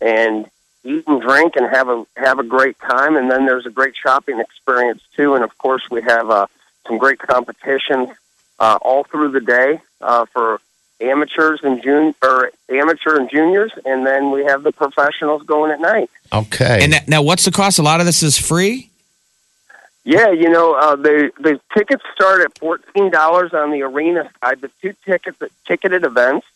and 0.00 0.48
eat 0.84 1.04
and 1.06 1.20
drink 1.20 1.56
and 1.56 1.68
have 1.70 1.88
a 1.88 2.04
have 2.16 2.38
a 2.38 2.42
great 2.42 2.78
time. 2.80 3.16
And 3.16 3.30
then 3.30 3.46
there's 3.46 3.66
a 3.66 3.70
great 3.70 3.94
shopping 3.96 4.40
experience 4.40 5.02
too. 5.16 5.34
And 5.34 5.44
of 5.44 5.56
course, 5.58 5.82
we 5.90 6.02
have 6.02 6.30
uh, 6.30 6.46
some 6.86 6.98
great 6.98 7.18
competitions 7.18 8.10
uh, 8.58 8.78
all 8.82 9.04
through 9.04 9.32
the 9.32 9.40
day 9.40 9.80
uh, 10.00 10.26
for 10.26 10.60
amateurs 11.00 11.60
and 11.62 11.82
jun 11.82 12.14
or 12.22 12.50
amateur 12.68 13.16
and 13.16 13.30
juniors, 13.30 13.72
and 13.84 14.06
then 14.06 14.30
we 14.30 14.44
have 14.44 14.62
the 14.62 14.72
professionals 14.72 15.42
going 15.44 15.70
at 15.72 15.80
night. 15.80 16.10
Okay. 16.32 16.80
And 16.82 16.92
that, 16.92 17.08
now, 17.08 17.22
what's 17.22 17.44
the 17.44 17.50
cost? 17.50 17.78
A 17.78 17.82
lot 17.82 18.00
of 18.00 18.06
this 18.06 18.22
is 18.22 18.38
free? 18.38 18.90
Yeah, 20.04 20.30
you 20.30 20.48
know, 20.48 20.74
uh, 20.74 20.96
the 20.96 21.30
the 21.38 21.60
tickets 21.76 22.02
start 22.14 22.40
at 22.42 22.56
fourteen 22.58 23.10
dollars 23.10 23.52
on 23.52 23.70
the 23.70 23.82
arena 23.82 24.30
side. 24.42 24.60
The 24.60 24.70
two 24.80 24.94
tickets 25.04 25.38
ticketed 25.66 26.04
events 26.04 26.46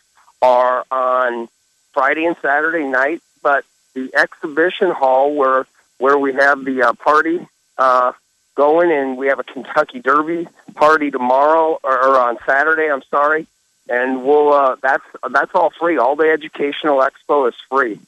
are 0.41 0.85
on 0.91 1.49
Friday 1.93 2.25
and 2.25 2.37
Saturday 2.41 2.85
night, 2.85 3.23
but 3.43 3.65
the 3.95 4.11
exhibition 4.15 4.91
hall 4.91 5.35
where 5.35 5.67
where 5.99 6.19
we 6.19 6.33
have 6.35 6.65
the 6.65 6.83
uh, 6.83 6.93
party 6.95 7.47
uh, 7.79 8.13
going, 8.57 8.91
and 8.93 9.17
we 9.17 9.29
have 9.29 9.39
a 9.39 9.45
Kentucky 9.45 10.01
Derby 10.01 10.47
party 10.75 11.11
tomorrow 11.11 11.79
or, 11.83 12.05
or 12.07 12.19
on 12.21 12.37
Saturday. 12.47 12.91
I'm 12.91 13.03
sorry, 13.11 13.47
and 13.89 14.25
we'll 14.25 14.53
uh, 14.53 14.77
that's 14.83 15.05
that's 15.33 15.53
all 15.55 15.71
free. 15.79 15.97
All 15.99 16.17
the 16.17 16.31
educational 16.31 16.99
expo 16.99 17.49
is 17.49 17.55
free, 17.71 17.99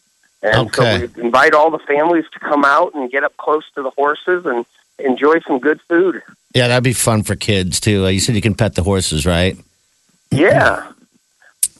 and 0.43 0.69
Okay. 0.69 1.07
so 1.07 1.13
we 1.17 1.23
invite 1.25 1.55
all 1.55 1.71
the 1.71 1.79
families 1.79 2.25
to 2.33 2.39
come 2.41 2.65
out 2.65 2.95
and 2.95 3.11
get 3.11 3.25
up 3.25 3.37
close 3.37 3.65
to 3.77 3.83
the 3.83 3.91
horses 3.91 4.45
and 4.47 4.67
enjoy 4.99 5.41
some 5.41 5.59
good 5.59 5.81
food. 5.83 6.23
yeah, 6.55 6.69
that'd 6.69 6.83
be 6.83 6.93
fun 6.93 7.23
for 7.23 7.37
kids 7.37 7.81
too. 7.81 8.05
Uh, 8.05 8.09
you 8.09 8.19
said 8.21 8.35
you 8.35 8.41
can 8.43 8.55
pet 8.55 8.75
the 8.75 8.83
horses, 8.83 9.27
right? 9.27 9.57
Yeah. 10.31 10.91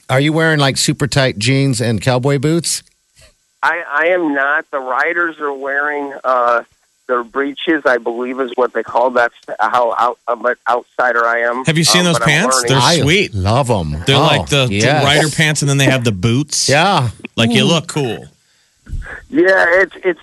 Are 0.09 0.19
you 0.21 0.31
wearing 0.31 0.59
like 0.59 0.77
super 0.77 1.05
tight 1.07 1.37
jeans 1.37 1.81
and 1.81 2.01
cowboy 2.01 2.37
boots? 2.39 2.81
I, 3.67 3.83
I 4.03 4.05
am 4.07 4.33
not. 4.33 4.69
The 4.71 4.79
riders 4.79 5.39
are 5.39 5.51
wearing 5.53 6.13
uh, 6.23 6.63
their 7.07 7.23
breeches, 7.23 7.83
I 7.85 7.97
believe 7.97 8.39
is 8.39 8.51
what 8.55 8.71
they 8.73 8.83
call. 8.83 9.09
That's 9.11 9.35
how 9.59 9.93
out, 9.97 10.19
uh, 10.27 10.35
but 10.35 10.57
outsider 10.67 11.25
I 11.25 11.39
am. 11.41 11.65
Have 11.65 11.77
you 11.77 11.83
seen 11.83 12.05
Um, 12.05 12.13
those 12.13 12.19
pants? 12.19 12.63
They're 12.67 12.77
I 12.77 12.99
sweet. 12.99 13.33
Love 13.33 13.67
them. 13.67 13.91
They're 14.05 14.17
like 14.17 14.47
the, 14.49 14.67
the 14.67 15.01
rider 15.03 15.29
pants, 15.29 15.61
and 15.61 15.69
then 15.69 15.77
they 15.77 15.85
have 15.85 16.03
the 16.03 16.11
boots. 16.11 16.69
Yeah. 16.69 17.09
Like 17.35 17.51
you 17.51 17.65
look 17.65 17.87
cool. 17.87 18.25
Yeah, 19.29 19.81
it's 19.81 19.95
it's 20.03 20.21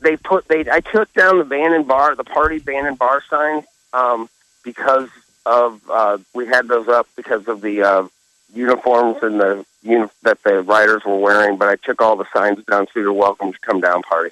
they 0.00 0.16
put 0.16 0.46
they 0.48 0.64
I 0.70 0.80
took 0.80 1.12
down 1.14 1.38
the 1.38 1.44
band 1.44 1.74
and 1.74 1.86
bar 1.86 2.14
the 2.14 2.24
party 2.24 2.58
band 2.60 2.86
and 2.86 2.96
bar 2.98 3.22
signs 3.28 3.64
um, 3.92 4.28
because 4.62 5.08
of 5.44 5.80
uh, 5.90 6.18
we 6.32 6.46
had 6.46 6.68
those 6.68 6.88
up 6.88 7.08
because 7.16 7.48
of 7.48 7.60
the 7.60 7.82
uh, 7.82 8.06
uniforms 8.54 9.18
and 9.22 9.40
the 9.40 9.64
uni- 9.82 10.08
that 10.22 10.42
the 10.42 10.62
riders 10.62 11.02
were 11.04 11.18
wearing. 11.18 11.56
But 11.56 11.68
I 11.68 11.76
took 11.76 12.00
all 12.00 12.16
the 12.16 12.26
signs 12.32 12.64
down, 12.64 12.86
so 12.92 13.00
you're 13.00 13.12
welcome 13.12 13.52
to 13.52 13.58
come 13.60 13.80
down 13.80 14.02
party. 14.02 14.30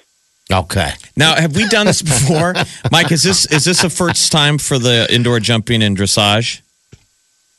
Okay. 0.51 0.91
Now, 1.15 1.35
have 1.35 1.55
we 1.55 1.67
done 1.67 1.85
this 1.85 2.01
before, 2.01 2.53
Mike? 2.91 3.11
Is 3.11 3.23
this 3.23 3.45
is 3.51 3.65
this 3.65 3.81
the 3.81 3.89
first 3.89 4.31
time 4.31 4.57
for 4.57 4.77
the 4.77 5.07
indoor 5.13 5.39
jumping 5.39 5.81
and 5.81 5.97
dressage? 5.97 6.61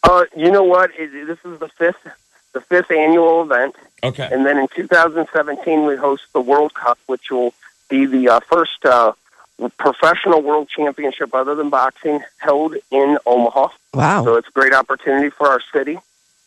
Uh, 0.02 0.24
you 0.36 0.50
know 0.50 0.64
what? 0.64 0.90
It, 0.98 1.26
this 1.26 1.38
is 1.44 1.58
the 1.58 1.68
fifth 1.68 2.06
the 2.52 2.60
fifth 2.60 2.90
annual 2.90 3.42
event. 3.42 3.74
Okay. 4.02 4.28
And 4.30 4.44
then 4.44 4.58
in 4.58 4.68
2017, 4.68 5.86
we 5.86 5.96
host 5.96 6.24
the 6.32 6.40
World 6.40 6.74
Cup, 6.74 6.98
which 7.06 7.30
will 7.30 7.54
be 7.88 8.04
the 8.06 8.28
uh, 8.28 8.40
first 8.40 8.84
uh, 8.84 9.12
professional 9.78 10.42
world 10.42 10.68
championship 10.68 11.34
other 11.34 11.54
than 11.54 11.70
boxing 11.70 12.20
held 12.38 12.76
in 12.90 13.18
Omaha. 13.26 13.68
Wow. 13.92 14.24
So 14.24 14.36
it's 14.36 14.48
a 14.48 14.52
great 14.52 14.72
opportunity 14.72 15.30
for 15.30 15.48
our 15.48 15.60
city. 15.72 15.98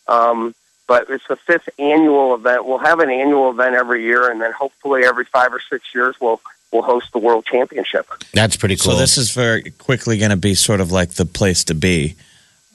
Um, 0.09 0.53
but 0.87 1.09
it's 1.09 1.27
the 1.27 1.35
fifth 1.35 1.67
annual 1.77 2.33
event. 2.35 2.65
We'll 2.65 2.77
have 2.77 2.99
an 2.99 3.09
annual 3.09 3.49
event 3.51 3.75
every 3.75 4.03
year, 4.03 4.31
and 4.31 4.41
then 4.41 4.53
hopefully 4.53 5.03
every 5.03 5.25
five 5.25 5.53
or 5.53 5.59
six 5.59 5.93
years 5.93 6.15
we'll 6.21 6.39
we'll 6.71 6.81
host 6.83 7.11
the 7.11 7.19
world 7.19 7.45
championship. 7.45 8.07
That's 8.33 8.55
pretty 8.57 8.75
cool. 8.77 8.93
So 8.93 8.97
this 8.97 9.17
is 9.17 9.31
very 9.31 9.71
quickly 9.71 10.17
going 10.17 10.31
to 10.31 10.37
be 10.37 10.53
sort 10.55 10.79
of 10.81 10.91
like 10.91 11.11
the 11.11 11.25
place 11.25 11.63
to 11.65 11.73
be. 11.75 12.15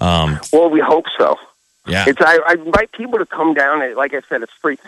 Um, 0.01 0.41
Well, 0.53 0.69
we 0.69 0.81
hope 0.81 1.07
so. 1.17 1.39
yeah. 1.87 2.05
It's 2.07 2.21
I, 2.21 2.39
I 2.47 2.53
invite 2.55 2.93
people 2.93 3.19
to 3.19 3.27
come 3.27 3.55
down. 3.55 3.83
And 3.83 3.95
like 3.97 4.13
I 4.15 4.21
said, 4.29 4.43
it's 4.43 4.53
free. 4.61 4.79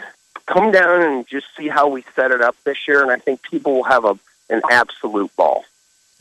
Come 0.46 0.72
down 0.72 1.00
and 1.02 1.26
just 1.26 1.46
see 1.56 1.68
how 1.68 1.88
we 1.88 2.04
set 2.14 2.30
it 2.30 2.42
up 2.42 2.56
this 2.64 2.86
year, 2.86 3.00
and 3.02 3.10
I 3.10 3.16
think 3.16 3.42
people 3.42 3.74
will 3.76 3.84
have 3.84 4.04
a 4.04 4.18
an 4.50 4.60
absolute 4.70 5.34
ball. 5.36 5.64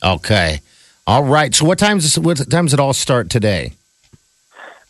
okay. 0.02 0.60
All 1.06 1.22
right. 1.24 1.54
So 1.54 1.66
what 1.66 1.78
times 1.78 2.18
what 2.18 2.38
times 2.50 2.72
it 2.72 2.80
all 2.80 2.94
start 2.94 3.28
today? 3.28 3.74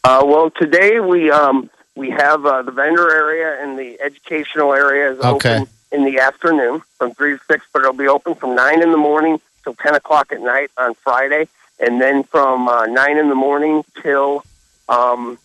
Uh, 0.04 0.22
well, 0.22 0.50
today 0.50 1.00
we 1.00 1.30
um, 1.30 1.70
we 1.96 2.10
have 2.10 2.44
uh, 2.44 2.60
the 2.60 2.70
vendor 2.70 3.10
area 3.10 3.62
and 3.62 3.78
the 3.78 3.98
educational 4.02 4.74
area 4.74 5.10
is 5.10 5.18
Okay. 5.18 5.56
open 5.56 5.66
in 5.92 6.04
the 6.04 6.18
afternoon 6.18 6.82
from 6.98 7.14
three 7.14 7.38
to 7.38 7.44
six, 7.50 7.64
but 7.72 7.80
it'll 7.80 7.94
be 7.94 8.06
open 8.06 8.34
from 8.34 8.54
nine 8.54 8.82
in 8.82 8.90
the 8.90 8.98
morning 8.98 9.40
till 9.62 9.74
ten 9.74 9.94
o'clock 9.94 10.30
at 10.30 10.42
night 10.42 10.70
on 10.76 10.92
Friday, 10.92 11.48
and 11.80 12.02
then 12.02 12.22
from 12.24 12.68
uh, 12.68 12.84
nine 12.84 13.16
in 13.16 13.30
the 13.30 13.34
morning 13.34 13.82
till 14.02 14.44
um, 14.90 15.38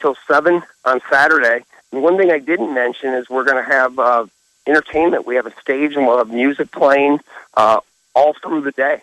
till 0.00 0.16
seven 0.26 0.60
on 0.84 1.00
Saturday. 1.08 1.62
And 1.92 2.02
one 2.02 2.16
thing 2.16 2.32
I 2.32 2.40
didn't 2.40 2.74
mention 2.74 3.14
is 3.14 3.30
we're 3.30 3.44
going 3.44 3.64
to 3.64 3.70
have 3.70 3.96
uh, 3.96 4.26
entertainment. 4.66 5.24
We 5.24 5.36
have 5.36 5.46
a 5.46 5.54
stage 5.60 5.94
and 5.94 6.04
we'll 6.04 6.18
have 6.18 6.30
music 6.30 6.72
playing 6.72 7.20
uh, 7.56 7.78
all 8.16 8.34
through 8.42 8.62
the 8.62 8.72
day. 8.72 9.02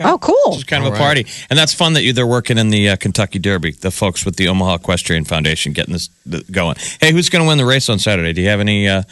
Okay. 0.00 0.08
Oh, 0.08 0.18
cool. 0.18 0.54
It's 0.54 0.64
kind 0.64 0.82
of 0.82 0.88
All 0.92 0.96
a 0.96 0.98
right. 0.98 1.04
party, 1.22 1.26
and 1.50 1.58
that's 1.58 1.74
fun 1.74 1.92
that 1.92 2.02
you 2.02 2.12
they're 2.12 2.26
working 2.26 2.56
in 2.58 2.70
the 2.70 2.88
uh, 2.90 2.96
Kentucky 2.96 3.38
Derby. 3.38 3.72
The 3.72 3.90
folks 3.90 4.24
with 4.24 4.36
the 4.36 4.48
Omaha 4.48 4.76
Equestrian 4.76 5.24
Foundation 5.24 5.72
getting 5.72 5.92
this 5.92 6.08
th- 6.30 6.50
going. 6.50 6.76
Hey, 7.00 7.12
who's 7.12 7.28
going 7.28 7.44
to 7.44 7.48
win 7.48 7.58
the 7.58 7.66
race 7.66 7.88
on 7.90 7.98
Saturday? 7.98 8.32
Do 8.32 8.40
you 8.40 8.48
have 8.48 8.60
any? 8.60 8.88
Uh, 8.88 9.02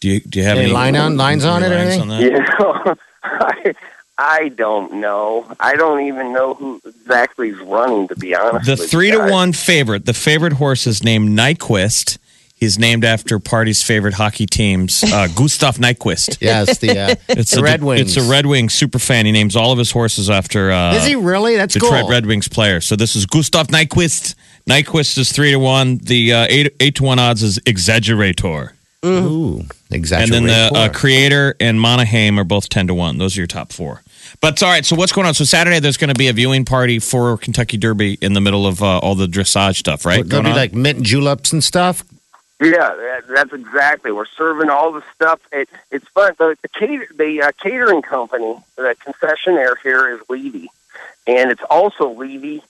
do 0.00 0.08
you 0.08 0.20
do 0.20 0.38
you 0.38 0.44
have 0.44 0.56
Any 0.58 0.66
any, 0.66 0.72
line 0.74 0.94
on- 0.96 1.16
lines 1.16 1.44
on 1.44 1.62
any 1.62 1.74
it 1.74 1.76
or 1.76 1.80
anything? 1.80 2.10
on? 2.10 2.20
You 2.20 2.30
know, 2.58 2.94
I, 3.24 3.74
I 4.18 4.48
don't 4.50 4.94
know. 4.94 5.46
I 5.58 5.74
don't 5.76 6.02
even 6.06 6.32
know 6.34 6.52
who 6.54 6.80
exactly 6.84 7.48
is 7.50 7.58
running. 7.60 8.08
To 8.08 8.16
be 8.16 8.34
honest, 8.34 8.66
The 8.66 8.76
three 8.76 9.10
to 9.12 9.30
one 9.30 9.52
favorite. 9.54 10.04
The 10.04 10.12
favorite 10.14 10.54
horse 10.54 10.86
is 10.86 11.02
named 11.02 11.30
Nyquist. 11.30 12.18
He's 12.58 12.78
named 12.78 13.04
after 13.04 13.38
Party's 13.38 13.82
favorite 13.82 14.14
hockey 14.14 14.46
teams, 14.46 15.04
uh, 15.04 15.28
Gustav 15.34 15.76
Nyquist. 15.76 16.38
Yes, 16.40 16.78
the 16.78 16.98
uh, 16.98 17.14
It's 17.28 17.50
the 17.50 17.60
a 17.60 17.62
Red 17.62 17.84
Wings. 17.84 18.16
It's 18.16 18.26
a 18.26 18.30
Red 18.30 18.46
Wing 18.46 18.70
super 18.70 18.98
fan. 18.98 19.26
He 19.26 19.32
names 19.32 19.56
all 19.56 19.72
of 19.72 19.78
his 19.78 19.90
horses 19.90 20.30
after. 20.30 20.70
Uh, 20.70 20.94
Is 20.94 21.04
he 21.04 21.16
really? 21.16 21.56
That's 21.56 21.74
Detroit 21.74 22.00
cool. 22.02 22.08
Red 22.10 22.24
Wings 22.24 22.48
player. 22.48 22.80
So 22.80 22.96
this 22.96 23.14
is 23.14 23.26
Gustav 23.26 23.66
Nyquist. 23.66 24.34
Nyquist 24.66 25.18
is 25.18 25.30
three 25.32 25.50
to 25.50 25.58
one. 25.58 25.98
The 25.98 26.32
uh, 26.32 26.46
eight 26.48 26.74
eight 26.80 26.94
to 26.96 27.02
one 27.04 27.18
odds 27.18 27.42
is 27.42 27.58
Exaggerator. 27.60 28.72
Ooh, 29.04 29.62
Exaggerator. 29.90 30.22
And 30.22 30.32
then 30.32 30.42
the 30.46 30.70
uh, 30.74 30.88
Creator 30.88 31.56
and 31.60 31.78
Mohaymen 31.78 32.38
are 32.38 32.44
both 32.44 32.68
10 32.70 32.88
to 32.88 32.94
1. 32.94 33.18
Those 33.18 33.36
are 33.36 33.40
your 33.40 33.46
top 33.46 33.70
four. 33.72 34.02
But 34.40 34.54
it's 34.54 34.62
all 34.64 34.70
right. 34.70 34.84
So 34.84 34.96
what's 34.96 35.12
going 35.12 35.28
on? 35.28 35.34
So 35.34 35.44
Saturday, 35.44 35.78
there's 35.78 35.96
going 35.98 36.08
to 36.08 36.18
be 36.18 36.26
a 36.26 36.32
viewing 36.32 36.64
party 36.64 36.98
for 36.98 37.36
Kentucky 37.36 37.76
Derby 37.76 38.18
in 38.20 38.32
the 38.32 38.40
middle 38.40 38.66
of 38.66 38.82
uh, 38.82 38.98
all 38.98 39.14
the 39.14 39.26
dressage 39.26 39.76
stuff, 39.76 40.04
right? 40.04 40.26
There'll 40.26 40.42
Going 40.42 40.44
be 40.44 40.50
on? 40.50 40.56
like 40.56 40.72
mint 40.74 41.02
juleps 41.02 41.52
and 41.52 41.62
stuff. 41.62 42.02
Yeah, 42.60 42.94
that, 42.94 43.24
that's 43.28 43.52
exactly. 43.52 44.12
We're 44.12 44.24
serving 44.24 44.70
all 44.70 44.92
the 44.92 45.02
stuff. 45.14 45.40
It, 45.52 45.68
it's 45.90 46.08
fun. 46.08 46.32
The, 46.38 46.56
the, 46.62 46.68
cater, 46.68 47.06
the 47.14 47.42
uh, 47.42 47.52
catering 47.62 48.02
company, 48.02 48.56
the 48.76 48.96
concessionaire 49.04 49.74
here 49.82 50.08
is 50.14 50.20
Levy, 50.30 50.70
and 51.26 51.50
it's 51.50 51.62
also 51.68 52.08
Levy 52.08 52.62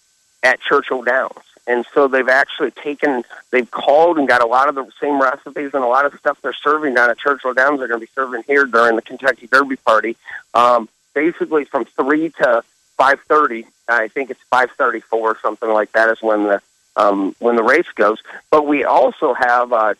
at 0.43 0.61
Churchill 0.61 1.03
Downs. 1.03 1.39
And 1.69 1.85
so 1.95 2.09
they've 2.09 2.29
actually 2.29 2.71
taken, 2.71 3.25
they've 3.51 3.71
called 3.71 4.19
and 4.19 4.29
got 4.29 4.43
a 4.43 4.47
lot 4.47 4.69
of 4.69 4.75
the 4.75 4.91
same 5.01 5.21
recipes 5.21 5.71
and 5.75 5.83
a 5.83 5.89
lot 5.89 6.05
of 6.05 6.17
stuff 6.19 6.41
they're 6.43 6.53
serving 6.53 6.95
down 6.95 7.11
at 7.11 7.19
Churchill 7.19 7.55
Downs. 7.55 7.79
They're 7.79 7.89
going 7.89 8.01
to 8.01 8.07
be 8.07 8.13
serving 8.15 8.45
here 8.47 8.67
during 8.67 8.97
the 8.97 9.03
Kentucky 9.03 9.49
Derby 9.49 9.77
party. 9.77 10.17
Um, 10.55 10.89
basically, 11.15 11.65
from 11.65 11.85
three 11.85 12.31
to 12.31 12.63
five 12.97 13.21
thirty. 13.29 13.67
I 13.89 14.09
think 14.09 14.31
it's 14.31 14.41
five 14.51 14.71
thirty-four, 14.73 15.39
something 15.41 15.69
like 15.69 15.93
that, 15.93 16.09
is 16.09 16.21
when 16.21 16.45
the 16.45 16.61
um, 16.97 17.35
when 17.39 17.57
the 17.57 17.63
race 17.63 17.87
goes. 17.95 18.19
But 18.51 18.67
we 18.67 18.85
also 18.85 19.35
have 19.35 19.73
uh, 19.73 19.95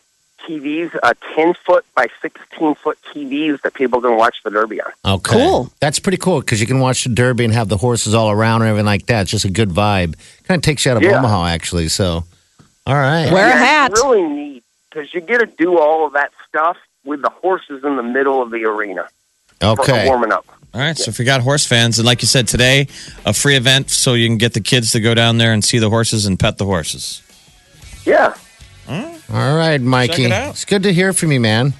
TVs, 0.47 0.97
uh, 1.01 1.13
ten 1.35 1.53
foot 1.65 1.85
by 1.95 2.07
sixteen 2.21 2.75
foot 2.75 2.97
TVs 3.13 3.61
that 3.61 3.73
people 3.73 4.01
can 4.01 4.15
watch 4.17 4.41
the 4.43 4.49
Derby 4.49 4.81
on. 4.81 4.91
Okay. 5.05 5.33
Cool. 5.33 5.71
That's 5.79 5.99
pretty 5.99 6.17
cool 6.17 6.39
because 6.41 6.61
you 6.61 6.67
can 6.67 6.79
watch 6.79 7.03
the 7.03 7.09
Derby 7.13 7.43
and 7.45 7.53
have 7.53 7.69
the 7.69 7.77
horses 7.77 8.13
all 8.13 8.29
around 8.31 8.61
and 8.61 8.69
everything 8.69 8.85
like 8.85 9.05
that. 9.07 9.21
It's 9.23 9.31
just 9.31 9.45
a 9.45 9.49
good 9.51 9.69
vibe. 9.69 10.15
Kind 10.43 10.59
of 10.59 10.63
takes 10.63 10.85
you 10.85 10.91
out 10.91 10.97
of 10.97 11.03
Yeah. 11.03 11.19
Omaha, 11.19 11.47
actually. 11.47 11.87
So, 11.89 12.23
all 12.85 12.95
right. 12.95 13.31
Wear 13.31 13.45
a 13.45 13.49
Yeah, 13.49 13.55
hat. 13.57 13.91
It's 13.91 14.01
really 14.03 14.21
neat 14.23 14.63
because 14.89 15.13
you 15.13 15.21
get 15.21 15.39
to 15.39 15.45
do 15.47 15.79
all 15.79 16.05
of 16.05 16.13
that 16.13 16.31
stuff 16.47 16.77
with 17.03 17.21
the 17.21 17.29
horses 17.29 17.83
in 17.83 17.95
the 17.95 18.03
middle 18.03 18.41
of 18.41 18.51
the 18.51 18.65
arena 18.65 19.07
for 19.59 19.81
Okay. 19.81 20.05
warming 20.07 20.31
up. 20.31 20.45
All 20.73 20.81
right. 20.81 20.97
So 20.97 21.09
if 21.09 21.17
you 21.19 21.25
got 21.25 21.41
horse 21.41 21.65
fans, 21.65 21.97
and 21.99 22.05
like 22.05 22.21
you 22.21 22.27
said 22.27 22.47
today, 22.47 22.87
a 23.25 23.33
free 23.33 23.55
event 23.55 23.89
so 23.89 24.13
you 24.13 24.27
can 24.27 24.37
get 24.37 24.53
the 24.53 24.61
kids 24.61 24.91
to 24.91 24.99
go 24.99 25.13
down 25.13 25.37
there 25.37 25.53
and 25.53 25.63
see 25.63 25.79
the 25.79 25.89
horses 25.89 26.25
and 26.25 26.39
pet 26.39 26.57
the 26.57 26.65
horses. 26.65 27.21
Yeah. 28.05 28.35
All 28.89 29.57
right, 29.57 29.81
Mikey. 29.81 30.25
it 30.25 30.31
out. 30.31 30.51
It's 30.51 30.63
good 30.63 30.83
to 30.83 30.93
hear 30.93 31.11
from 31.11 31.31
you, 31.33 31.41
man. 31.41 31.73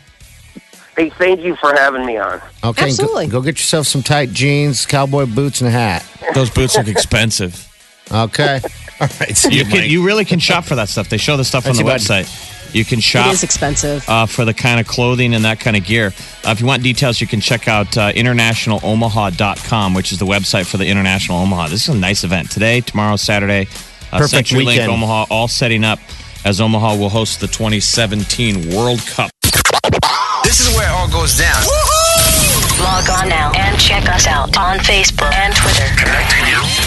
Hey, 0.97 1.09
thank 1.11 1.41
you 1.41 1.55
for 1.55 1.73
having 1.73 2.05
me 2.05 2.17
on. 2.17 2.41
Okay. 2.63 2.81
go- 2.81 2.87
Absolutely. 2.87 3.27
Go, 3.27 3.41
get 3.41 3.57
yourself 3.57 3.87
some 3.87 4.03
tight 4.03 4.31
jeans, 4.33 4.85
cowboy 4.85 5.25
boots, 5.27 5.61
and 5.61 5.67
a 5.69 5.71
hat. 5.71 6.05
Those 6.33 6.49
boots 6.49 6.75
look 6.75 6.87
expensive. 6.87 7.65
Okay. 8.11 8.59
All 9.01 9.07
right. 9.19 9.35
See 9.37 9.51
You 9.51 9.57
you, 9.59 9.63
can, 9.65 9.79
Mike. 9.81 9.89
you 9.89 10.05
really 10.05 10.25
can 10.25 10.39
shop 10.39 10.65
for 10.65 10.75
that 10.75 10.89
stuff. 10.89 11.09
They 11.09 11.17
show 11.17 11.37
the 11.37 11.43
stuff 11.45 11.67
on 11.67 11.75
the 11.75 11.81
about- 11.83 11.99
website. 11.99 12.53
You 12.75 12.83
can 12.83 12.99
shop 12.99 13.27
It 13.27 13.33
is 13.33 13.43
expensive. 13.43 14.03
uh, 14.09 14.25
for 14.25 14.43
the 14.43 14.53
kind 14.53 14.79
of 14.81 14.87
clothing 14.87 15.33
and 15.33 15.45
that 15.45 15.59
kind 15.61 15.77
of 15.77 15.85
gear. 15.85 16.07
Uh, 16.45 16.49
if 16.51 16.59
you 16.59 16.65
want 16.67 16.83
details, 16.83 17.21
you 17.21 17.25
can 17.25 17.39
check 17.39 17.67
out 17.69 17.97
uh, 17.97 18.11
internationalomaha.com, 18.11 19.93
which 19.93 20.11
is 20.11 20.17
the 20.19 20.25
website 20.25 20.65
for 20.65 20.75
the 20.77 20.85
International 20.85 21.37
Omaha. 21.39 21.69
This 21.69 21.87
is 21.87 21.95
a 21.95 21.97
nice 21.97 22.25
event 22.25 22.51
today, 22.51 22.81
tomorrow, 22.81 23.15
Saturday. 23.15 23.67
Uh, 24.11 24.17
Perfect 24.19 24.49
CenturyLink 24.49 24.65
weekend. 24.65 24.91
Omaha, 24.91 25.25
all 25.29 25.47
setting 25.47 25.85
up 25.85 25.99
as 26.43 26.59
Omaha 26.59 26.95
will 26.97 27.09
host 27.09 27.39
the 27.39 27.47
2017 27.47 28.75
World 28.75 28.99
Cup. 29.07 29.31
This 30.43 30.59
is 30.59 30.75
where 30.75 30.87
it 30.89 30.91
all 30.91 31.09
goes 31.09 31.37
down. 31.37 31.61
Woo-hoo! 31.63 32.83
Log 32.83 33.09
on 33.09 33.29
now 33.29 33.51
and 33.55 33.79
check 33.79 34.07
us 34.09 34.27
out 34.27 34.55
on 34.57 34.77
Facebook 34.79 35.33
and 35.33 35.55
Twitter. 35.55 35.87
Connecting 35.97 36.47
you. 36.47 36.86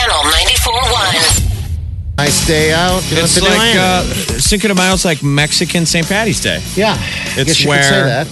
Big 0.00 0.10
Party 0.10 0.54
Channel 0.54 0.86
94.1. 0.86 2.16
nice 2.16 2.46
day 2.46 2.72
out. 2.72 3.02
You 3.08 3.16
don't 3.16 3.24
It's 3.24 3.34
have 3.34 3.44
to 3.44 3.50
do 3.50 3.56
like 3.56 3.76
anything. 3.76 4.36
uh, 4.36 4.40
Cinco 4.40 4.68
de 4.68 4.74
Mayo 4.74 4.92
is 4.94 5.04
like 5.04 5.22
Mexican 5.22 5.86
St. 5.86 6.06
Patty's 6.06 6.40
Day. 6.40 6.60
yeah. 6.74 6.96
it's 6.98 7.44
Guess 7.44 7.62
you 7.62 7.68
where- 7.68 7.78
could 7.78 7.88
say 7.88 8.02
that. 8.02 8.26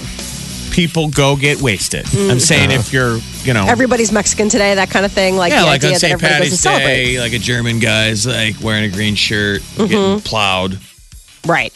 People 0.70 1.08
go 1.08 1.34
get 1.34 1.60
wasted. 1.60 2.06
I'm 2.06 2.36
mm. 2.36 2.40
saying 2.40 2.70
if 2.70 2.80
uh-huh. 2.80 2.88
you're, 2.92 3.18
you 3.42 3.52
know, 3.52 3.66
Everybody's 3.66 4.12
Mexican 4.12 4.48
today, 4.48 4.76
that 4.76 4.90
kind 4.90 5.04
of 5.04 5.10
thing. 5.10 5.36
Like 5.36 5.50
yeah, 5.50 5.62
the 5.62 5.66
like 5.66 5.80
idea 5.80 5.88
on 5.88 5.94
that 5.94 6.00
St. 6.00 6.12
everybody 6.12 6.50
goes 6.50 6.62
to 6.62 6.68
Patty's. 6.68 6.86
Day, 6.86 7.20
like 7.20 7.32
a 7.32 7.38
German 7.38 7.80
guy's 7.80 8.26
like 8.28 8.60
wearing 8.60 8.84
a 8.84 8.94
green 8.94 9.16
shirt, 9.16 9.60
mm-hmm. 9.60 9.86
getting 9.86 10.20
plowed. 10.20 10.78
Right. 11.44 11.72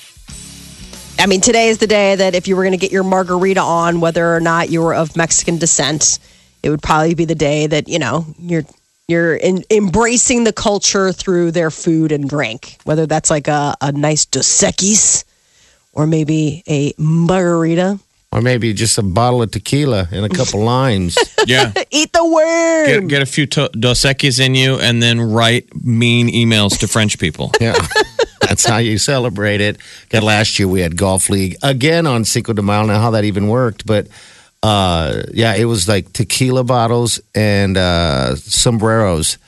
I 1.19 1.27
mean, 1.27 1.41
today 1.41 1.69
is 1.69 1.79
the 1.79 1.89
day 1.89 2.15
that 2.15 2.37
if 2.37 2.47
you 2.47 2.55
were 2.55 2.63
going 2.63 2.73
to 2.73 2.79
get 2.79 2.93
your 2.93 3.03
margarita 3.03 3.61
on, 3.61 4.01
whether 4.01 4.37
or 4.37 4.41
not 4.41 4.71
you 4.71 4.83
were 4.83 4.95
of 4.95 5.17
Mexican 5.17 5.59
descent, 5.59 6.21
it 6.63 6.71
would 6.71 6.83
probably 6.83 7.15
be 7.15 7.25
the 7.25 7.35
day 7.35 7.67
that 7.67 7.89
you 7.89 7.99
know 7.99 8.25
you're 8.39 8.63
you're 9.09 9.35
in, 9.37 9.65
embracing 9.71 10.45
the 10.45 10.53
culture 10.53 11.13
through 11.13 11.51
their 11.51 11.71
food 11.71 12.13
and 12.13 12.29
drink. 12.29 12.77
Whether 12.85 13.07
that's 13.07 13.31
like 13.31 13.49
a, 13.49 13.75
a 13.81 13.93
nice 13.93 14.25
Dos 14.25 14.47
Equis 14.63 15.25
or 15.93 16.07
maybe 16.07 16.63
a 16.69 16.93
margarita. 16.99 17.99
Or 18.31 18.41
maybe 18.41 18.73
just 18.73 18.97
a 18.97 19.03
bottle 19.03 19.43
of 19.43 19.51
tequila 19.51 20.09
and 20.11 20.25
a 20.25 20.29
couple 20.29 20.61
limes. 20.65 21.19
Yeah. 21.47 21.73
Eat 21.91 22.13
the 22.13 22.25
worm. 22.25 22.87
Get, 22.87 23.09
get 23.09 23.23
a 23.23 23.27
few 23.27 23.47
to- 23.47 23.69
Dos 23.79 24.01
Equis 24.05 24.41
in 24.41 24.55
you 24.55 24.79
and 24.79 25.03
then 25.03 25.21
write 25.21 25.69
mean 25.85 26.29
emails 26.29 26.79
to 26.81 26.89
French 26.89 27.19
people. 27.19 27.51
Yeah. 27.61 27.75
That's 28.41 28.67
how 28.67 28.79
you 28.79 28.99
celebrate 28.99 29.61
it. 29.61 29.79
God, 30.11 30.25
last 30.25 30.59
year 30.59 30.67
we 30.69 30.81
had 30.81 30.97
golf 30.97 31.31
league 31.31 31.57
again 31.63 32.07
on 32.07 32.25
Cinco 32.25 32.53
de 32.53 32.61
Mayo. 32.61 32.85
Now 32.85 33.01
how 33.01 33.11
that 33.13 33.25
even 33.25 33.47
worked, 33.49 33.87
but 33.87 34.09
uh, 34.63 35.23
yeah, 35.33 35.55
it 35.55 35.65
was 35.65 35.89
like 35.89 36.13
tequila 36.13 36.65
bottles 36.65 37.21
and 37.35 37.77
uh, 37.77 38.37
sombreros 38.37 39.39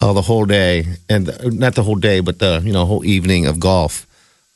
uh, 0.00 0.12
the 0.12 0.22
whole 0.22 0.44
day, 0.46 0.86
and 1.08 1.28
uh, 1.28 1.36
not 1.44 1.74
the 1.74 1.82
whole 1.82 1.96
day, 1.96 2.20
but 2.20 2.38
the 2.38 2.60
you 2.64 2.72
know 2.72 2.84
whole 2.86 3.04
evening 3.04 3.46
of 3.46 3.60
golf, 3.60 4.06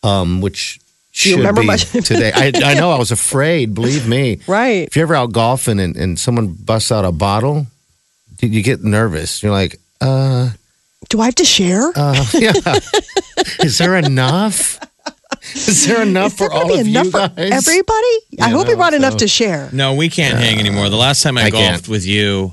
um, 0.03 0.41
which 0.41 0.79
you 1.13 1.31
should 1.33 1.39
remember 1.39 1.61
be 1.63 1.67
much- 1.67 1.91
today. 1.93 2.33
I, 2.35 2.53
I 2.55 2.75
know 2.75 2.91
I 2.91 2.99
was 2.99 3.11
afraid. 3.11 3.75
Believe 3.75 4.09
me, 4.09 4.39
Right. 4.47 4.87
If 4.89 4.97
you're 4.97 5.05
ever 5.05 5.15
out 5.15 5.33
golfing 5.33 5.81
and, 5.81 5.97
and 5.97 6.19
someone 6.19 6.49
busts 6.49 6.91
out 6.93 7.05
a 7.05 7.13
bottle, 7.13 7.67
you, 8.41 8.49
you 8.49 8.63
get 8.63 8.83
nervous. 8.83 9.43
You're 9.43 9.53
like, 9.53 9.77
uh. 10.01 10.51
Do 11.09 11.21
I 11.21 11.27
have 11.27 11.35
to 11.37 11.45
share? 11.45 11.93
Uh, 11.95 12.25
yeah. 12.35 12.53
Is 13.61 13.79
there 13.79 13.97
enough? 13.97 14.79
Is 15.55 15.87
there 15.87 16.03
enough 16.03 16.33
Is 16.33 16.39
there 16.39 16.49
for 16.49 16.55
all 16.55 16.69
gonna 16.69 16.81
of 16.81 16.85
be 16.87 16.91
you 16.93 17.01
enough 17.01 17.13
guys? 17.13 17.31
for 17.35 17.41
everybody? 17.71 18.17
I 18.41 18.51
hope 18.51 18.67
he 18.67 18.73
no, 18.73 18.77
brought 18.77 18.95
enough 18.95 19.17
to 19.19 19.29
share. 19.29 19.69
No, 19.73 19.95
we 19.95 20.09
can't 20.09 20.39
hang 20.39 20.59
anymore. 20.59 20.89
The 20.89 20.97
last 20.97 21.23
time 21.23 21.39
I, 21.39 21.45
I 21.45 21.51
golfed 21.51 21.67
can't. 21.67 21.89
with 21.89 22.07
you 22.07 22.53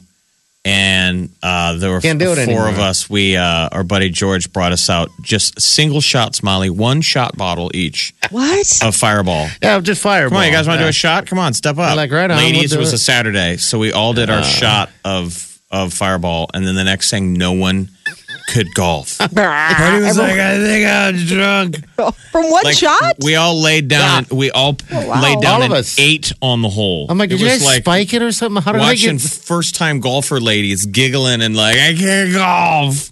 and 0.65 1.29
uh, 1.43 1.73
there 1.73 1.91
were 1.91 1.99
Can't 1.99 2.19
do 2.19 2.31
it 2.31 2.35
four 2.35 2.43
anymore. 2.43 2.69
of 2.69 2.79
us, 2.79 3.09
we 3.09 3.35
uh, 3.35 3.67
our 3.73 3.83
buddy 3.83 4.09
George 4.09 4.51
brought 4.53 4.71
us 4.71 4.89
out 4.89 5.09
just 5.21 5.59
single 5.59 5.99
shots, 5.99 6.41
Molly, 6.41 6.69
one 6.69 7.01
shot 7.01 7.35
bottle 7.37 7.69
each 7.73 8.13
What? 8.29 8.81
of 8.81 8.95
Fireball. 8.95 9.49
Yeah, 9.61 9.79
just 9.81 10.01
fireball. 10.01 10.29
Come 10.29 10.37
on, 10.37 10.45
you 10.45 10.53
guys 10.53 10.65
want 10.67 10.79
to 10.79 10.85
do 10.85 10.89
a 10.89 10.93
shot? 10.93 11.25
Come 11.27 11.37
on, 11.39 11.53
step 11.53 11.77
up. 11.77 11.97
Like, 11.97 12.11
right 12.11 12.31
on, 12.31 12.37
Ladies, 12.37 12.71
we'll 12.71 12.79
it 12.79 12.83
was 12.83 12.93
it. 12.93 12.95
a 12.95 12.99
Saturday, 12.99 13.57
so 13.57 13.77
we 13.77 13.91
all 13.91 14.13
did 14.13 14.29
our 14.29 14.41
shot 14.43 14.89
of 15.03 15.52
of 15.73 15.91
Fireball, 15.93 16.49
and 16.53 16.65
then 16.65 16.75
the 16.75 16.83
next 16.85 17.09
thing, 17.09 17.33
no 17.33 17.51
one 17.51 17.89
could 18.47 18.73
golf. 18.75 19.17
Party 19.17 19.33
was 20.03 20.17
like, 20.17 20.39
I 20.39 20.57
think 20.59 20.87
I'm 20.87 21.15
drunk. 21.25 21.89
From 22.31 22.49
one 22.51 22.63
Like, 22.63 22.77
shot? 22.77 23.15
We 23.23 23.35
all 23.35 23.59
laid 23.59 23.87
down. 23.87 24.25
We 24.31 24.51
all 24.51 24.77
laid 24.91 25.41
down 25.41 25.61
All 25.61 25.63
of 25.63 25.71
an 25.71 25.77
us. 25.77 25.97
eight 25.97 26.31
on 26.41 26.61
the 26.61 26.69
hole. 26.69 27.07
I'm 27.09 27.17
like, 27.17 27.27
It 27.31 27.33
did 27.37 27.39
you 27.41 27.45
was 27.47 27.53
guys 27.59 27.65
like 27.65 27.83
spike 27.83 28.13
it 28.13 28.21
or 28.21 28.31
something? 28.31 28.61
How 28.61 28.71
did 28.73 28.81
I 28.81 28.89
watching 28.91 29.17
get? 29.17 29.21
first 29.47 29.75
time 29.75 29.99
golfer 29.99 30.39
ladies 30.39 30.85
giggling 30.85 31.41
and 31.41 31.55
like, 31.55 31.75
I 31.77 31.93
can't 31.95 32.33
golf. 32.33 33.09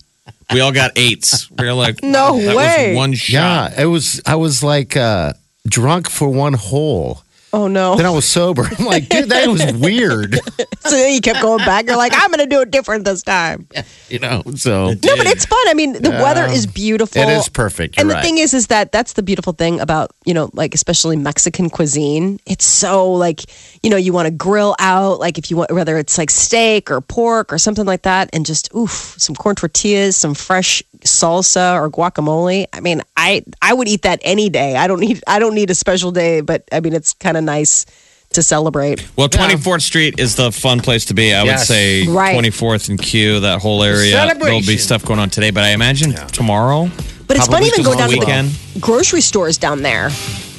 We 0.54 0.60
all 0.60 0.72
got 0.74 0.92
eights. 0.98 1.50
We 1.52 1.66
were 1.66 1.74
like, 1.74 2.04
No 2.04 2.38
that 2.40 2.56
way. 2.56 2.90
Was 2.90 2.98
one 2.98 3.14
shot. 3.14 3.72
Yeah, 3.72 3.84
it 3.84 3.86
was. 3.86 4.22
I 4.26 4.36
was 4.36 4.62
like 4.62 4.96
uh, 4.98 5.34
drunk 5.68 6.10
for 6.10 6.30
one 6.30 6.54
hole. 6.54 7.24
Oh 7.54 7.68
no. 7.68 7.96
Then 7.96 8.06
I 8.06 8.10
was 8.10 8.26
sober. 8.26 8.68
I'm 8.78 8.86
like, 8.86 9.10
dude, 9.10 9.30
that 9.30 9.48
was 9.48 9.74
weird. 9.82 10.36
So 10.36 10.92
then 10.92 11.14
you 11.14 11.22
kept 11.22 11.42
going 11.42 11.64
back. 11.66 11.86
You're 11.86 11.98
like, 11.98 12.14
I'm 12.16 12.30
going 12.30 12.40
to 12.40 12.48
do 12.48 12.62
it 12.62 12.72
different 12.72 13.06
this 13.06 13.24
time. 13.24 13.68
You 14.10 14.20
know. 14.20 14.44
So 14.56 14.88
No, 14.90 15.18
but 15.18 15.28
it's 15.28 15.46
fun. 15.46 15.60
I 15.68 15.74
mean, 15.74 15.94
the 15.94 16.10
weather 16.10 16.46
is 16.46 16.66
beautiful. 16.68 17.22
it 17.22 17.30
is 17.30 17.50
perfect. 17.50 17.96
You're 17.96 18.02
and 18.02 18.10
the 18.10 18.16
right. 18.16 18.24
thing 18.24 18.38
is, 18.38 18.54
is 18.54 18.68
that 18.68 18.92
that's 18.92 19.14
the 19.14 19.24
beautiful 19.24 19.54
thing 19.54 19.80
about 19.80 20.12
you 20.26 20.34
know, 20.34 20.50
like 20.54 20.74
especially 20.74 21.16
Mexican 21.16 21.70
cuisine. 21.70 22.40
It's 22.46 22.66
so 22.66 23.12
like 23.12 23.42
you 23.84 23.90
know, 23.90 23.98
you 23.98 24.14
want 24.14 24.28
to 24.28 24.32
grill 24.32 24.76
out, 24.80 25.20
like 25.20 25.38
if 25.38 25.50
you 25.50 25.58
want, 25.58 25.72
whether 25.72 25.98
it's 25.98 26.18
like 26.18 26.30
steak 26.30 26.92
or 26.92 27.02
pork 27.02 27.52
or 27.52 27.58
something 27.58 27.86
like 27.86 28.04
that, 28.04 28.30
and 28.34 28.46
just 28.46 28.74
oof, 28.76 29.16
some 29.18 29.36
corn 29.36 29.56
tortillas, 29.56 30.16
some 30.16 30.34
fresh 30.34 30.84
salsa 31.00 31.74
or 31.74 31.90
guacamole. 31.90 32.66
I 32.74 32.80
mean, 32.80 33.02
I 33.22 33.44
I 33.62 33.74
would 33.74 33.88
eat 33.88 34.02
that 34.02 34.20
any 34.24 34.50
day. 34.50 34.76
I 34.76 34.88
don't 34.88 35.00
need 35.00 35.22
I 35.28 35.38
don't 35.40 35.54
need 35.54 35.70
a 35.70 35.76
special 35.76 36.12
day, 36.12 36.42
but 36.42 36.64
I 36.72 36.80
mean, 36.80 36.94
it's 36.94 37.14
kind 37.14 37.38
of 37.38 37.44
nice 37.44 37.86
to 38.34 38.42
celebrate. 38.42 39.06
Well, 39.18 39.28
24th 39.28 39.82
Street 39.82 40.20
is 40.20 40.36
the 40.36 40.52
fun 40.52 40.80
place 40.80 41.06
to 41.06 41.14
be. 41.14 41.34
I 41.34 41.44
would 41.44 41.50
Yes. 41.50 41.68
say 41.68 42.08
Right. 42.08 42.34
24th 42.36 42.90
and 42.90 42.98
Q, 43.02 43.42
that 43.42 43.60
whole 43.62 43.84
area. 43.84 44.34
There'll 44.40 44.62
be 44.62 44.78
stuff 44.78 45.04
going 45.04 45.20
on 45.20 45.30
today, 45.30 45.52
but 45.52 45.64
I 45.64 45.70
imagine 45.72 46.14
tomorrow. 46.32 46.90
But 47.28 47.38
it's 47.38 47.48
fun 47.48 47.64
even 47.64 47.84
going 47.84 47.98
down 47.98 48.06
on 48.06 48.10
to 48.10 48.16
the 48.16 48.20
weekend. 48.26 48.52
grocery 48.80 49.22
stores 49.22 49.58
down 49.58 49.82
there 49.84 50.10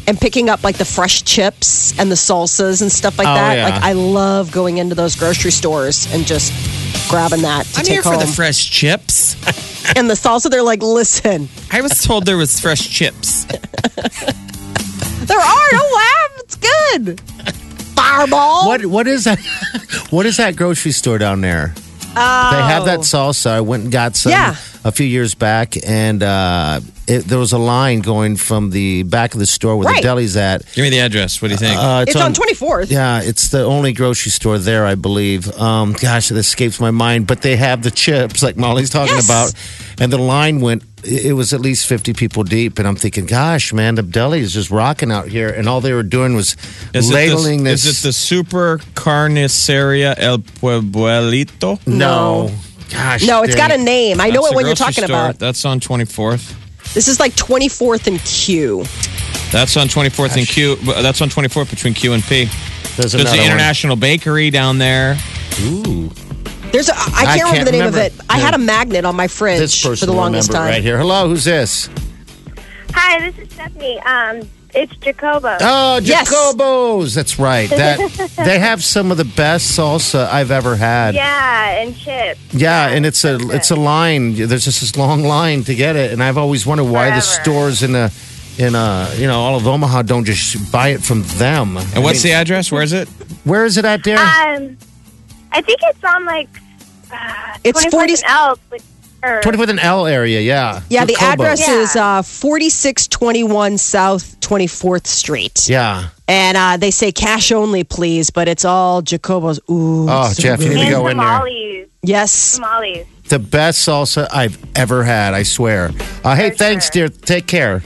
and 0.07 0.19
picking 0.21 0.49
up 0.49 0.65
like 0.65 0.79
the 0.79 0.85
fresh 0.85 1.23
chips 1.23 1.99
and 1.99 2.11
the 2.11 2.15
salsas 2.17 2.83
and 2.83 2.91
stuff 2.91 3.19
like 3.19 3.29
Oh, 3.29 3.35
that. 3.35 3.57
yeah. 3.57 3.65
Like 3.69 3.83
I 3.83 3.93
love 3.93 4.51
going 4.53 4.79
into 4.79 4.95
those 4.95 5.15
grocery 5.17 5.51
stores 5.53 6.13
and 6.13 6.27
just 6.27 6.53
grabbing 7.09 7.43
that 7.43 7.67
to 7.67 7.83
take 7.83 8.03
home. 8.03 8.19
For 8.19 8.25
the 8.27 8.33
fresh 8.33 8.71
chips. 8.71 9.35
and 9.97 10.09
the 10.11 10.15
salsa, 10.15 10.51
they're 10.51 10.63
like, 10.63 10.83
listen, 10.83 11.49
I 11.71 11.81
was 11.81 12.03
told 12.03 12.27
there 12.27 12.37
was 12.37 12.59
fresh 12.61 12.89
chips. 12.89 13.45
there 13.45 15.39
are 15.39 15.69
no 15.73 15.91
laugh. 15.95 16.31
It's 16.39 16.57
good. 16.57 17.21
Fireball. 17.95 18.67
What 18.67 18.87
what 18.87 19.07
is 19.07 19.25
that? 19.25 19.39
what 20.11 20.27
is 20.27 20.37
that 20.39 20.57
grocery 20.57 20.93
store 20.93 21.19
down 21.19 21.41
there? 21.41 21.75
Oh. 22.17 22.51
They 22.53 22.63
have 22.63 22.85
that 22.87 23.01
salsa. 23.01 23.51
I 23.51 23.61
went 23.61 23.85
and 23.85 23.93
got 23.93 24.17
some 24.17 24.33
Yeah. 24.33 24.55
a 24.85 24.93
few 24.93 25.07
years 25.07 25.35
back, 25.35 25.77
and 25.87 26.23
uh, 26.23 26.81
it, 27.07 27.21
there 27.27 27.39
was 27.39 27.53
a 27.53 27.59
line 27.59 28.01
going 28.01 28.37
from 28.37 28.71
the 28.71 29.03
back 29.05 29.35
of 29.35 29.41
the 29.41 29.47
store 29.47 29.77
where 29.77 29.87
Right. 29.87 29.97
the 30.03 30.09
deli's 30.09 30.37
at. 30.37 30.63
Give 30.75 30.83
me 30.83 30.91
the 30.91 31.01
address. 31.01 31.41
What 31.41 31.49
do 31.49 31.55
you 31.55 31.59
think? 31.59 31.77
Uh, 31.79 32.05
It's 32.07 32.17
on 32.17 32.35
24th. 32.35 32.91
Yeah, 32.91 33.23
it's 33.23 33.49
the 33.49 33.65
only 33.65 33.93
grocery 33.93 34.31
store 34.31 34.59
there, 34.59 34.85
I 34.87 34.95
believe. 34.95 35.51
Um, 35.59 35.95
gosh, 35.95 36.31
it 36.31 36.37
escapes 36.37 36.81
my 36.81 36.91
mind. 36.91 37.27
But 37.27 37.43
they 37.43 37.57
have 37.57 37.83
the 37.83 37.91
chips, 37.91 38.43
like 38.43 38.57
Molly's 38.57 38.91
talking 38.91 39.15
Yes. 39.17 39.25
about, 39.25 39.55
and 40.01 40.13
the 40.13 40.19
line 40.19 40.61
went. 40.61 40.83
It 41.05 41.27
it 41.27 41.33
was 41.35 41.53
at 41.53 41.61
least 41.61 41.87
fifty 41.87 42.13
people 42.13 42.43
deep, 42.45 42.79
and 42.79 42.87
I'm 42.87 42.97
thinking, 42.97 43.27
gosh, 43.27 43.73
man, 43.73 43.95
the 43.95 44.03
deli 44.03 44.41
is 44.41 44.53
just 44.53 44.71
rocking 44.71 45.11
out 45.11 45.29
here, 45.29 45.49
and 45.49 45.69
all 45.69 45.81
they 45.81 45.93
were 45.93 46.03
doing 46.03 46.35
was 46.35 46.57
is, 46.95 47.11
it 47.11 47.13
the, 47.13 47.61
this. 47.65 47.85
is 47.85 48.01
it 48.01 48.07
the 48.09 48.13
Super 48.13 48.79
Carniceria 48.95 50.15
El 50.19 50.39
Pueblito? 50.39 51.85
no, 51.87 52.51
gosh, 52.93 53.27
No, 53.27 53.43
it's 53.43 53.55
got 53.57 53.71
a 53.71 53.79
name. 53.79 54.21
I 54.21 54.31
know 54.31 54.43
That's 54.43 54.53
it 54.53 54.57
when 54.57 54.67
you're 54.67 54.75
talking 54.75 55.05
store. 55.05 55.07
about. 55.07 55.39
That's 55.39 55.65
on 55.65 55.81
24th. 55.81 56.55
This 56.95 57.09
is 57.09 57.19
like 57.19 57.33
24th 57.35 58.07
and 58.07 58.21
Q. 58.21 58.85
That's 59.51 59.77
on 59.77 59.87
24th 59.89 60.37
and 60.37 60.47
Q. 60.47 60.77
That's 60.77 61.21
on 61.21 61.29
24th 61.29 61.71
between 61.71 61.95
Q 61.95 62.13
and 62.13 62.23
P. 62.23 62.45
There's 62.45 62.97
There's 62.97 63.15
another 63.15 63.31
the 63.31 63.37
one. 63.39 63.47
International 63.47 63.97
Bakery 63.97 64.51
down 64.51 64.79
there. 64.79 65.17
Ooh, 65.63 66.11
There's 66.73 66.89
a, 66.89 66.95
I 66.95 66.97
can't, 66.97 67.15
I 67.17 67.35
remember 67.35 67.55
can't 67.55 67.67
the 67.67 67.73
name 67.73 67.81
remember. 67.87 67.99
of 68.01 68.21
it. 68.21 68.27
I 68.31 68.39
had 68.39 68.55
a 68.55 68.59
magnet 68.59 69.05
on 69.05 69.15
my 69.15 69.27
this 69.27 69.37
fridge 69.39 69.83
person 69.83 69.97
for 69.97 70.07
the 70.07 70.13
will 70.13 70.19
longest 70.19 70.49
remember 70.49 70.67
time. 70.69 70.75
right 70.75 70.83
here. 70.83 70.99
Hello, 70.99 71.29
who's 71.29 71.45
this? 71.45 71.89
Hi, 72.95 73.31
this 73.31 73.39
is 73.47 73.53
Stephanie. 73.53 73.99
Um, 74.01 74.49
it's 74.75 74.95
Jacobo. 74.97 75.57
Oh, 75.61 76.01
Yes. 76.03 76.29
Jacobos. 76.31 77.15
That's 77.15 77.39
right. 77.39 77.69
That 77.69 77.99
they 78.45 78.59
have 78.59 78.83
some 78.83 79.11
of 79.11 79.19
the 79.19 79.25
best 79.25 79.79
salsa 79.79 80.27
I've 80.29 80.51
ever 80.51 80.77
had. 80.77 81.15
Yeah, 81.15 81.71
and 81.83 81.95
chips. 81.97 82.41
Yeah, 82.55 82.89
and 82.89 83.05
it's 83.05 83.23
a 83.25 83.37
good. 83.37 83.51
it's 83.51 83.71
a 83.71 83.77
line. 83.77 84.35
There's 84.35 84.65
just 84.65 84.81
this 84.81 84.97
long 84.97 85.23
line 85.25 85.65
to 85.65 85.75
get 85.75 85.97
it, 85.97 86.11
and 86.13 86.23
I've 86.23 86.39
always 86.39 86.65
wondered 86.67 86.85
why 86.85 87.11
the 87.11 87.21
stores 87.21 87.83
in 87.83 87.95
a 87.95 88.11
in 88.59 88.75
a 88.75 89.11
you 89.17 89.27
know 89.27 89.41
all 89.41 89.57
of 89.57 89.67
Omaha 89.67 90.03
don't 90.03 90.25
just 90.25 90.73
buy 90.73 90.89
it 90.89 91.03
from 91.03 91.23
them. 91.37 91.77
And 91.77 92.03
what's 92.03 92.23
the 92.23 92.33
address? 92.33 92.73
Where 92.73 92.83
is 92.83 92.95
it? 92.95 93.09
Where 93.45 93.67
is 93.67 93.77
it 93.77 93.85
at, 93.85 94.03
dear? 94.03 94.17
Um, 94.17 94.79
I 95.53 95.61
think 95.61 95.81
it's 95.83 96.03
on 96.05 96.25
like. 96.25 96.49
Uh, 97.13 97.57
It's 97.65 97.85
24th 97.85 97.91
40 97.91 98.13
and 98.15 98.23
L, 98.27 98.59
like, 98.71 98.83
or- 99.25 99.41
Twenty 99.43 99.59
with 99.59 99.71
an 99.71 99.79
L 99.79 100.07
area. 100.07 100.41
Yeah. 100.41 100.81
Yeah, 100.89 101.05
the 101.05 101.13
Jacobo. 101.15 101.45
address 101.45 101.61
Yeah. 101.61 101.75
is 101.81 101.95
uh, 101.97 102.23
4621 102.23 103.79
South 103.79 104.41
24th 104.41 105.07
Street. 105.07 105.69
Yeah. 105.69 106.09
And 106.27 106.57
uh, 106.57 106.77
they 106.77 106.91
say 106.91 107.13
cash 107.13 107.53
only, 107.53 107.85
please, 107.85 108.31
but 108.31 108.49
it's 108.49 108.65
all 108.65 109.01
Jacobo's. 109.03 109.61
Ooh. 109.71 110.09
Oh, 110.09 110.29
so 110.33 110.43
Jeff, 110.43 110.61
you 110.63 110.71
need 110.75 110.87
to 110.87 110.91
go 110.91 111.07
in 111.09 111.19
there. 111.19 111.87
Yes. 112.03 112.57
Tamales. 112.57 113.07
The 113.29 113.39
best 113.39 113.87
salsa 113.87 114.27
I've 114.33 114.59
ever 114.77 115.05
had. 115.05 115.35
I 115.35 115.45
swear. 115.45 115.91
Uh, 116.25 116.35
hey, 116.35 116.51
For 116.51 116.57
thanks, 116.57 116.87
sure. 116.87 117.09
dear. 117.09 117.09
Take 117.09 117.47
care. 117.47 117.83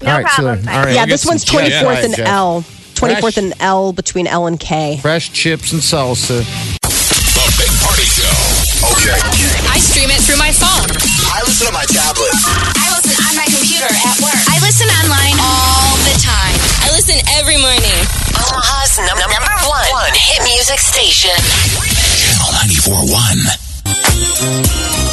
No 0.00 0.10
all 0.10 0.16
right, 0.18 0.26
problem. 0.26 0.62
so, 0.62 0.70
all 0.70 0.84
right. 0.84 0.94
yeah, 0.94 1.06
this 1.06 1.26
one's 1.26 1.44
24th 1.44 1.82
All 1.82 1.88
right, 1.88 2.04
and 2.04 2.14
Jeff. 2.14 2.28
L. 2.28 2.62
24th 2.94 3.20
Fresh. 3.20 3.36
and 3.38 3.54
L 3.60 3.92
between 3.92 4.26
L 4.28 4.46
and 4.46 4.60
K. 4.60 4.98
Fresh 5.02 5.32
chips 5.32 5.72
and 5.72 5.80
salsa. 5.82 6.44
Listen 17.18 17.34
every 17.38 17.56
morning. 17.58 18.06
Omaha's 18.36 18.98
num- 18.98 19.18
num- 19.18 19.30
number 19.30 19.68
one, 19.68 19.86
one 19.90 20.12
hit 20.14 20.42
music 20.44 20.78
station. 20.78 21.30
Channel 22.18 22.52
94.1. 22.52 25.07